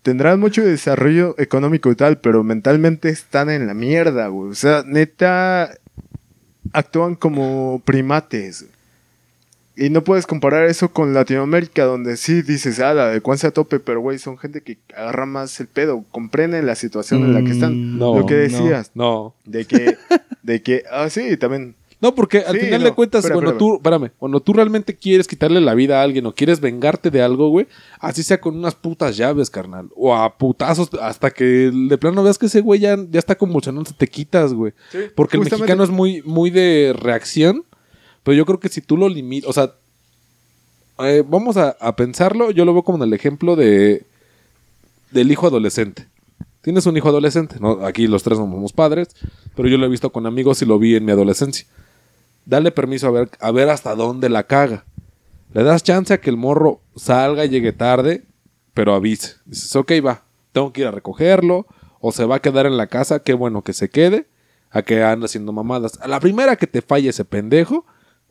tendrán 0.08 0.40
mucho 0.40 0.64
desarrollo 0.64 1.34
económico 1.36 1.90
y 1.90 1.94
tal, 1.94 2.16
pero 2.16 2.42
mentalmente 2.42 3.10
están 3.10 3.50
en 3.50 3.66
la 3.66 3.74
mierda, 3.74 4.28
güey. 4.28 4.52
O 4.52 4.54
sea, 4.54 4.82
neta, 4.86 5.70
actúan 6.72 7.14
como 7.14 7.82
primates. 7.84 8.64
Y 9.76 9.90
no 9.90 10.02
puedes 10.04 10.26
comparar 10.26 10.64
eso 10.64 10.88
con 10.94 11.12
Latinoamérica, 11.12 11.84
donde 11.84 12.16
sí 12.16 12.40
dices, 12.40 12.80
ah, 12.80 12.94
la 12.94 13.08
de 13.10 13.20
a 13.44 13.50
tope, 13.50 13.80
pero 13.80 14.00
güey, 14.00 14.18
son 14.18 14.38
gente 14.38 14.62
que 14.62 14.78
agarra 14.96 15.26
más 15.26 15.60
el 15.60 15.66
pedo, 15.66 16.02
comprenden 16.10 16.64
la 16.64 16.74
situación 16.74 17.22
en 17.24 17.34
la 17.34 17.44
que 17.44 17.50
están. 17.50 17.74
Mm, 17.96 17.98
No, 17.98 18.18
Lo 18.18 18.24
que 18.24 18.34
decías, 18.34 18.90
No. 18.94 19.34
de 19.44 19.66
que, 19.66 19.98
de 20.42 20.62
que, 20.62 20.84
ah, 20.90 21.10
sí, 21.10 21.36
también. 21.36 21.74
No, 22.00 22.14
porque 22.14 22.38
al 22.38 22.54
Sí, 22.58 22.66
final 22.66 22.80
no, 22.82 22.86
de 22.86 22.94
cuentas, 22.94 23.24
espera, 23.24 23.34
cuando 23.40 23.58
tú, 23.58 23.74
espérame, 23.76 24.10
cuando 24.18 24.40
tú 24.40 24.52
realmente 24.52 24.94
quieres 24.94 25.26
quitarle 25.26 25.60
la 25.60 25.74
vida 25.74 25.98
a 25.98 26.04
alguien 26.04 26.26
o 26.26 26.32
quieres 26.34 26.60
vengarte 26.60 27.10
de 27.10 27.22
algo, 27.22 27.48
güey, 27.48 27.66
así 27.98 28.22
sea 28.22 28.40
con 28.40 28.56
unas 28.56 28.76
putas 28.76 29.16
llaves, 29.16 29.50
carnal, 29.50 29.88
o 29.96 30.14
a 30.14 30.38
putazos, 30.38 30.90
hasta 31.02 31.32
que 31.32 31.44
de 31.72 31.98
plano 31.98 32.22
veas 32.22 32.38
que 32.38 32.46
ese 32.46 32.60
güey 32.60 32.78
ya, 32.78 32.96
ya 33.10 33.18
está 33.18 33.34
convulsionando, 33.36 33.90
te 33.96 34.06
quitas, 34.06 34.54
güey. 34.54 34.74
Porque 35.16 35.38
el 35.38 35.42
mexicano 35.44 35.82
es 35.82 35.90
muy, 35.90 36.22
muy 36.22 36.50
de 36.50 36.94
reacción, 36.96 37.64
pero 38.22 38.36
yo 38.36 38.46
creo 38.46 38.60
que 38.60 38.68
si 38.68 38.80
tú 38.80 38.96
lo 38.96 39.08
limitas, 39.08 39.50
o 39.50 39.52
sea, 39.52 39.72
eh, 41.00 41.24
vamos 41.26 41.56
a, 41.56 41.70
a 41.80 41.96
pensarlo, 41.96 42.52
yo 42.52 42.64
lo 42.64 42.74
veo 42.74 42.82
como 42.84 42.98
en 42.98 43.08
el 43.08 43.14
ejemplo 43.14 43.56
de 43.56 44.04
del 45.10 45.32
hijo 45.32 45.46
adolescente. 45.46 46.06
Tienes 46.60 46.86
un 46.86 46.96
hijo 46.96 47.08
adolescente, 47.08 47.56
¿no? 47.60 47.84
aquí 47.86 48.06
los 48.06 48.22
tres 48.22 48.38
no 48.38 48.44
somos 48.44 48.72
padres, 48.72 49.08
pero 49.56 49.68
yo 49.68 49.78
lo 49.78 49.86
he 49.86 49.88
visto 49.88 50.10
con 50.10 50.26
amigos 50.26 50.60
y 50.60 50.66
lo 50.66 50.78
vi 50.78 50.96
en 50.96 51.04
mi 51.04 51.12
adolescencia. 51.12 51.66
Dale 52.48 52.72
permiso 52.72 53.08
a 53.08 53.10
ver, 53.10 53.30
a 53.40 53.50
ver 53.50 53.68
hasta 53.68 53.94
dónde 53.94 54.30
la 54.30 54.44
caga. 54.44 54.86
Le 55.52 55.64
das 55.64 55.82
chance 55.82 56.14
a 56.14 56.20
que 56.22 56.30
el 56.30 56.38
morro 56.38 56.80
salga 56.96 57.44
y 57.44 57.50
llegue 57.50 57.74
tarde, 57.74 58.24
pero 58.72 58.94
avise. 58.94 59.34
Dices, 59.44 59.76
ok, 59.76 59.92
va, 60.04 60.24
tengo 60.52 60.72
que 60.72 60.80
ir 60.80 60.86
a 60.86 60.90
recogerlo, 60.90 61.66
o 62.00 62.10
se 62.10 62.24
va 62.24 62.36
a 62.36 62.40
quedar 62.40 62.64
en 62.64 62.78
la 62.78 62.86
casa, 62.86 63.18
qué 63.18 63.34
bueno 63.34 63.60
que 63.60 63.74
se 63.74 63.90
quede, 63.90 64.28
a 64.70 64.80
que 64.80 65.04
anda 65.04 65.26
haciendo 65.26 65.52
mamadas. 65.52 66.00
A 66.00 66.08
la 66.08 66.20
primera 66.20 66.56
que 66.56 66.66
te 66.66 66.80
falle 66.80 67.10
ese 67.10 67.26
pendejo, 67.26 67.84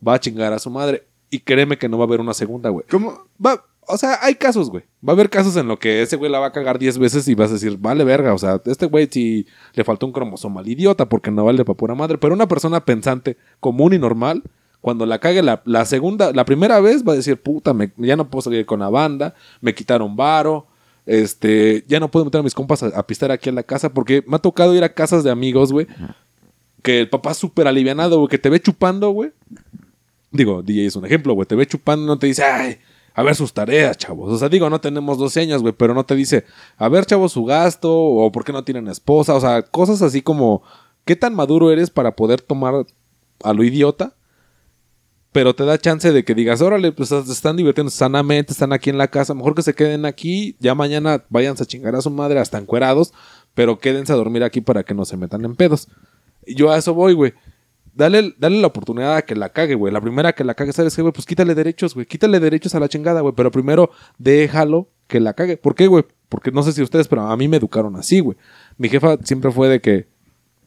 va 0.05 0.15
a 0.15 0.19
chingar 0.19 0.51
a 0.51 0.57
su 0.57 0.71
madre. 0.71 1.05
Y 1.29 1.41
créeme 1.41 1.77
que 1.77 1.87
no 1.87 1.99
va 1.99 2.05
a 2.05 2.07
haber 2.07 2.19
una 2.19 2.33
segunda, 2.33 2.71
güey. 2.71 2.87
¿Cómo? 2.89 3.27
Va, 3.43 3.63
o 3.87 3.97
sea, 3.97 4.19
hay 4.21 4.35
casos, 4.35 4.69
güey. 4.69 4.83
Va 5.07 5.13
a 5.13 5.15
haber 5.15 5.29
casos 5.29 5.55
en 5.57 5.67
lo 5.67 5.79
que 5.79 6.01
ese 6.01 6.15
güey 6.15 6.31
la 6.31 6.39
va 6.39 6.47
a 6.47 6.51
cagar 6.51 6.77
10 6.79 6.97
veces 6.97 7.27
y 7.27 7.35
vas 7.35 7.49
a 7.49 7.53
decir, 7.53 7.77
vale 7.77 8.03
verga. 8.03 8.33
O 8.33 8.37
sea, 8.37 8.61
este 8.65 8.85
güey 8.85 9.07
sí 9.11 9.47
le 9.73 9.83
faltó 9.83 10.05
un 10.05 10.11
cromosoma 10.11 10.61
al 10.61 10.67
idiota 10.67 11.07
porque 11.09 11.31
no 11.31 11.45
vale 11.45 11.63
para 11.65 11.77
pura 11.77 11.95
madre. 11.95 12.17
Pero 12.17 12.33
una 12.33 12.47
persona 12.47 12.83
pensante, 12.85 13.37
común 13.59 13.93
y 13.93 13.99
normal, 13.99 14.43
cuando 14.81 15.05
la 15.05 15.19
cague 15.19 15.41
la, 15.41 15.61
la 15.65 15.85
segunda, 15.85 16.31
la 16.33 16.45
primera 16.45 16.79
vez 16.79 17.03
va 17.07 17.13
a 17.13 17.15
decir, 17.15 17.37
puta, 17.41 17.73
me- 17.73 17.91
ya 17.97 18.15
no 18.15 18.29
puedo 18.29 18.43
salir 18.43 18.65
con 18.65 18.79
la 18.79 18.89
banda, 18.89 19.33
me 19.61 19.73
quitaron 19.73 20.15
varo. 20.15 20.67
Este, 21.05 21.85
ya 21.87 21.99
no 22.01 22.11
puedo 22.11 22.25
meter 22.25 22.39
a 22.41 22.43
mis 22.43 22.53
compas 22.53 22.83
a, 22.83 22.87
a 22.87 23.07
pistear 23.07 23.31
aquí 23.31 23.47
en 23.49 23.55
la 23.55 23.63
casa 23.63 23.93
porque 23.93 24.23
me 24.27 24.35
ha 24.35 24.39
tocado 24.39 24.75
ir 24.75 24.83
a 24.83 24.93
casas 24.93 25.23
de 25.23 25.31
amigos, 25.31 25.71
güey. 25.71 25.87
Que 26.83 26.99
el 26.99 27.09
papá 27.09 27.31
es 27.31 27.37
súper 27.37 27.67
alivianado, 27.67 28.17
güey, 28.17 28.27
que 28.29 28.37
te 28.37 28.49
ve 28.49 28.59
chupando, 28.59 29.09
güey. 29.11 29.31
Digo, 30.31 30.61
DJ 30.61 30.85
es 30.87 30.95
un 30.95 31.05
ejemplo, 31.05 31.33
güey. 31.33 31.47
Te 31.47 31.55
ve 31.55 31.65
chupando 31.65 32.03
y 32.03 32.07
no 32.07 32.19
te 32.19 32.27
dice, 32.27 32.43
ay, 32.43 32.77
a 33.17 33.23
ver 33.23 33.33
sus 33.33 33.51
tareas, 33.51 33.97
chavos. 33.97 34.31
O 34.31 34.37
sea, 34.37 34.47
digo, 34.47 34.69
no 34.69 34.79
tenemos 34.79 35.17
12 35.17 35.41
años, 35.41 35.63
güey, 35.63 35.73
pero 35.73 35.95
no 35.95 36.05
te 36.05 36.15
dice, 36.15 36.45
a 36.77 36.87
ver, 36.87 37.03
chavos, 37.07 37.31
su 37.31 37.45
gasto, 37.45 37.91
o 37.91 38.31
por 38.31 38.45
qué 38.45 38.53
no 38.53 38.63
tienen 38.63 38.87
esposa. 38.87 39.33
O 39.33 39.41
sea, 39.41 39.63
cosas 39.63 40.03
así 40.03 40.21
como, 40.21 40.61
¿qué 41.03 41.15
tan 41.15 41.33
maduro 41.33 41.71
eres 41.71 41.89
para 41.89 42.15
poder 42.15 42.41
tomar 42.41 42.85
a 43.43 43.53
lo 43.53 43.63
idiota? 43.63 44.13
Pero 45.31 45.55
te 45.55 45.65
da 45.65 45.79
chance 45.79 46.11
de 46.11 46.23
que 46.23 46.35
digas, 46.35 46.61
órale, 46.61 46.91
pues 46.91 47.11
están 47.11 47.57
divirtiendo 47.57 47.89
sanamente, 47.89 48.53
están 48.53 48.71
aquí 48.71 48.91
en 48.91 48.99
la 48.99 49.07
casa, 49.07 49.33
mejor 49.33 49.55
que 49.55 49.63
se 49.63 49.73
queden 49.73 50.05
aquí, 50.05 50.55
ya 50.59 50.75
mañana 50.75 51.25
váyanse 51.29 51.63
a 51.63 51.65
chingar 51.65 51.95
a 51.95 52.01
su 52.01 52.11
madre 52.11 52.39
hasta 52.39 52.59
encuerados, 52.59 53.15
pero 53.55 53.79
quédense 53.79 54.13
a 54.13 54.15
dormir 54.15 54.43
aquí 54.43 54.61
para 54.61 54.83
que 54.83 54.93
no 54.93 55.05
se 55.05 55.17
metan 55.17 55.43
en 55.43 55.55
pedos. 55.55 55.87
Yo 56.45 56.71
a 56.71 56.77
eso 56.77 56.93
voy, 56.93 57.13
güey. 57.13 57.33
Dale, 57.97 58.35
dale 58.37 58.61
la 58.61 58.67
oportunidad 58.67 59.15
a 59.15 59.21
que 59.23 59.35
la 59.35 59.49
cague, 59.49 59.73
güey. 59.75 59.91
La 59.91 59.99
primera 60.01 60.33
que 60.33 60.43
la 60.43 60.53
cague, 60.53 60.71
¿sabes 60.71 60.95
qué, 60.95 61.01
güey? 61.01 61.11
Pues 61.13 61.25
quítale 61.25 61.55
derechos, 61.55 61.95
güey. 61.95 62.05
Quítale 62.05 62.39
derechos 62.39 62.75
a 62.75 62.79
la 62.79 62.87
chingada, 62.87 63.21
güey. 63.21 63.33
Pero 63.35 63.49
primero 63.49 63.89
déjalo 64.19 64.89
que 65.07 65.19
la 65.19 65.33
cague. 65.33 65.57
¿Por 65.57 65.73
qué, 65.73 65.87
güey? 65.87 66.05
Porque 66.29 66.51
no 66.51 66.61
sé 66.61 66.73
si 66.73 66.81
ustedes, 66.83 67.07
pero 67.07 67.23
a 67.23 67.35
mí 67.37 67.47
me 67.47 67.57
educaron 67.57 67.95
así, 67.95 68.19
güey. 68.19 68.37
Mi 68.77 68.89
jefa 68.89 69.17
siempre 69.23 69.49
fue 69.51 69.67
de 69.69 69.81
que, 69.81 70.07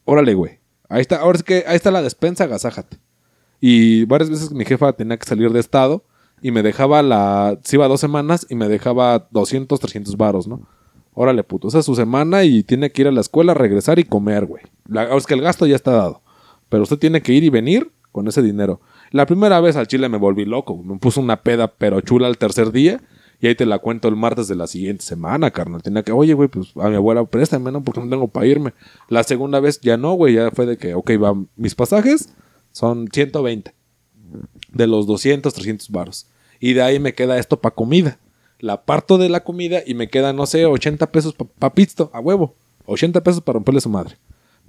órale, 0.05 0.35
güey. 0.35 0.59
Ahí 0.89 1.03
está, 1.03 1.17
ahora 1.19 1.37
es 1.37 1.45
que 1.45 1.65
ahí 1.69 1.77
está 1.77 1.91
la 1.93 2.03
despensa, 2.03 2.45
agasájate. 2.45 2.99
Y 3.61 4.05
varias 4.07 4.31
veces 4.31 4.51
mi 4.53 4.65
jefa 4.65 4.93
tenía 4.95 5.17
que 5.19 5.27
salir 5.29 5.53
de 5.53 5.61
estado 5.61 6.05
y 6.43 6.51
me 6.51 6.63
dejaba 6.63 7.03
la. 7.03 7.59
Se 7.63 7.77
iba 7.77 7.87
dos 7.87 8.01
semanas 8.01 8.47
y 8.49 8.55
me 8.57 8.67
dejaba 8.69 9.29
200, 9.31 9.79
300 9.79 10.17
varos, 10.17 10.49
¿no? 10.49 10.67
Órale, 11.13 11.45
puto. 11.45 11.69
Esa 11.69 11.81
es 11.81 11.85
su 11.85 11.95
semana 11.95 12.43
y 12.45 12.63
tiene 12.65 12.91
que 12.91 13.03
ir 13.03 13.09
a 13.09 13.13
la 13.13 13.21
escuela, 13.21 13.53
regresar 13.55 13.99
y 13.99 14.05
comer, 14.05 14.47
güey. 14.47 14.63
La- 14.89 15.15
es 15.15 15.27
que 15.27 15.35
el 15.35 15.43
gasto 15.43 15.67
ya 15.67 15.77
está 15.77 15.93
dado. 15.93 16.23
Pero 16.71 16.85
usted 16.85 16.99
tiene 16.99 17.21
que 17.21 17.35
ir 17.35 17.45
y 17.45 17.51
venir 17.51 17.91
con 18.13 18.27
ese 18.27 18.41
dinero. 18.41 18.81
La 19.11 19.27
primera 19.27 19.61
vez 19.61 19.77
al 19.77 19.87
chile 19.87 20.09
me 20.09 20.17
volví 20.17 20.47
loco. 20.47 20.83
Me 20.83 20.99
puso 20.99 21.21
una 21.21 21.43
peda 21.43 21.75
pero 21.77 22.01
chula 22.01 22.29
el 22.29 22.39
tercer 22.39 22.73
día. 22.73 23.03
Y 23.43 23.47
ahí 23.47 23.55
te 23.55 23.65
la 23.65 23.79
cuento 23.79 24.07
el 24.09 24.17
martes 24.17 24.49
de 24.49 24.55
la 24.55 24.67
siguiente 24.67 25.03
semana, 25.03 25.51
carnal. 25.51 25.83
Tenía 25.83 26.03
que, 26.03 26.13
oye, 26.13 26.35
güey, 26.35 26.49
pues 26.49 26.73
a 26.77 26.91
mi 26.91 26.97
abuela 26.97 27.25
préstame, 27.25 27.73
¿no? 27.73 27.83
Porque 27.83 28.01
no 28.01 28.09
tengo 28.09 28.29
para 28.29 28.47
irme. 28.47 28.75
La 29.09 29.23
segunda 29.23 29.61
vez 29.61 29.81
ya 29.81 29.97
no, 29.97 30.13
güey. 30.13 30.35
Ya 30.35 30.51
fue 30.51 30.67
de 30.67 30.77
que, 30.77 30.95
ok, 30.95 31.13
va, 31.23 31.35
mis 31.57 31.75
pasajes 31.75 32.35
son 32.73 33.09
120. 33.11 33.75
De 34.73 34.87
los 34.87 35.07
200, 35.07 35.53
300 35.53 35.91
varos. 35.91 36.27
Y 36.61 36.75
de 36.75 36.83
ahí 36.83 37.01
me 37.01 37.15
queda 37.15 37.39
esto 37.39 37.61
para 37.61 37.75
comida. 37.75 38.19
La 38.59 38.83
parto 38.83 39.17
de 39.17 39.31
la 39.31 39.43
comida 39.43 39.81
y 39.87 39.95
me 39.95 40.09
queda, 40.09 40.35
no 40.35 40.45
sé, 40.45 40.67
80 40.67 41.11
pesos 41.11 41.35
para 41.35 41.73
pisto, 41.73 42.11
a 42.13 42.21
huevo. 42.21 42.55
80 42.85 43.23
pesos 43.23 43.41
para 43.41 43.55
romperle 43.55 43.81
su 43.81 43.89
madre. 43.89 44.19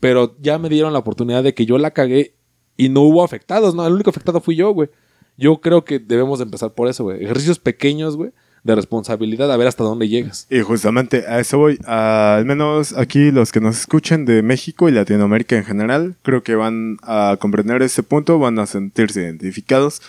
Pero 0.01 0.35
ya 0.41 0.57
me 0.57 0.67
dieron 0.67 0.91
la 0.91 0.99
oportunidad 0.99 1.43
de 1.43 1.53
que 1.53 1.65
yo 1.65 1.77
la 1.77 1.91
cagué 1.91 2.33
y 2.75 2.89
no 2.89 3.01
hubo 3.01 3.23
afectados, 3.23 3.75
¿no? 3.75 3.85
El 3.85 3.93
único 3.93 4.09
afectado 4.09 4.41
fui 4.41 4.55
yo, 4.55 4.73
güey. 4.73 4.89
Yo 5.37 5.61
creo 5.61 5.85
que 5.85 5.99
debemos 5.99 6.39
de 6.39 6.45
empezar 6.45 6.73
por 6.73 6.89
eso, 6.89 7.03
güey. 7.03 7.23
Ejercicios 7.23 7.59
pequeños, 7.59 8.17
güey, 8.17 8.31
de 8.63 8.75
responsabilidad, 8.75 9.51
a 9.51 9.57
ver 9.57 9.67
hasta 9.67 9.83
dónde 9.83 10.09
llegas. 10.09 10.47
Y 10.49 10.61
justamente 10.61 11.27
a 11.27 11.39
eso 11.39 11.59
voy. 11.59 11.79
Al 11.85 12.45
menos 12.45 12.97
aquí 12.97 13.29
los 13.29 13.51
que 13.51 13.61
nos 13.61 13.79
escuchen 13.79 14.25
de 14.25 14.41
México 14.41 14.89
y 14.89 14.91
Latinoamérica 14.91 15.55
en 15.55 15.65
general, 15.65 16.15
creo 16.23 16.41
que 16.41 16.55
van 16.55 16.97
a 17.03 17.37
comprender 17.39 17.83
ese 17.83 18.01
punto, 18.01 18.39
van 18.39 18.57
a 18.57 18.65
sentirse 18.65 19.21
identificados. 19.21 20.01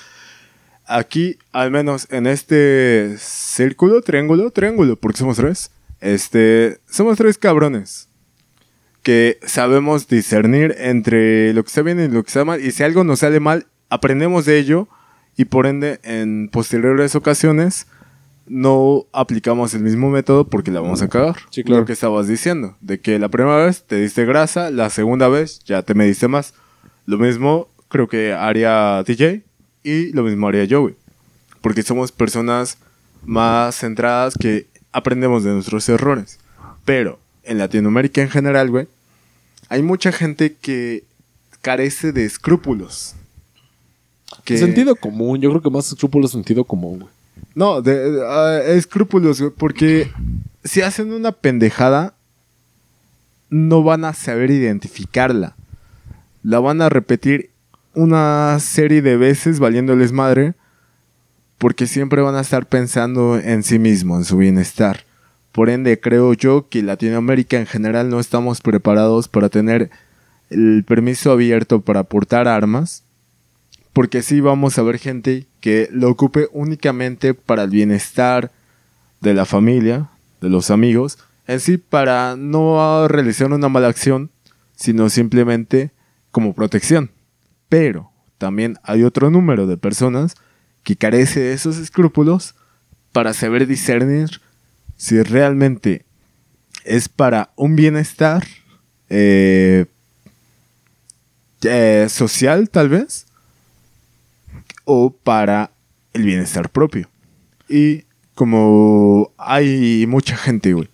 Aquí, 0.87 1.37
al 1.53 1.71
menos 1.71 2.09
en 2.11 2.27
este 2.27 3.17
círculo, 3.19 4.01
triángulo, 4.01 4.51
triángulo, 4.51 4.97
porque 4.97 5.19
somos 5.19 5.37
tres. 5.37 5.71
Este, 6.01 6.79
somos 6.89 7.19
tres 7.19 7.37
cabrones 7.37 8.09
que 9.03 9.39
sabemos 9.45 10.09
discernir 10.09 10.75
entre 10.79 11.53
lo 11.55 11.63
que 11.63 11.69
está 11.69 11.83
bien 11.83 12.01
y 12.01 12.09
lo 12.09 12.23
que 12.23 12.29
está 12.29 12.45
mal. 12.45 12.65
Y 12.65 12.71
si 12.71 12.83
algo 12.83 13.05
nos 13.05 13.21
sale 13.21 13.41
mal, 13.41 13.67
aprendemos 13.91 14.45
de 14.45 14.59
ello 14.59 14.89
y 15.37 15.47
por 15.47 15.67
ende 15.67 16.01
en 16.03 16.49
posteriores 16.49 17.15
ocasiones 17.15 17.87
no 18.47 19.07
aplicamos 19.13 19.75
el 19.75 19.83
mismo 19.83 20.11
método 20.11 20.49
porque 20.49 20.71
la 20.71 20.81
vamos 20.81 21.03
a 21.03 21.09
cagar. 21.09 21.37
Sí, 21.51 21.65
claro. 21.65 21.81
Lo 21.81 21.87
que 21.87 21.93
estabas 21.93 22.29
diciendo, 22.29 22.77
de 22.81 23.01
que 23.01 23.19
la 23.19 23.29
primera 23.29 23.65
vez 23.65 23.85
te 23.85 23.97
diste 23.97 24.25
grasa, 24.25 24.71
la 24.71 24.91
segunda 24.91 25.29
vez 25.29 25.61
ya 25.65 25.83
te 25.83 25.95
mediste 25.95 26.29
más. 26.29 26.55
Lo 27.07 27.19
mismo 27.19 27.69
creo 27.89 28.09
que 28.09 28.33
haría 28.33 29.03
DJ 29.07 29.43
y 29.83 30.13
lo 30.13 30.23
mismo 30.23 30.49
haría 30.49 30.65
yo, 30.65 30.83
güey. 30.83 30.97
Porque 31.61 31.83
somos 31.83 32.13
personas 32.13 32.79
más 33.25 33.77
centradas 33.77 34.35
que 34.39 34.67
aprendemos 34.93 35.45
de 35.45 35.53
nuestros 35.53 35.89
errores. 35.89 36.39
Pero 36.85 37.19
en 37.45 37.59
Latinoamérica 37.59 38.23
en 38.23 38.31
general, 38.31 38.71
güey, 38.71 38.87
hay 39.69 39.83
mucha 39.83 40.13
gente 40.13 40.55
que 40.55 41.05
carece 41.61 42.13
de 42.13 42.25
escrúpulos. 42.25 43.15
Que- 44.45 44.59
Sentido 44.59 44.97
común, 44.97 45.41
yo 45.41 45.51
creo 45.51 45.63
que 45.63 45.71
más 45.71 45.87
escrúpulos 45.93 46.33
sentido 46.33 46.65
común, 46.65 47.01
güey. 47.01 47.11
no, 47.55 47.83
de, 47.83 48.23
ah, 48.27 48.61
escrúpulos, 48.67 49.41
güey, 49.41 49.53
porque 49.57 50.11
si 50.65 50.81
hacen 50.83 51.13
una 51.13 51.33
pendejada, 51.33 52.15
no 53.51 53.83
van 53.83 54.05
a 54.05 54.15
saber 54.15 54.51
identificarla. 54.51 55.55
La 56.43 56.59
van 56.61 56.81
a 56.83 56.89
repetir 56.89 57.51
una 57.95 58.59
serie 58.61 59.03
de 59.03 59.17
veces 59.17 59.59
valiéndoles 59.59 60.13
madre, 60.13 60.55
porque 61.59 61.87
siempre 61.87 62.23
van 62.23 62.35
a 62.35 62.41
estar 62.41 62.67
pensando 62.67 63.39
en 63.39 63.63
sí 63.63 63.79
mismo, 63.79 64.17
en 64.17 64.25
su 64.25 64.37
bienestar. 64.39 65.05
Por 65.53 65.69
ende, 65.69 66.01
creo 66.01 66.33
yo 66.33 66.69
que 66.69 66.83
Latinoamérica 66.83 67.59
en 67.59 67.67
general 67.67 68.09
no 68.09 68.19
estamos 68.21 68.63
preparados 68.63 69.29
para 69.29 69.51
tener 69.51 69.91
el 70.49 70.85
permiso 70.85 71.31
abierto 71.31 71.83
para 71.83 72.05
portar 72.05 72.49
armas. 72.49 73.05
Porque 73.93 74.23
sí 74.23 74.41
vamos 74.41 74.79
a 74.79 74.83
ver 74.83 74.99
gente 74.99 75.47
que 75.61 75.89
lo 75.93 76.09
ocupe 76.09 76.49
únicamente 76.53 77.35
para 77.35 77.65
el 77.65 77.71
bienestar 77.71 78.51
de 79.21 79.35
la 79.35 79.45
familia, 79.45 80.09
de 80.41 80.49
los 80.49 80.71
amigos, 80.71 81.19
en 81.47 81.61
sí 81.61 81.77
para 81.77 82.37
no 82.37 83.07
realizar 83.09 83.53
una 83.53 83.69
mala 83.69 83.89
acción, 83.89 84.31
sino 84.75 85.11
simplemente 85.11 85.91
como 86.31 86.55
protección. 86.55 87.11
Pero 87.69 88.11
también 88.39 88.79
hay 88.83 89.05
otro 89.05 89.31
número 89.31 89.67
de 89.67 89.77
personas 89.77 90.37
que 90.83 90.97
carece 90.97 91.41
de 91.41 91.53
esos 91.53 91.77
escrúpulos 91.77 92.55
para 93.13 93.35
saber 93.35 93.67
discernir 93.67 94.41
si 94.97 95.23
realmente 95.23 96.05
es 96.85 97.09
para 97.09 97.53
un 97.57 97.77
bienestar 97.77 98.47
eh, 99.09 99.87
eh, 101.63 102.07
social, 102.09 102.71
tal 102.71 102.89
vez, 102.89 103.27
o 104.85 105.11
para 105.13 105.71
el 106.13 106.25
bienestar 106.25 106.71
propio. 106.71 107.09
Y 107.69 108.05
como 108.35 109.33
hay 109.39 110.07
mucha 110.07 110.37
gente, 110.37 110.73
güey, 110.73 110.89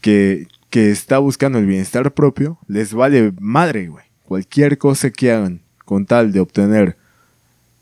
que, 0.00 0.48
que 0.70 0.90
está 0.90 1.18
buscando 1.18 1.58
el 1.58 1.66
bienestar 1.66 2.12
propio, 2.12 2.58
les 2.66 2.92
vale 2.92 3.32
madre, 3.40 3.88
güey. 3.88 4.04
Cualquier 4.24 4.76
cosa 4.76 5.10
que 5.10 5.32
hagan 5.32 5.62
con 5.84 6.04
tal 6.04 6.32
de 6.32 6.40
obtener 6.40 6.96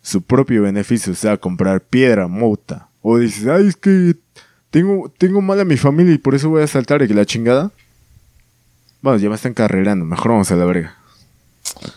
su 0.02 0.22
propio 0.22 0.62
beneficio, 0.62 1.14
sea, 1.16 1.36
comprar 1.36 1.80
piedra, 1.80 2.28
mota, 2.28 2.88
o 3.02 3.18
dices, 3.18 3.48
ay, 3.48 3.66
es 3.66 3.76
que 3.76 4.14
tengo, 4.70 5.12
tengo 5.16 5.40
mal 5.42 5.60
a 5.60 5.64
mi 5.64 5.76
familia 5.76 6.14
y 6.14 6.18
por 6.18 6.34
eso 6.34 6.48
voy 6.50 6.62
a 6.62 6.66
saltar 6.66 7.02
y 7.02 7.08
que 7.08 7.14
la 7.14 7.24
chingada. 7.26 7.72
Bueno, 9.02 9.18
ya 9.18 9.28
me 9.28 9.34
están 9.34 9.54
carrerando, 9.54 10.04
mejor 10.04 10.32
vamos 10.32 10.50
a 10.50 10.56
la 10.56 10.64
verga. 10.64 10.96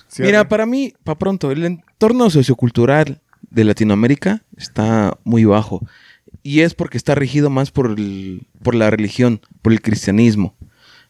Sí, 0.07 0.24
Mira, 0.24 0.47
para 0.47 0.65
mí, 0.65 0.93
para 1.03 1.17
pronto, 1.17 1.51
el 1.51 1.65
entorno 1.65 2.30
sociocultural 2.30 3.22
de 3.49 3.63
Latinoamérica 3.63 4.43
está 4.57 5.17
muy 5.24 5.45
bajo. 5.45 5.86
Y 6.43 6.61
es 6.61 6.74
porque 6.74 6.97
está 6.97 7.15
regido 7.15 7.49
más 7.49 7.72
por, 7.72 7.88
el- 7.88 8.47
por 8.63 8.76
la 8.76 8.89
religión, 8.89 9.41
por 9.61 9.72
el 9.74 9.82
cristianismo. 9.82 10.55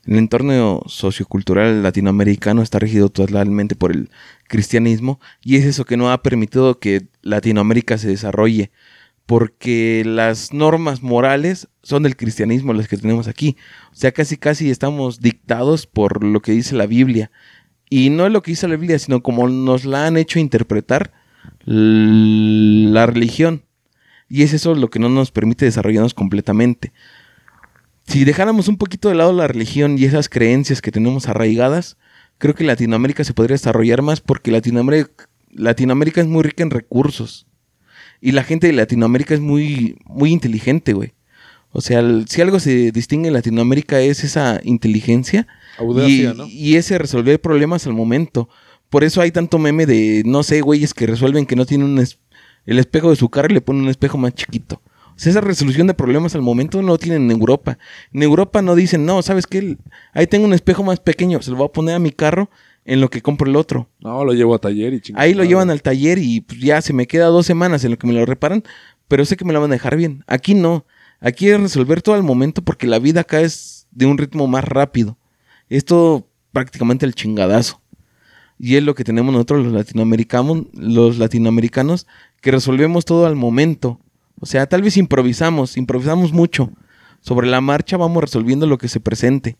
El 0.05 0.17
entorno 0.17 0.81
sociocultural 0.87 1.83
latinoamericano 1.83 2.61
está 2.61 2.79
regido 2.79 3.09
totalmente 3.09 3.75
por 3.75 3.91
el 3.91 4.09
cristianismo 4.47 5.19
y 5.43 5.57
es 5.57 5.65
eso 5.65 5.85
que 5.85 5.97
no 5.97 6.11
ha 6.11 6.23
permitido 6.23 6.79
que 6.79 7.07
Latinoamérica 7.21 7.97
se 7.97 8.07
desarrolle 8.07 8.71
porque 9.29 10.01
las 10.07 10.53
normas 10.53 11.03
morales 11.03 11.67
son 11.83 12.01
del 12.01 12.17
cristianismo 12.17 12.73
las 12.73 12.87
que 12.87 12.97
tenemos 12.97 13.27
aquí. 13.27 13.57
O 13.91 13.95
sea, 13.95 14.11
casi 14.11 14.37
casi 14.37 14.71
estamos 14.71 15.19
dictados 15.19 15.85
por 15.85 16.23
lo 16.23 16.41
que 16.41 16.51
dice 16.51 16.75
la 16.75 16.87
Biblia. 16.87 17.29
Y 17.91 18.09
no 18.09 18.25
es 18.25 18.31
lo 18.31 18.41
que 18.41 18.49
dice 18.49 18.67
la 18.67 18.75
Biblia, 18.75 18.97
sino 18.97 19.21
como 19.21 19.47
nos 19.47 19.85
la 19.85 20.07
han 20.07 20.17
hecho 20.17 20.39
interpretar 20.39 21.13
la 21.63 23.05
religión. 23.05 23.65
Y 24.29 24.41
es 24.41 24.53
eso 24.53 24.73
lo 24.73 24.89
que 24.89 24.97
no 24.97 25.09
nos 25.09 25.29
permite 25.29 25.65
desarrollarnos 25.65 26.15
completamente. 26.15 26.91
Si 28.07 28.25
dejáramos 28.25 28.67
un 28.67 28.77
poquito 28.77 29.09
de 29.09 29.15
lado 29.15 29.31
la 29.31 29.47
religión 29.47 29.99
y 29.99 30.05
esas 30.05 30.27
creencias 30.27 30.81
que 30.81 30.91
tenemos 30.91 31.27
arraigadas, 31.27 31.97
creo 32.39 32.55
que 32.55 32.63
Latinoamérica 32.63 33.23
se 33.23 33.35
podría 33.35 33.53
desarrollar 33.53 34.01
más 34.01 34.21
porque 34.21 34.49
Latinoamérica, 34.49 35.29
Latinoamérica 35.51 36.19
es 36.19 36.25
muy 36.25 36.41
rica 36.41 36.63
en 36.63 36.71
recursos. 36.71 37.45
Y 38.21 38.31
la 38.33 38.43
gente 38.43 38.67
de 38.67 38.73
Latinoamérica 38.73 39.33
es 39.33 39.39
muy, 39.39 39.97
muy 40.05 40.31
inteligente, 40.31 40.93
güey. 40.93 41.13
O 41.71 41.81
sea, 41.81 41.99
el- 41.99 42.27
si 42.27 42.41
algo 42.41 42.59
se 42.59 42.91
distingue 42.91 43.27
en 43.27 43.33
Latinoamérica 43.33 44.01
es 44.01 44.23
esa 44.23 44.59
inteligencia 44.63 45.47
Audacia, 45.77 46.31
y, 46.33 46.37
¿no? 46.37 46.45
y 46.47 46.75
ese 46.75 46.97
resolver 46.97 47.39
problemas 47.39 47.85
al 47.87 47.93
momento. 47.93 48.49
Por 48.89 49.03
eso 49.03 49.21
hay 49.21 49.31
tanto 49.31 49.59
meme 49.59 49.85
de, 49.85 50.23
no 50.25 50.41
sé, 50.43 50.61
güeyes 50.61 50.93
que 50.95 51.05
resuelven 51.05 51.45
que 51.45 51.55
no 51.55 51.65
tienen 51.65 51.87
un 51.87 51.99
es- 51.99 52.17
el 52.65 52.79
espejo 52.79 53.09
de 53.11 53.15
su 53.15 53.29
carro 53.29 53.49
y 53.51 53.53
le 53.53 53.61
ponen 53.61 53.83
un 53.83 53.89
espejo 53.89 54.17
más 54.17 54.33
chiquito. 54.33 54.81
O 55.15 55.21
sea, 55.21 55.31
esa 55.31 55.41
resolución 55.41 55.85
de 55.87 55.93
problemas 55.93 56.33
al 56.33 56.41
momento 56.41 56.81
no 56.81 56.87
lo 56.89 56.97
tienen 56.97 57.23
en 57.23 57.31
Europa. 57.31 57.77
En 58.13 58.23
Europa 58.23 58.61
no 58.61 58.73
dicen, 58.75 59.05
no, 59.05 59.21
¿sabes 59.21 59.45
qué? 59.47 59.77
Ahí 60.13 60.27
tengo 60.27 60.45
un 60.45 60.53
espejo 60.53 60.81
más 60.83 60.99
pequeño, 60.99 61.41
se 61.41 61.51
lo 61.51 61.57
voy 61.57 61.67
a 61.67 61.71
poner 61.73 61.95
a 61.95 61.99
mi 61.99 62.11
carro 62.11 62.49
en 62.89 63.01
lo 63.01 63.11
que 63.11 63.21
compro 63.21 63.47
el 63.47 63.55
otro. 63.55 63.87
No, 63.99 64.25
lo 64.25 64.33
llevo 64.33 64.55
a 64.55 64.59
taller 64.59 64.93
y 64.95 64.99
chingada. 64.99 65.23
Ahí 65.23 65.35
lo 65.35 65.43
llevan 65.43 65.69
al 65.69 65.83
taller 65.83 66.17
y 66.17 66.41
pues, 66.41 66.59
ya 66.59 66.81
se 66.81 66.91
me 66.91 67.05
queda 67.05 67.27
dos 67.27 67.45
semanas 67.45 67.83
en 67.83 67.91
lo 67.91 67.99
que 67.99 68.07
me 68.07 68.13
lo 68.13 68.25
reparan, 68.25 68.63
pero 69.07 69.25
sé 69.25 69.37
que 69.37 69.45
me 69.45 69.53
lo 69.53 69.61
van 69.61 69.69
a 69.69 69.75
dejar 69.75 69.95
bien. 69.95 70.23
Aquí 70.25 70.55
no. 70.55 70.87
Aquí 71.19 71.49
es 71.49 71.61
resolver 71.61 72.01
todo 72.01 72.15
al 72.15 72.23
momento 72.23 72.63
porque 72.63 72.87
la 72.87 72.97
vida 72.97 73.21
acá 73.21 73.41
es 73.41 73.87
de 73.91 74.07
un 74.07 74.17
ritmo 74.17 74.47
más 74.47 74.63
rápido. 74.63 75.19
Esto 75.69 76.27
prácticamente 76.51 77.05
el 77.05 77.13
chingadazo. 77.13 77.79
Y 78.57 78.75
es 78.75 78.83
lo 78.83 78.95
que 78.95 79.03
tenemos 79.03 79.31
nosotros 79.31 79.63
los 79.63 79.73
latinoamericanos, 79.73 80.63
los 80.73 81.19
latinoamericanos, 81.19 82.07
que 82.41 82.49
resolvemos 82.49 83.05
todo 83.05 83.27
al 83.27 83.35
momento. 83.35 83.99
O 84.39 84.47
sea, 84.47 84.65
tal 84.65 84.81
vez 84.81 84.97
improvisamos, 84.97 85.77
improvisamos 85.77 86.33
mucho. 86.33 86.71
Sobre 87.21 87.47
la 87.47 87.61
marcha 87.61 87.97
vamos 87.97 88.23
resolviendo 88.23 88.65
lo 88.65 88.79
que 88.79 88.87
se 88.87 88.99
presente. 88.99 89.57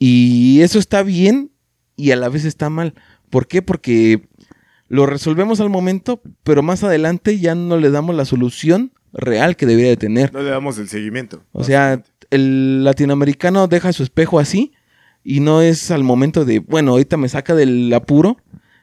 Y 0.00 0.62
eso 0.62 0.80
está 0.80 1.04
bien 1.04 1.53
y 1.96 2.10
a 2.10 2.16
la 2.16 2.28
vez 2.28 2.44
está 2.44 2.70
mal. 2.70 2.94
¿Por 3.30 3.46
qué? 3.46 3.62
Porque 3.62 4.28
lo 4.88 5.06
resolvemos 5.06 5.60
al 5.60 5.70
momento, 5.70 6.20
pero 6.42 6.62
más 6.62 6.84
adelante 6.84 7.38
ya 7.38 7.54
no 7.54 7.78
le 7.78 7.90
damos 7.90 8.14
la 8.14 8.24
solución 8.24 8.92
real 9.12 9.56
que 9.56 9.66
debería 9.66 9.90
de 9.90 9.96
tener. 9.96 10.32
No 10.32 10.42
le 10.42 10.50
damos 10.50 10.78
el 10.78 10.88
seguimiento. 10.88 11.42
O 11.52 11.64
sea, 11.64 12.02
el 12.30 12.84
latinoamericano 12.84 13.68
deja 13.68 13.92
su 13.92 14.02
espejo 14.02 14.38
así 14.38 14.72
y 15.22 15.40
no 15.40 15.62
es 15.62 15.90
al 15.90 16.04
momento 16.04 16.44
de, 16.44 16.58
bueno, 16.58 16.92
ahorita 16.92 17.16
me 17.16 17.28
saca 17.28 17.54
del 17.54 17.92
apuro, 17.94 18.36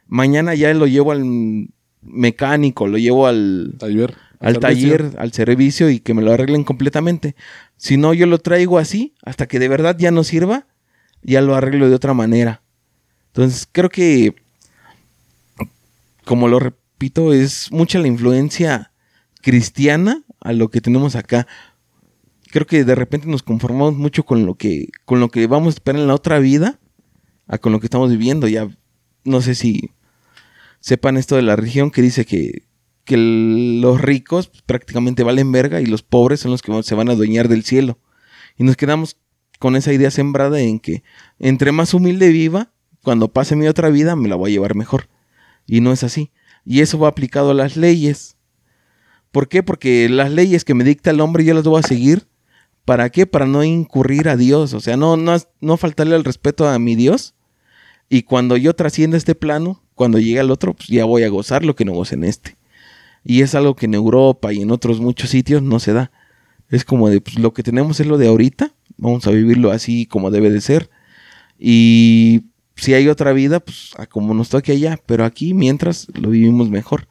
mañana 0.08 0.56
ya 0.56 0.74
lo 0.74 0.88
llevo 0.88 1.12
al 1.12 1.68
mecánico, 2.02 2.88
lo 2.88 2.98
llevo 2.98 3.28
al, 3.28 3.76
Taller. 3.78 4.16
al 4.40 4.56
Servicio. 4.56 4.98
taller, 4.98 5.20
al 5.20 5.32
servicio 5.34 5.90
y 5.90 6.00
que 6.00 6.14
me 6.14 6.22
lo 6.24 6.34
arreglen 6.34 6.64
completamente. 6.64 7.36
Si 7.78 7.98
no, 7.98 8.14
yo 8.14 8.26
lo 8.26 8.40
traigo 8.40 8.80
así 8.80 9.14
hasta 9.24 9.48
que 9.48 9.60
de 9.60 9.70
verdad 9.70 9.96
ya 10.00 10.12
no 10.12 10.24
sirva, 10.24 10.68
ya 11.22 11.42
lo 11.42 11.56
arreglo 11.56 11.90
de 11.90 11.96
otra 11.96 12.14
manera. 12.14 12.62
Entonces, 13.32 13.68
creo 13.72 13.90
que, 13.90 14.36
como 16.26 16.50
lo 16.50 16.60
repito, 16.60 17.32
es 17.32 17.72
mucha 17.72 18.00
la 18.00 18.08
influencia 18.08 18.92
cristiana 19.42 20.24
a 20.42 20.52
lo 20.52 20.70
que 20.70 20.82
tenemos 20.82 21.16
acá. 21.16 21.48
Creo 22.52 22.68
que 22.68 22.84
de 22.84 22.96
repente 22.96 23.28
nos 23.28 23.42
conformamos 23.42 23.96
mucho 23.96 24.24
con 24.24 24.46
lo 24.46 24.56
que, 24.56 24.90
con 25.06 25.22
lo 25.22 25.30
que 25.30 25.48
vamos 25.48 25.68
a 25.68 25.78
esperar 25.78 26.02
en 26.02 26.08
la 26.08 26.16
otra 26.16 26.40
vida, 26.40 26.80
a 27.48 27.58
con 27.58 27.72
lo 27.72 27.80
que 27.80 27.86
estamos 27.86 28.10
viviendo. 28.10 28.50
Ya 28.50 28.70
no 29.24 29.42
sé 29.42 29.56
si 29.56 29.92
sepan 30.82 31.16
esto 31.16 31.38
de 31.38 31.44
la 31.44 31.56
religión 31.56 31.90
que 31.90 32.02
dice 32.02 32.26
que, 32.26 32.64
que 33.06 33.16
los 33.18 34.02
ricos 34.02 34.52
prácticamente 34.66 35.24
valen 35.24 35.54
verga 35.54 35.80
y 35.80 35.86
los 35.86 36.04
pobres 36.04 36.42
son 36.42 36.52
los 36.52 36.62
que 36.62 36.84
se 36.84 36.96
van 36.96 37.08
a 37.08 37.14
adueñar 37.14 37.48
del 37.48 37.64
cielo. 37.64 37.98
Y 38.58 38.66
nos 38.66 38.76
quedamos 38.76 39.16
con 39.60 39.76
esa 39.76 39.94
idea 39.94 40.12
sembrada 40.12 40.60
en 40.60 40.80
que 40.80 41.04
entre 41.40 41.72
más 41.72 41.94
humilde 41.94 42.30
viva, 42.30 42.71
cuando 43.04 43.30
pase 43.30 43.56
mi 43.56 43.68
otra 43.68 43.90
vida 43.90 44.16
me 44.16 44.30
la 44.30 44.36
voy 44.36 44.52
a 44.52 44.54
llevar 44.54 44.76
mejor. 44.76 45.10
Y 45.66 45.82
no 45.82 45.92
es 45.92 46.04
así. 46.04 46.32
Y 46.66 46.82
eso 46.82 47.00
va 47.00 47.08
aplicado 47.08 47.52
a 47.52 47.56
las 47.56 47.78
leyes. 47.78 48.38
¿Por 49.32 49.48
qué? 49.48 49.64
Porque 49.64 50.10
las 50.10 50.32
leyes 50.32 50.66
que 50.66 50.74
me 50.74 50.84
dicta 50.84 51.12
el 51.12 51.22
hombre 51.22 51.46
yo 51.46 51.54
las 51.54 51.64
voy 51.64 51.80
a 51.80 51.88
seguir. 51.88 52.28
¿Para 52.86 53.10
qué? 53.10 53.26
Para 53.26 53.46
no 53.46 53.64
incurrir 53.64 54.28
a 54.28 54.36
Dios. 54.36 54.74
O 54.74 54.80
sea, 54.80 54.98
no, 54.98 55.18
no, 55.18 55.38
no 55.62 55.78
faltarle 55.78 56.16
el 56.16 56.24
respeto 56.24 56.68
a 56.68 56.78
mi 56.80 56.96
Dios. 56.96 57.36
Y 58.10 58.24
cuando 58.24 58.58
yo 58.58 58.76
trascienda 58.76 59.18
este 59.18 59.36
plano, 59.36 59.84
cuando 59.96 60.20
llegue 60.20 60.40
al 60.40 60.52
otro, 60.52 60.74
pues 60.74 60.90
ya 60.90 61.06
voy 61.06 61.24
a 61.24 61.30
gozar 61.30 61.64
lo 61.64 61.76
que 61.76 61.86
no 61.86 61.94
goce 61.94 62.16
en 62.16 62.26
este. 62.26 62.58
Y 63.24 63.42
es 63.42 63.56
algo 63.56 63.76
que 63.76 63.86
en 63.86 63.94
Europa 63.94 64.52
y 64.52 64.62
en 64.62 64.72
otros 64.72 65.00
muchos 65.00 65.30
sitios 65.30 65.62
no 65.62 65.80
se 65.80 65.94
da. 65.94 66.12
Es 66.70 66.84
como 66.84 67.10
de, 67.10 67.22
pues 67.22 67.40
lo 67.40 67.54
que 67.54 67.64
tenemos 67.64 68.00
es 68.00 68.08
lo 68.08 68.18
de 68.18 68.28
ahorita. 68.28 68.74
Vamos 68.98 69.28
a 69.28 69.32
vivirlo 69.32 69.72
así 69.72 70.06
como 70.06 70.32
debe 70.32 70.50
de 70.50 70.60
ser. 70.60 70.90
Y 71.58 72.46
si 72.82 72.96
hay 72.96 73.08
otra 73.10 73.32
vida, 73.32 73.60
pues 73.60 73.92
a 73.98 74.08
como 74.08 74.34
nos 74.34 74.50
toque 74.50 74.72
allá. 74.72 75.00
Pero 75.06 75.24
aquí, 75.24 75.54
mientras, 75.54 76.08
lo 76.20 76.32
vivimos 76.32 76.72
mejor. 76.72 77.08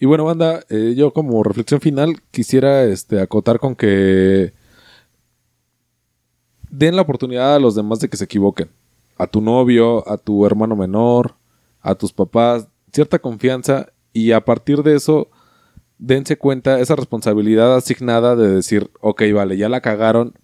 Y 0.00 0.06
bueno, 0.06 0.24
banda, 0.24 0.64
eh, 0.70 0.94
yo 0.96 1.12
como 1.12 1.44
reflexión 1.44 1.80
final 1.80 2.20
quisiera 2.32 2.82
este, 2.82 3.20
acotar 3.20 3.60
con 3.60 3.76
que 3.76 4.52
den 6.68 6.96
la 6.96 7.02
oportunidad 7.02 7.54
a 7.54 7.60
los 7.60 7.76
demás 7.76 8.00
de 8.00 8.08
que 8.08 8.16
se 8.16 8.24
equivoquen. 8.24 8.70
A 9.18 9.28
tu 9.28 9.40
novio, 9.40 10.06
a 10.10 10.16
tu 10.16 10.44
hermano 10.44 10.74
menor, 10.74 11.36
a 11.80 11.94
tus 11.94 12.12
papás, 12.12 12.66
cierta 12.92 13.20
confianza 13.20 13.92
y 14.12 14.32
a 14.32 14.44
partir 14.44 14.82
de 14.82 14.96
eso 14.96 15.30
dense 15.98 16.36
cuenta 16.36 16.80
esa 16.80 16.96
responsabilidad 16.96 17.76
asignada 17.76 18.34
de 18.34 18.48
decir, 18.48 18.90
ok, 19.00 19.22
vale, 19.32 19.56
ya 19.56 19.68
la 19.68 19.80
cagaron, 19.80 20.34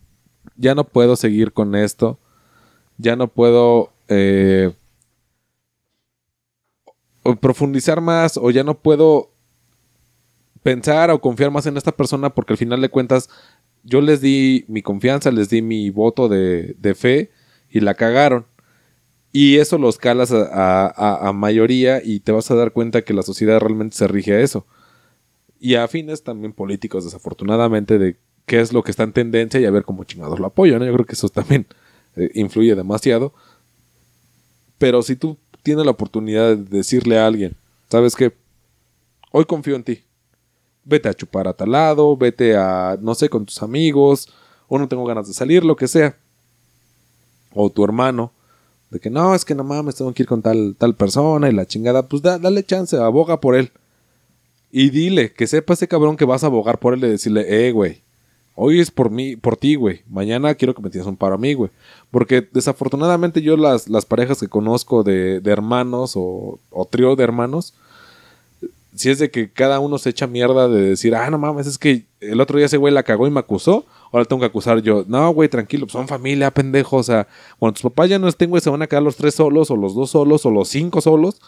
ya 0.55 0.77
no 0.77 0.85
puedo 0.85 1.17
seguir 1.17 1.53
con 1.53 1.75
esto, 1.75 2.21
ya 3.01 3.17
no 3.17 3.29
puedo 3.29 3.93
eh, 4.09 4.73
profundizar 7.41 8.01
más 8.01 8.37
o 8.37 8.51
ya 8.51 8.65
no 8.65 8.79
puedo 8.81 9.31
pensar 10.63 11.11
o 11.11 11.21
confiar 11.21 11.51
más 11.51 11.67
en 11.67 11.77
esta 11.77 11.93
persona 11.93 12.31
porque 12.31 12.53
al 12.53 12.59
final 12.59 12.81
de 12.81 12.89
cuentas 12.89 13.29
yo 13.83 14.01
les 14.01 14.21
di 14.21 14.65
mi 14.69 14.83
confianza, 14.83 15.31
les 15.31 15.49
di 15.49 15.63
mi 15.63 15.89
voto 15.91 16.29
de, 16.29 16.75
de 16.79 16.95
fe 16.95 17.31
y 17.71 17.81
la 17.81 17.95
cagaron. 17.95 18.47
Y 19.33 19.59
eso 19.59 19.79
lo 19.79 19.89
escalas 19.89 20.33
a, 20.33 20.87
a- 20.89 21.29
a- 21.29 21.33
mayoría 21.33 22.03
y 22.05 22.21
te 22.21 22.33
vas 22.33 22.51
a 22.51 22.55
dar 22.57 22.73
cuenta 22.73 23.03
que 23.03 23.15
la 23.15 23.23
sociedad 23.23 23.61
realmente 23.61 23.97
se 23.97 24.09
rige 24.09 24.35
a 24.35 24.41
eso. 24.41 24.67
Y 25.61 25.77
a 25.77 25.89
fines 25.89 26.25
también 26.25 26.53
políticos, 26.53 27.05
desafortunadamente, 27.05 27.99
de 27.99 28.17
qué 28.47 28.61
es 28.61 28.73
lo 28.73 28.83
que 28.83 28.91
está 28.93 29.05
en 29.05 29.13
tendencia 29.13 29.61
y 29.61 29.67
a 29.67 29.71
ver 29.71 29.85
cómo 29.85 30.05
chingados 30.05 30.41
lo 30.41 30.47
apoyan. 30.47 30.83
Yo 30.85 30.93
creo 30.95 31.07
que 31.07 31.15
eso 31.15 31.29
también 31.29 31.67
eh, 32.17 32.31
influye 32.35 32.75
demasiado. 32.75 33.33
Pero 34.79 35.03
si 35.03 35.17
tú 35.17 35.37
tienes 35.63 35.85
la 35.85 35.91
oportunidad 35.93 36.57
de 36.57 36.79
decirle 36.79 37.19
a 37.19 37.27
alguien, 37.27 37.57
¿sabes 37.91 38.17
qué? 38.17 38.33
Hoy 39.33 39.45
confío 39.45 39.77
en 39.77 39.85
ti. 39.85 40.03
Vete 40.85 41.09
a 41.09 41.15
chupar 41.15 41.47
a 41.47 41.53
tal 41.53 41.73
lado, 41.73 42.17
vete 42.17 42.57
a, 42.57 42.99
no 43.01 43.15
sé, 43.15 43.29
con 43.29 43.45
tus 43.45 43.63
amigos, 43.63 44.29
o 44.69 44.79
no 44.79 44.89
tengo 44.89 45.05
ganas 45.05 45.29
de 45.29 45.35
salir, 45.35 45.65
lo 45.65 45.77
que 45.77 45.87
sea. 45.89 46.17
O 47.53 47.71
tu 47.71 47.85
hermano, 47.85 48.33
de 48.91 48.99
que 48.99 49.11
no, 49.11 49.35
es 49.35 49.45
que 49.45 49.55
no 49.55 49.63
mames, 49.65 49.97
tengo 49.97 50.13
que 50.15 50.23
ir 50.23 50.29
con 50.29 50.41
tal, 50.43 50.75
tal 50.79 50.95
persona 50.97 51.49
y 51.49 51.53
la 51.53 51.67
chingada, 51.67 52.07
pues 52.09 52.23
da- 52.23 52.39
dale 52.39 52.65
chance, 52.65 52.97
aboga 52.97 53.41
por 53.41 53.55
él. 53.55 53.71
Y 54.73 54.91
dile, 54.91 55.33
que 55.33 55.47
sepa 55.47 55.75
ese 55.75 55.89
cabrón 55.89 56.17
que 56.17 56.25
vas 56.25 56.43
a 56.45 56.47
abogar 56.47 56.79
por 56.79 56.95
él 56.95 57.05
y 57.05 57.09
decirle, 57.09 57.69
eh, 57.69 57.73
güey, 57.73 58.03
hoy 58.63 58.79
es 58.79 58.91
por 58.91 59.11
mí, 59.11 59.37
por 59.37 59.57
ti, 59.57 59.75
güey. 59.75 60.03
Mañana 60.07 60.55
quiero 60.55 60.75
que 60.75 60.83
me 60.83 60.91
tienes 60.91 61.09
un 61.09 61.17
paro 61.17 61.37
a 61.37 61.39
mí, 61.39 61.55
güey. 61.55 61.71
Porque 62.11 62.47
desafortunadamente 62.53 63.41
yo 63.41 63.57
las, 63.57 63.89
las 63.89 64.05
parejas 64.05 64.39
que 64.39 64.49
conozco 64.49 65.03
de, 65.03 65.41
de 65.41 65.51
hermanos 65.51 66.13
o, 66.15 66.59
o 66.71 66.85
trío 66.85 67.17
de 67.17 67.25
hermanos, 67.25 67.73
si 68.95 69.09
es 69.09 69.19
de 69.19 69.31
que 69.31 69.51
cada 69.51 69.81
uno 69.81 69.97
se 69.97 70.11
echa 70.11 70.27
mierda 70.27 70.69
de 70.69 70.91
decir, 70.91 71.15
ah, 71.15 71.31
no 71.31 71.39
mames, 71.39 71.67
es 71.67 71.79
que 71.79 72.05
el 72.21 72.39
otro 72.39 72.59
día 72.59 72.67
ese 72.67 72.77
güey 72.77 72.93
la 72.93 73.03
cagó 73.03 73.27
y 73.27 73.31
me 73.31 73.41
acusó, 73.41 73.87
ahora 74.13 74.27
tengo 74.27 74.41
que 74.41 74.47
acusar 74.47 74.83
yo. 74.83 75.05
No, 75.09 75.31
güey, 75.31 75.49
tranquilo, 75.49 75.89
son 75.89 76.07
familia, 76.07 76.51
pendejo. 76.51 76.99
O 76.99 77.03
sea, 77.03 77.27
cuando 77.59 77.75
tus 77.75 77.91
papás 77.91 78.11
ya 78.11 78.19
no 78.19 78.29
estén, 78.29 78.51
güey, 78.51 78.61
se 78.61 78.69
van 78.69 78.83
a 78.83 78.87
quedar 78.87 79.03
los 79.03 79.17
tres 79.17 79.35
solos, 79.35 79.71
o 79.71 79.77
los 79.77 79.95
dos 79.95 80.11
solos, 80.11 80.45
o 80.45 80.51
los 80.51 80.69
cinco 80.69 81.01
solos, 81.01 81.41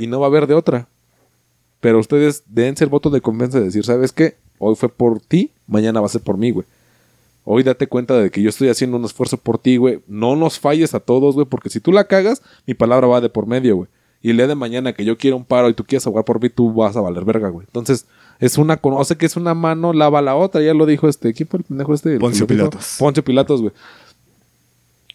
y 0.00 0.08
no 0.08 0.18
va 0.18 0.26
a 0.26 0.30
haber 0.30 0.48
de 0.48 0.54
otra. 0.54 0.88
Pero 1.80 2.00
ustedes 2.00 2.42
dense 2.46 2.82
el 2.82 2.90
voto 2.90 3.08
de 3.08 3.20
confianza 3.20 3.60
de 3.60 3.66
decir, 3.66 3.84
¿sabes 3.84 4.12
qué? 4.12 4.36
Hoy 4.58 4.74
fue 4.74 4.88
por 4.88 5.20
ti, 5.20 5.52
mañana 5.70 6.00
va 6.00 6.06
a 6.06 6.10
ser 6.10 6.20
por 6.20 6.36
mí, 6.36 6.50
güey. 6.50 6.66
Hoy 7.44 7.62
date 7.62 7.86
cuenta 7.86 8.14
de 8.18 8.30
que 8.30 8.42
yo 8.42 8.50
estoy 8.50 8.68
haciendo 8.68 8.96
un 8.96 9.04
esfuerzo 9.04 9.38
por 9.38 9.58
ti, 9.58 9.76
güey. 9.76 10.00
No 10.06 10.36
nos 10.36 10.58
falles 10.58 10.94
a 10.94 11.00
todos, 11.00 11.34
güey, 11.34 11.46
porque 11.46 11.70
si 11.70 11.80
tú 11.80 11.92
la 11.92 12.04
cagas, 12.04 12.42
mi 12.66 12.74
palabra 12.74 13.06
va 13.06 13.20
de 13.20 13.30
por 13.30 13.46
medio, 13.46 13.76
güey. 13.76 13.88
Y 14.22 14.30
el 14.30 14.36
día 14.36 14.46
de 14.46 14.54
mañana 14.54 14.92
que 14.92 15.04
yo 15.04 15.16
quiera 15.16 15.36
un 15.36 15.44
paro 15.44 15.70
y 15.70 15.74
tú 15.74 15.84
quieras 15.84 16.06
ahogar 16.06 16.24
por 16.24 16.42
mí, 16.42 16.50
tú 16.50 16.72
vas 16.74 16.94
a 16.96 17.00
valer 17.00 17.24
verga, 17.24 17.48
güey. 17.48 17.66
Entonces, 17.66 18.06
es 18.38 18.58
una, 18.58 18.76
conoce 18.76 19.16
que 19.16 19.24
es 19.24 19.36
una 19.36 19.54
mano, 19.54 19.94
lava 19.94 20.20
la 20.20 20.36
otra. 20.36 20.60
Ya 20.60 20.74
lo 20.74 20.84
dijo 20.84 21.08
este, 21.08 21.32
¿quién 21.32 21.48
fue 21.48 21.58
el 21.58 21.64
pendejo 21.64 21.94
este? 21.94 22.18
Poncio. 22.18 22.46
Pilatos. 22.46 22.96
Poncio 22.98 23.24
Pilatos, 23.24 23.62
güey. 23.62 23.72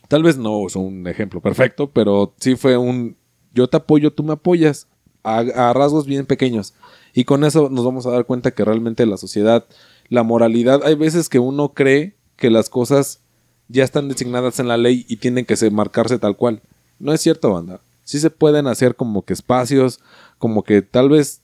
Tal 0.08 0.24
vez 0.24 0.38
no 0.38 0.66
es 0.66 0.76
un 0.76 1.08
ejemplo 1.08 1.42
perfecto, 1.42 1.90
pero 1.92 2.34
sí 2.40 2.56
fue 2.56 2.78
un 2.78 3.16
yo 3.54 3.68
te 3.68 3.78
apoyo, 3.78 4.12
tú 4.12 4.24
me 4.24 4.34
apoyas 4.34 4.88
a, 5.24 5.40
a 5.40 5.74
rasgos 5.74 6.06
bien 6.06 6.26
pequeños. 6.26 6.74
Y 7.14 7.24
con 7.24 7.44
eso 7.44 7.70
nos 7.70 7.86
vamos 7.86 8.06
a 8.06 8.12
dar 8.12 8.26
cuenta 8.26 8.52
que 8.52 8.66
realmente 8.66 9.06
la 9.06 9.18
sociedad, 9.18 9.66
la 10.10 10.24
moralidad, 10.24 10.82
hay 10.84 10.96
veces 10.96 11.30
que 11.30 11.40
uno 11.40 11.70
cree 11.74 12.16
que 12.36 12.50
las 12.50 12.70
cosas 12.70 13.22
ya 13.68 13.84
están 13.84 14.08
designadas 14.10 14.60
en 14.60 14.68
la 14.68 14.78
ley 14.78 15.06
y 15.08 15.18
tienen 15.18 15.46
que 15.46 15.56
se- 15.56 15.72
marcarse 15.72 16.20
tal 16.20 16.36
cual. 16.38 16.62
No 17.00 17.12
es 17.14 17.22
cierto, 17.22 17.52
banda. 17.54 17.80
Sí 18.04 18.20
se 18.20 18.30
pueden 18.30 18.68
hacer 18.68 18.96
como 18.96 19.24
que 19.24 19.34
espacios, 19.34 20.00
como 20.38 20.64
que 20.64 20.82
tal 20.84 21.10
vez 21.10 21.42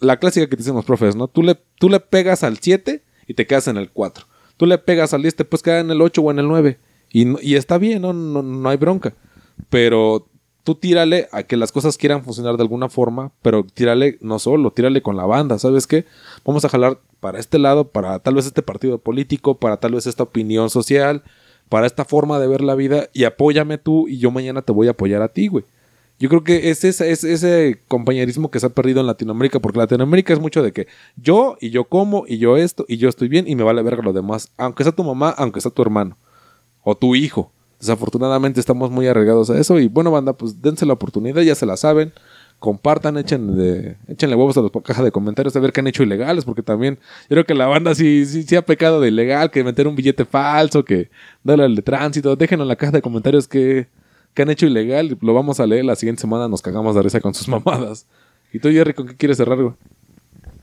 la 0.00 0.18
clásica 0.18 0.46
que 0.46 0.56
dicen 0.56 0.74
los 0.74 0.84
profes, 0.84 1.16
¿no? 1.16 1.26
Tú 1.28 1.42
le, 1.42 1.58
tú 1.78 1.88
le 1.88 2.00
pegas 2.00 2.42
al 2.42 2.58
7 2.58 3.02
y 3.26 3.34
te 3.34 3.46
quedas 3.46 3.68
en 3.68 3.78
el 3.78 3.90
4. 3.90 4.26
Tú 4.58 4.66
le 4.66 4.76
pegas 4.78 5.14
al 5.14 5.22
10, 5.22 5.34
te 5.36 5.44
puedes 5.46 5.62
quedar 5.62 5.80
en 5.80 5.90
el 5.90 6.02
8 6.02 6.20
o 6.20 6.30
en 6.30 6.38
el 6.38 6.48
9. 6.48 6.78
Y, 7.10 7.46
y 7.46 7.54
está 7.56 7.78
bien, 7.78 8.02
¿no? 8.02 8.12
No, 8.12 8.42
no 8.42 8.68
hay 8.68 8.76
bronca. 8.76 9.14
Pero 9.70 10.28
tú 10.66 10.74
tírale 10.74 11.28
a 11.30 11.44
que 11.44 11.56
las 11.56 11.70
cosas 11.70 11.96
quieran 11.96 12.24
funcionar 12.24 12.56
de 12.56 12.62
alguna 12.64 12.88
forma, 12.88 13.30
pero 13.40 13.62
tírale 13.62 14.18
no 14.20 14.40
solo, 14.40 14.72
tírale 14.72 15.00
con 15.00 15.16
la 15.16 15.24
banda, 15.24 15.60
¿sabes 15.60 15.86
qué? 15.86 16.06
Vamos 16.44 16.64
a 16.64 16.68
jalar 16.68 16.98
para 17.20 17.38
este 17.38 17.60
lado, 17.60 17.86
para 17.92 18.18
tal 18.18 18.34
vez 18.34 18.46
este 18.46 18.62
partido 18.62 18.98
político, 18.98 19.58
para 19.58 19.76
tal 19.76 19.92
vez 19.92 20.08
esta 20.08 20.24
opinión 20.24 20.68
social, 20.68 21.22
para 21.68 21.86
esta 21.86 22.04
forma 22.04 22.40
de 22.40 22.48
ver 22.48 22.62
la 22.62 22.74
vida 22.74 23.08
y 23.12 23.22
apóyame 23.22 23.78
tú 23.78 24.08
y 24.08 24.18
yo 24.18 24.32
mañana 24.32 24.60
te 24.60 24.72
voy 24.72 24.88
a 24.88 24.90
apoyar 24.90 25.22
a 25.22 25.28
ti, 25.28 25.46
güey. 25.46 25.64
Yo 26.18 26.28
creo 26.28 26.42
que 26.42 26.68
es 26.70 26.82
ese, 26.82 27.12
es 27.12 27.22
ese 27.22 27.80
compañerismo 27.86 28.50
que 28.50 28.58
se 28.58 28.66
ha 28.66 28.70
perdido 28.70 29.00
en 29.00 29.06
Latinoamérica, 29.06 29.60
porque 29.60 29.78
Latinoamérica 29.78 30.32
es 30.32 30.40
mucho 30.40 30.64
de 30.64 30.72
que 30.72 30.88
yo 31.14 31.58
y 31.60 31.70
yo 31.70 31.84
como 31.84 32.24
y 32.26 32.38
yo 32.38 32.56
esto 32.56 32.84
y 32.88 32.96
yo 32.96 33.08
estoy 33.08 33.28
bien 33.28 33.46
y 33.46 33.54
me 33.54 33.62
vale 33.62 33.82
verga 33.82 34.02
lo 34.02 34.12
demás, 34.12 34.50
aunque 34.56 34.82
sea 34.82 34.90
tu 34.90 35.04
mamá, 35.04 35.30
aunque 35.38 35.60
sea 35.60 35.70
tu 35.70 35.82
hermano 35.82 36.16
o 36.82 36.96
tu 36.96 37.14
hijo. 37.14 37.52
Desafortunadamente 37.78 38.58
estamos 38.60 38.90
muy 38.90 39.06
arraigados 39.06 39.50
a 39.50 39.58
eso 39.58 39.78
y 39.78 39.88
bueno, 39.88 40.10
banda, 40.10 40.32
pues 40.32 40.60
dense 40.62 40.86
la 40.86 40.94
oportunidad, 40.94 41.42
ya 41.42 41.54
se 41.54 41.66
la 41.66 41.76
saben. 41.76 42.12
Compartan, 42.58 43.18
échenle, 43.18 43.98
échenle 44.08 44.34
huevos 44.34 44.56
a 44.56 44.62
los 44.62 44.70
cajas 44.82 45.04
de 45.04 45.12
comentarios 45.12 45.54
a 45.54 45.60
ver 45.60 45.72
qué 45.74 45.80
han 45.80 45.88
hecho 45.88 46.02
ilegales, 46.02 46.46
porque 46.46 46.62
también 46.62 46.94
yo 47.24 47.28
creo 47.28 47.44
que 47.44 47.54
la 47.54 47.66
banda 47.66 47.94
sí, 47.94 48.24
sí, 48.24 48.44
sí 48.44 48.56
ha 48.56 48.64
pecado 48.64 48.98
de 48.98 49.08
ilegal, 49.08 49.50
que 49.50 49.62
meter 49.62 49.86
un 49.86 49.94
billete 49.94 50.24
falso, 50.24 50.82
que 50.82 51.10
darle 51.44 51.64
al 51.64 51.76
de 51.76 51.82
tránsito. 51.82 52.34
Déjenlo 52.34 52.64
en 52.64 52.68
la 52.68 52.76
caja 52.76 52.92
de 52.92 53.02
comentarios 53.02 53.46
que, 53.46 53.88
han 54.38 54.50
hecho 54.50 54.66
ilegal 54.66 55.18
lo 55.20 55.34
vamos 55.34 55.60
a 55.60 55.66
leer 55.66 55.84
la 55.84 55.96
siguiente 55.96 56.20
semana, 56.22 56.48
nos 56.48 56.62
cagamos 56.62 56.94
de 56.94 57.02
risa 57.02 57.20
con 57.20 57.34
sus 57.34 57.46
mamadas. 57.48 58.06
¿Y 58.54 58.58
tú, 58.58 58.70
Jerry, 58.70 58.94
con 58.94 59.06
qué 59.06 59.16
quieres 59.16 59.36
cerrar, 59.36 59.60
güey? 59.60 59.74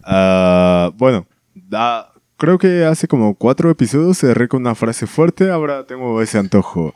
Ah, 0.03 0.91
bueno, 0.97 1.28
da- 1.53 2.11
creo 2.44 2.58
que 2.58 2.84
hace 2.84 3.08
como 3.08 3.36
cuatro 3.36 3.70
episodios 3.70 4.18
cerré 4.18 4.50
con 4.50 4.60
una 4.64 4.76
frase 4.76 5.08
fuerte, 5.08 5.50
ahora 5.50 5.86
tengo 5.86 6.22
ese 6.22 6.38
antojo. 6.38 6.94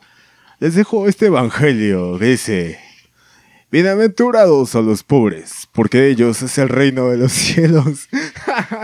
Les 0.60 0.74
dejo 0.74 1.08
este 1.08 1.24
evangelio 1.28 2.18
dice, 2.18 2.78
Bienaventurados 3.72 4.74
a 4.74 4.82
los 4.82 5.02
pobres, 5.04 5.66
porque 5.72 6.02
de 6.02 6.10
ellos 6.10 6.42
es 6.42 6.58
el 6.58 6.68
reino 6.68 7.08
de 7.08 7.16
los 7.16 7.32
cielos. 7.46 8.10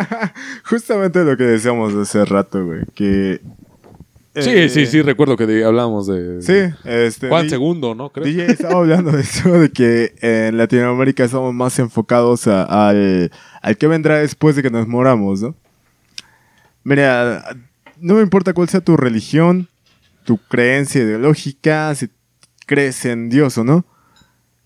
Justamente 0.65 1.23
lo 1.23 1.37
que 1.37 1.45
decíamos 1.45 1.93
hace 1.95 2.25
rato, 2.25 2.65
güey, 2.65 2.81
que... 2.95 3.43
Sí, 4.37 4.51
eh, 4.51 4.69
sí, 4.71 4.87
sí, 4.87 5.03
recuerdo 5.03 5.37
que 5.37 5.63
hablamos 5.65 6.07
de 6.07 6.41
Sí, 6.41 6.75
este... 6.85 7.29
Juan 7.29 7.51
Segundo, 7.51 7.95
¿no? 7.95 8.09
Creo. 8.11 8.25
DJ 8.25 8.47
estaba 8.53 8.81
hablando 8.81 9.13
de 9.13 9.21
eso, 9.21 9.53
de 9.53 9.71
que 9.71 10.15
en 10.23 10.57
Latinoamérica 10.57 11.25
estamos 11.25 11.53
más 11.53 11.79
enfocados 11.79 12.47
a- 12.49 12.89
al, 12.89 13.31
al 13.61 13.77
que 13.77 13.87
vendrá 13.87 14.17
después 14.21 14.57
de 14.57 14.63
que 14.63 14.71
nos 14.71 14.89
moramos, 14.89 15.43
¿no? 15.43 15.55
Mira, 16.85 17.57
no 17.99 18.15
me 18.15 18.23
importa 18.23 18.53
cuál 18.53 18.69
sea 18.69 18.83
tu 18.83 18.97
religión, 18.97 19.69
tu 20.25 20.39
creencia 20.39 21.03
ideológica, 21.03 21.95
si 21.95 22.11
crees 22.67 23.05
en 23.05 23.31
Dios 23.31 23.59
o 23.59 23.65
no. 23.65 23.85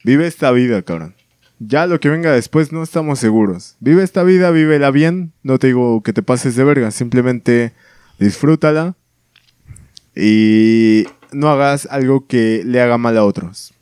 Vive 0.04 0.26
esta 0.26 0.50
vida, 0.50 0.82
cabrón. 0.82 1.14
Ya 1.60 1.86
lo 1.86 1.98
que 1.98 2.08
venga 2.08 2.32
después 2.32 2.72
no 2.72 2.82
estamos 2.82 3.18
seguros. 3.18 3.76
Vive 3.80 4.02
esta 4.02 4.22
vida, 4.22 4.50
vívela 4.50 4.90
bien. 4.90 5.32
No 5.42 5.58
te 5.58 5.68
digo 5.68 6.02
que 6.02 6.12
te 6.12 6.22
pases 6.22 6.54
de 6.54 6.64
verga, 6.64 6.90
simplemente 6.90 7.72
disfrútala. 8.18 8.96
Y 10.14 11.04
no 11.32 11.48
hagas 11.48 11.86
algo 11.90 12.26
que 12.26 12.62
le 12.64 12.80
haga 12.80 12.98
mal 12.98 13.16
a 13.16 13.24
otros. 13.24 13.74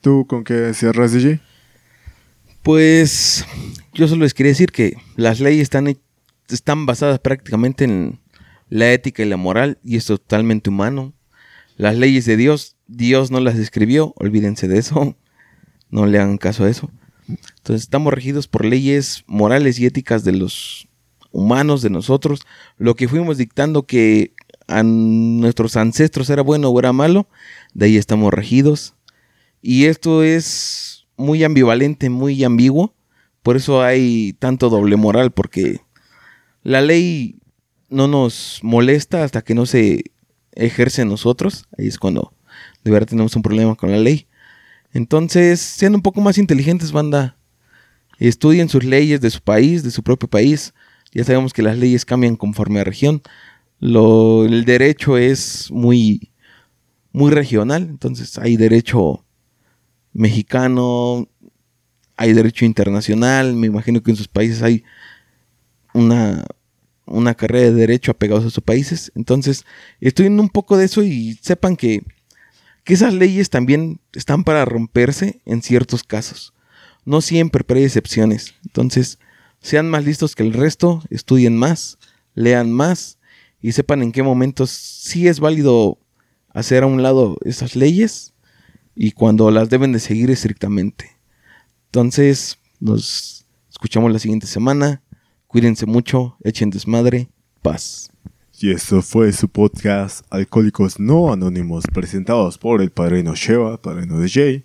¿Tú 0.00 0.26
con 0.26 0.44
qué 0.44 0.74
cierras, 0.74 1.12
DJ? 1.12 1.40
Pues 2.62 3.46
yo 3.92 4.08
solo 4.08 4.24
les 4.24 4.34
quería 4.34 4.52
decir 4.52 4.72
que 4.72 4.96
las 5.16 5.40
leyes 5.40 5.62
están, 5.62 5.94
están 6.48 6.86
basadas 6.86 7.18
prácticamente 7.18 7.84
en 7.84 8.20
la 8.68 8.92
ética 8.92 9.22
y 9.22 9.28
la 9.28 9.36
moral 9.36 9.78
y 9.84 9.96
es 9.96 10.06
totalmente 10.06 10.70
humano. 10.70 11.12
Las 11.76 11.96
leyes 11.96 12.24
de 12.26 12.36
Dios, 12.36 12.76
Dios 12.86 13.30
no 13.30 13.40
las 13.40 13.56
escribió, 13.56 14.14
olvídense 14.16 14.68
de 14.68 14.78
eso, 14.78 15.16
no 15.90 16.06
le 16.06 16.18
hagan 16.18 16.38
caso 16.38 16.64
a 16.64 16.70
eso. 16.70 16.90
Entonces 17.28 17.82
estamos 17.82 18.12
regidos 18.12 18.48
por 18.48 18.64
leyes 18.64 19.24
morales 19.26 19.78
y 19.78 19.86
éticas 19.86 20.24
de 20.24 20.32
los 20.32 20.88
humanos, 21.32 21.82
de 21.82 21.90
nosotros, 21.90 22.40
lo 22.78 22.94
que 22.94 23.08
fuimos 23.08 23.38
dictando 23.38 23.86
que 23.86 24.32
a 24.68 24.82
nuestros 24.82 25.76
ancestros 25.76 26.30
era 26.30 26.42
bueno 26.42 26.68
o 26.68 26.78
era 26.78 26.92
malo, 26.92 27.28
de 27.74 27.86
ahí 27.86 27.96
estamos 27.96 28.32
regidos. 28.32 28.94
Y 29.60 29.86
esto 29.86 30.22
es 30.22 31.06
muy 31.16 31.42
ambivalente, 31.44 32.10
muy 32.10 32.44
ambiguo. 32.44 32.94
Por 33.42 33.56
eso 33.56 33.82
hay 33.82 34.34
tanto 34.38 34.70
doble 34.70 34.96
moral, 34.96 35.32
porque 35.32 35.80
la 36.64 36.80
ley 36.80 37.38
no 37.88 38.08
nos 38.08 38.58
molesta 38.62 39.22
hasta 39.22 39.42
que 39.42 39.54
no 39.54 39.66
se 39.66 40.04
ejerce 40.52 41.02
en 41.02 41.08
nosotros. 41.08 41.66
Ahí 41.78 41.86
es 41.86 41.98
cuando 41.98 42.32
de 42.82 42.90
verdad 42.90 43.08
tenemos 43.08 43.36
un 43.36 43.42
problema 43.42 43.76
con 43.76 43.92
la 43.92 43.98
ley. 43.98 44.26
Entonces, 44.92 45.60
sean 45.60 45.94
un 45.94 46.02
poco 46.02 46.20
más 46.20 46.38
inteligentes, 46.38 46.90
banda. 46.90 47.36
Estudien 48.18 48.68
sus 48.68 48.84
leyes 48.84 49.20
de 49.20 49.30
su 49.30 49.40
país, 49.40 49.82
de 49.82 49.90
su 49.90 50.02
propio 50.02 50.28
país. 50.28 50.72
Ya 51.12 51.24
sabemos 51.24 51.52
que 51.52 51.62
las 51.62 51.78
leyes 51.78 52.04
cambian 52.04 52.36
conforme 52.36 52.80
a 52.80 52.84
región. 52.84 53.22
Lo, 53.80 54.44
el 54.44 54.64
derecho 54.64 55.18
es 55.18 55.70
muy, 55.70 56.32
muy 57.12 57.30
regional. 57.30 57.82
Entonces, 57.82 58.38
hay 58.38 58.56
derecho 58.56 59.24
mexicano, 60.12 61.28
hay 62.16 62.32
derecho 62.32 62.64
internacional, 62.64 63.54
me 63.54 63.66
imagino 63.66 64.02
que 64.02 64.12
en 64.12 64.16
sus 64.16 64.28
países 64.28 64.62
hay 64.62 64.84
una, 65.94 66.44
una 67.06 67.34
carrera 67.34 67.66
de 67.66 67.72
derecho 67.72 68.10
apegados 68.12 68.44
a 68.44 68.50
sus 68.50 68.62
países. 68.62 69.10
Entonces, 69.14 69.64
estudien 70.00 70.38
un 70.38 70.50
poco 70.50 70.76
de 70.76 70.84
eso 70.84 71.02
y 71.02 71.38
sepan 71.40 71.76
que, 71.76 72.02
que 72.84 72.94
esas 72.94 73.14
leyes 73.14 73.48
también 73.48 74.00
están 74.12 74.44
para 74.44 74.64
romperse 74.66 75.40
en 75.46 75.62
ciertos 75.62 76.04
casos. 76.04 76.52
No 77.06 77.20
siempre, 77.22 77.64
pero 77.64 77.78
hay 77.78 77.86
excepciones. 77.86 78.54
Entonces, 78.64 79.18
sean 79.60 79.88
más 79.88 80.04
listos 80.04 80.34
que 80.34 80.42
el 80.42 80.52
resto, 80.52 81.02
estudien 81.08 81.56
más, 81.56 81.98
lean 82.34 82.70
más 82.70 83.18
y 83.62 83.72
sepan 83.72 84.02
en 84.02 84.12
qué 84.12 84.22
momentos 84.22 84.70
sí 84.70 85.26
es 85.26 85.40
válido 85.40 85.98
hacer 86.50 86.82
a 86.82 86.86
un 86.86 87.02
lado 87.02 87.38
esas 87.44 87.76
leyes 87.76 88.34
y 88.94 89.12
cuando 89.12 89.50
las 89.50 89.70
deben 89.70 89.92
de 89.92 90.00
seguir 90.00 90.30
estrictamente. 90.30 91.16
Entonces, 91.86 92.58
nos 92.80 93.46
escuchamos 93.70 94.12
la 94.12 94.18
siguiente 94.18 94.46
semana. 94.46 95.02
Cuídense 95.54 95.86
mucho, 95.86 96.36
echen 96.42 96.68
desmadre, 96.68 97.28
paz. 97.62 98.10
Y 98.58 98.72
esto 98.72 99.02
fue 99.02 99.32
su 99.32 99.48
podcast 99.48 100.26
Alcohólicos 100.28 100.98
No 100.98 101.32
Anónimos, 101.32 101.84
presentados 101.94 102.58
por 102.58 102.82
el 102.82 102.90
padrino 102.90 103.36
Sheva, 103.36 103.80
padrino 103.80 104.18
de 104.18 104.28
Jay, 104.28 104.64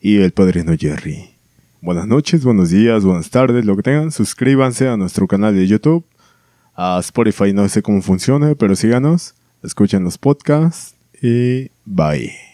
y 0.00 0.16
el 0.22 0.32
padrino 0.32 0.72
Jerry. 0.78 1.34
Buenas 1.82 2.06
noches, 2.06 2.42
buenos 2.42 2.70
días, 2.70 3.04
buenas 3.04 3.28
tardes, 3.28 3.66
lo 3.66 3.76
que 3.76 3.82
tengan. 3.82 4.10
Suscríbanse 4.10 4.88
a 4.88 4.96
nuestro 4.96 5.26
canal 5.26 5.54
de 5.54 5.66
YouTube. 5.66 6.06
A 6.74 6.98
Spotify 7.00 7.52
no 7.52 7.68
sé 7.68 7.82
cómo 7.82 8.00
funciona, 8.00 8.54
pero 8.54 8.76
síganos. 8.76 9.34
Escuchen 9.62 10.04
los 10.04 10.16
podcasts 10.16 10.94
y 11.20 11.68
bye. 11.84 12.47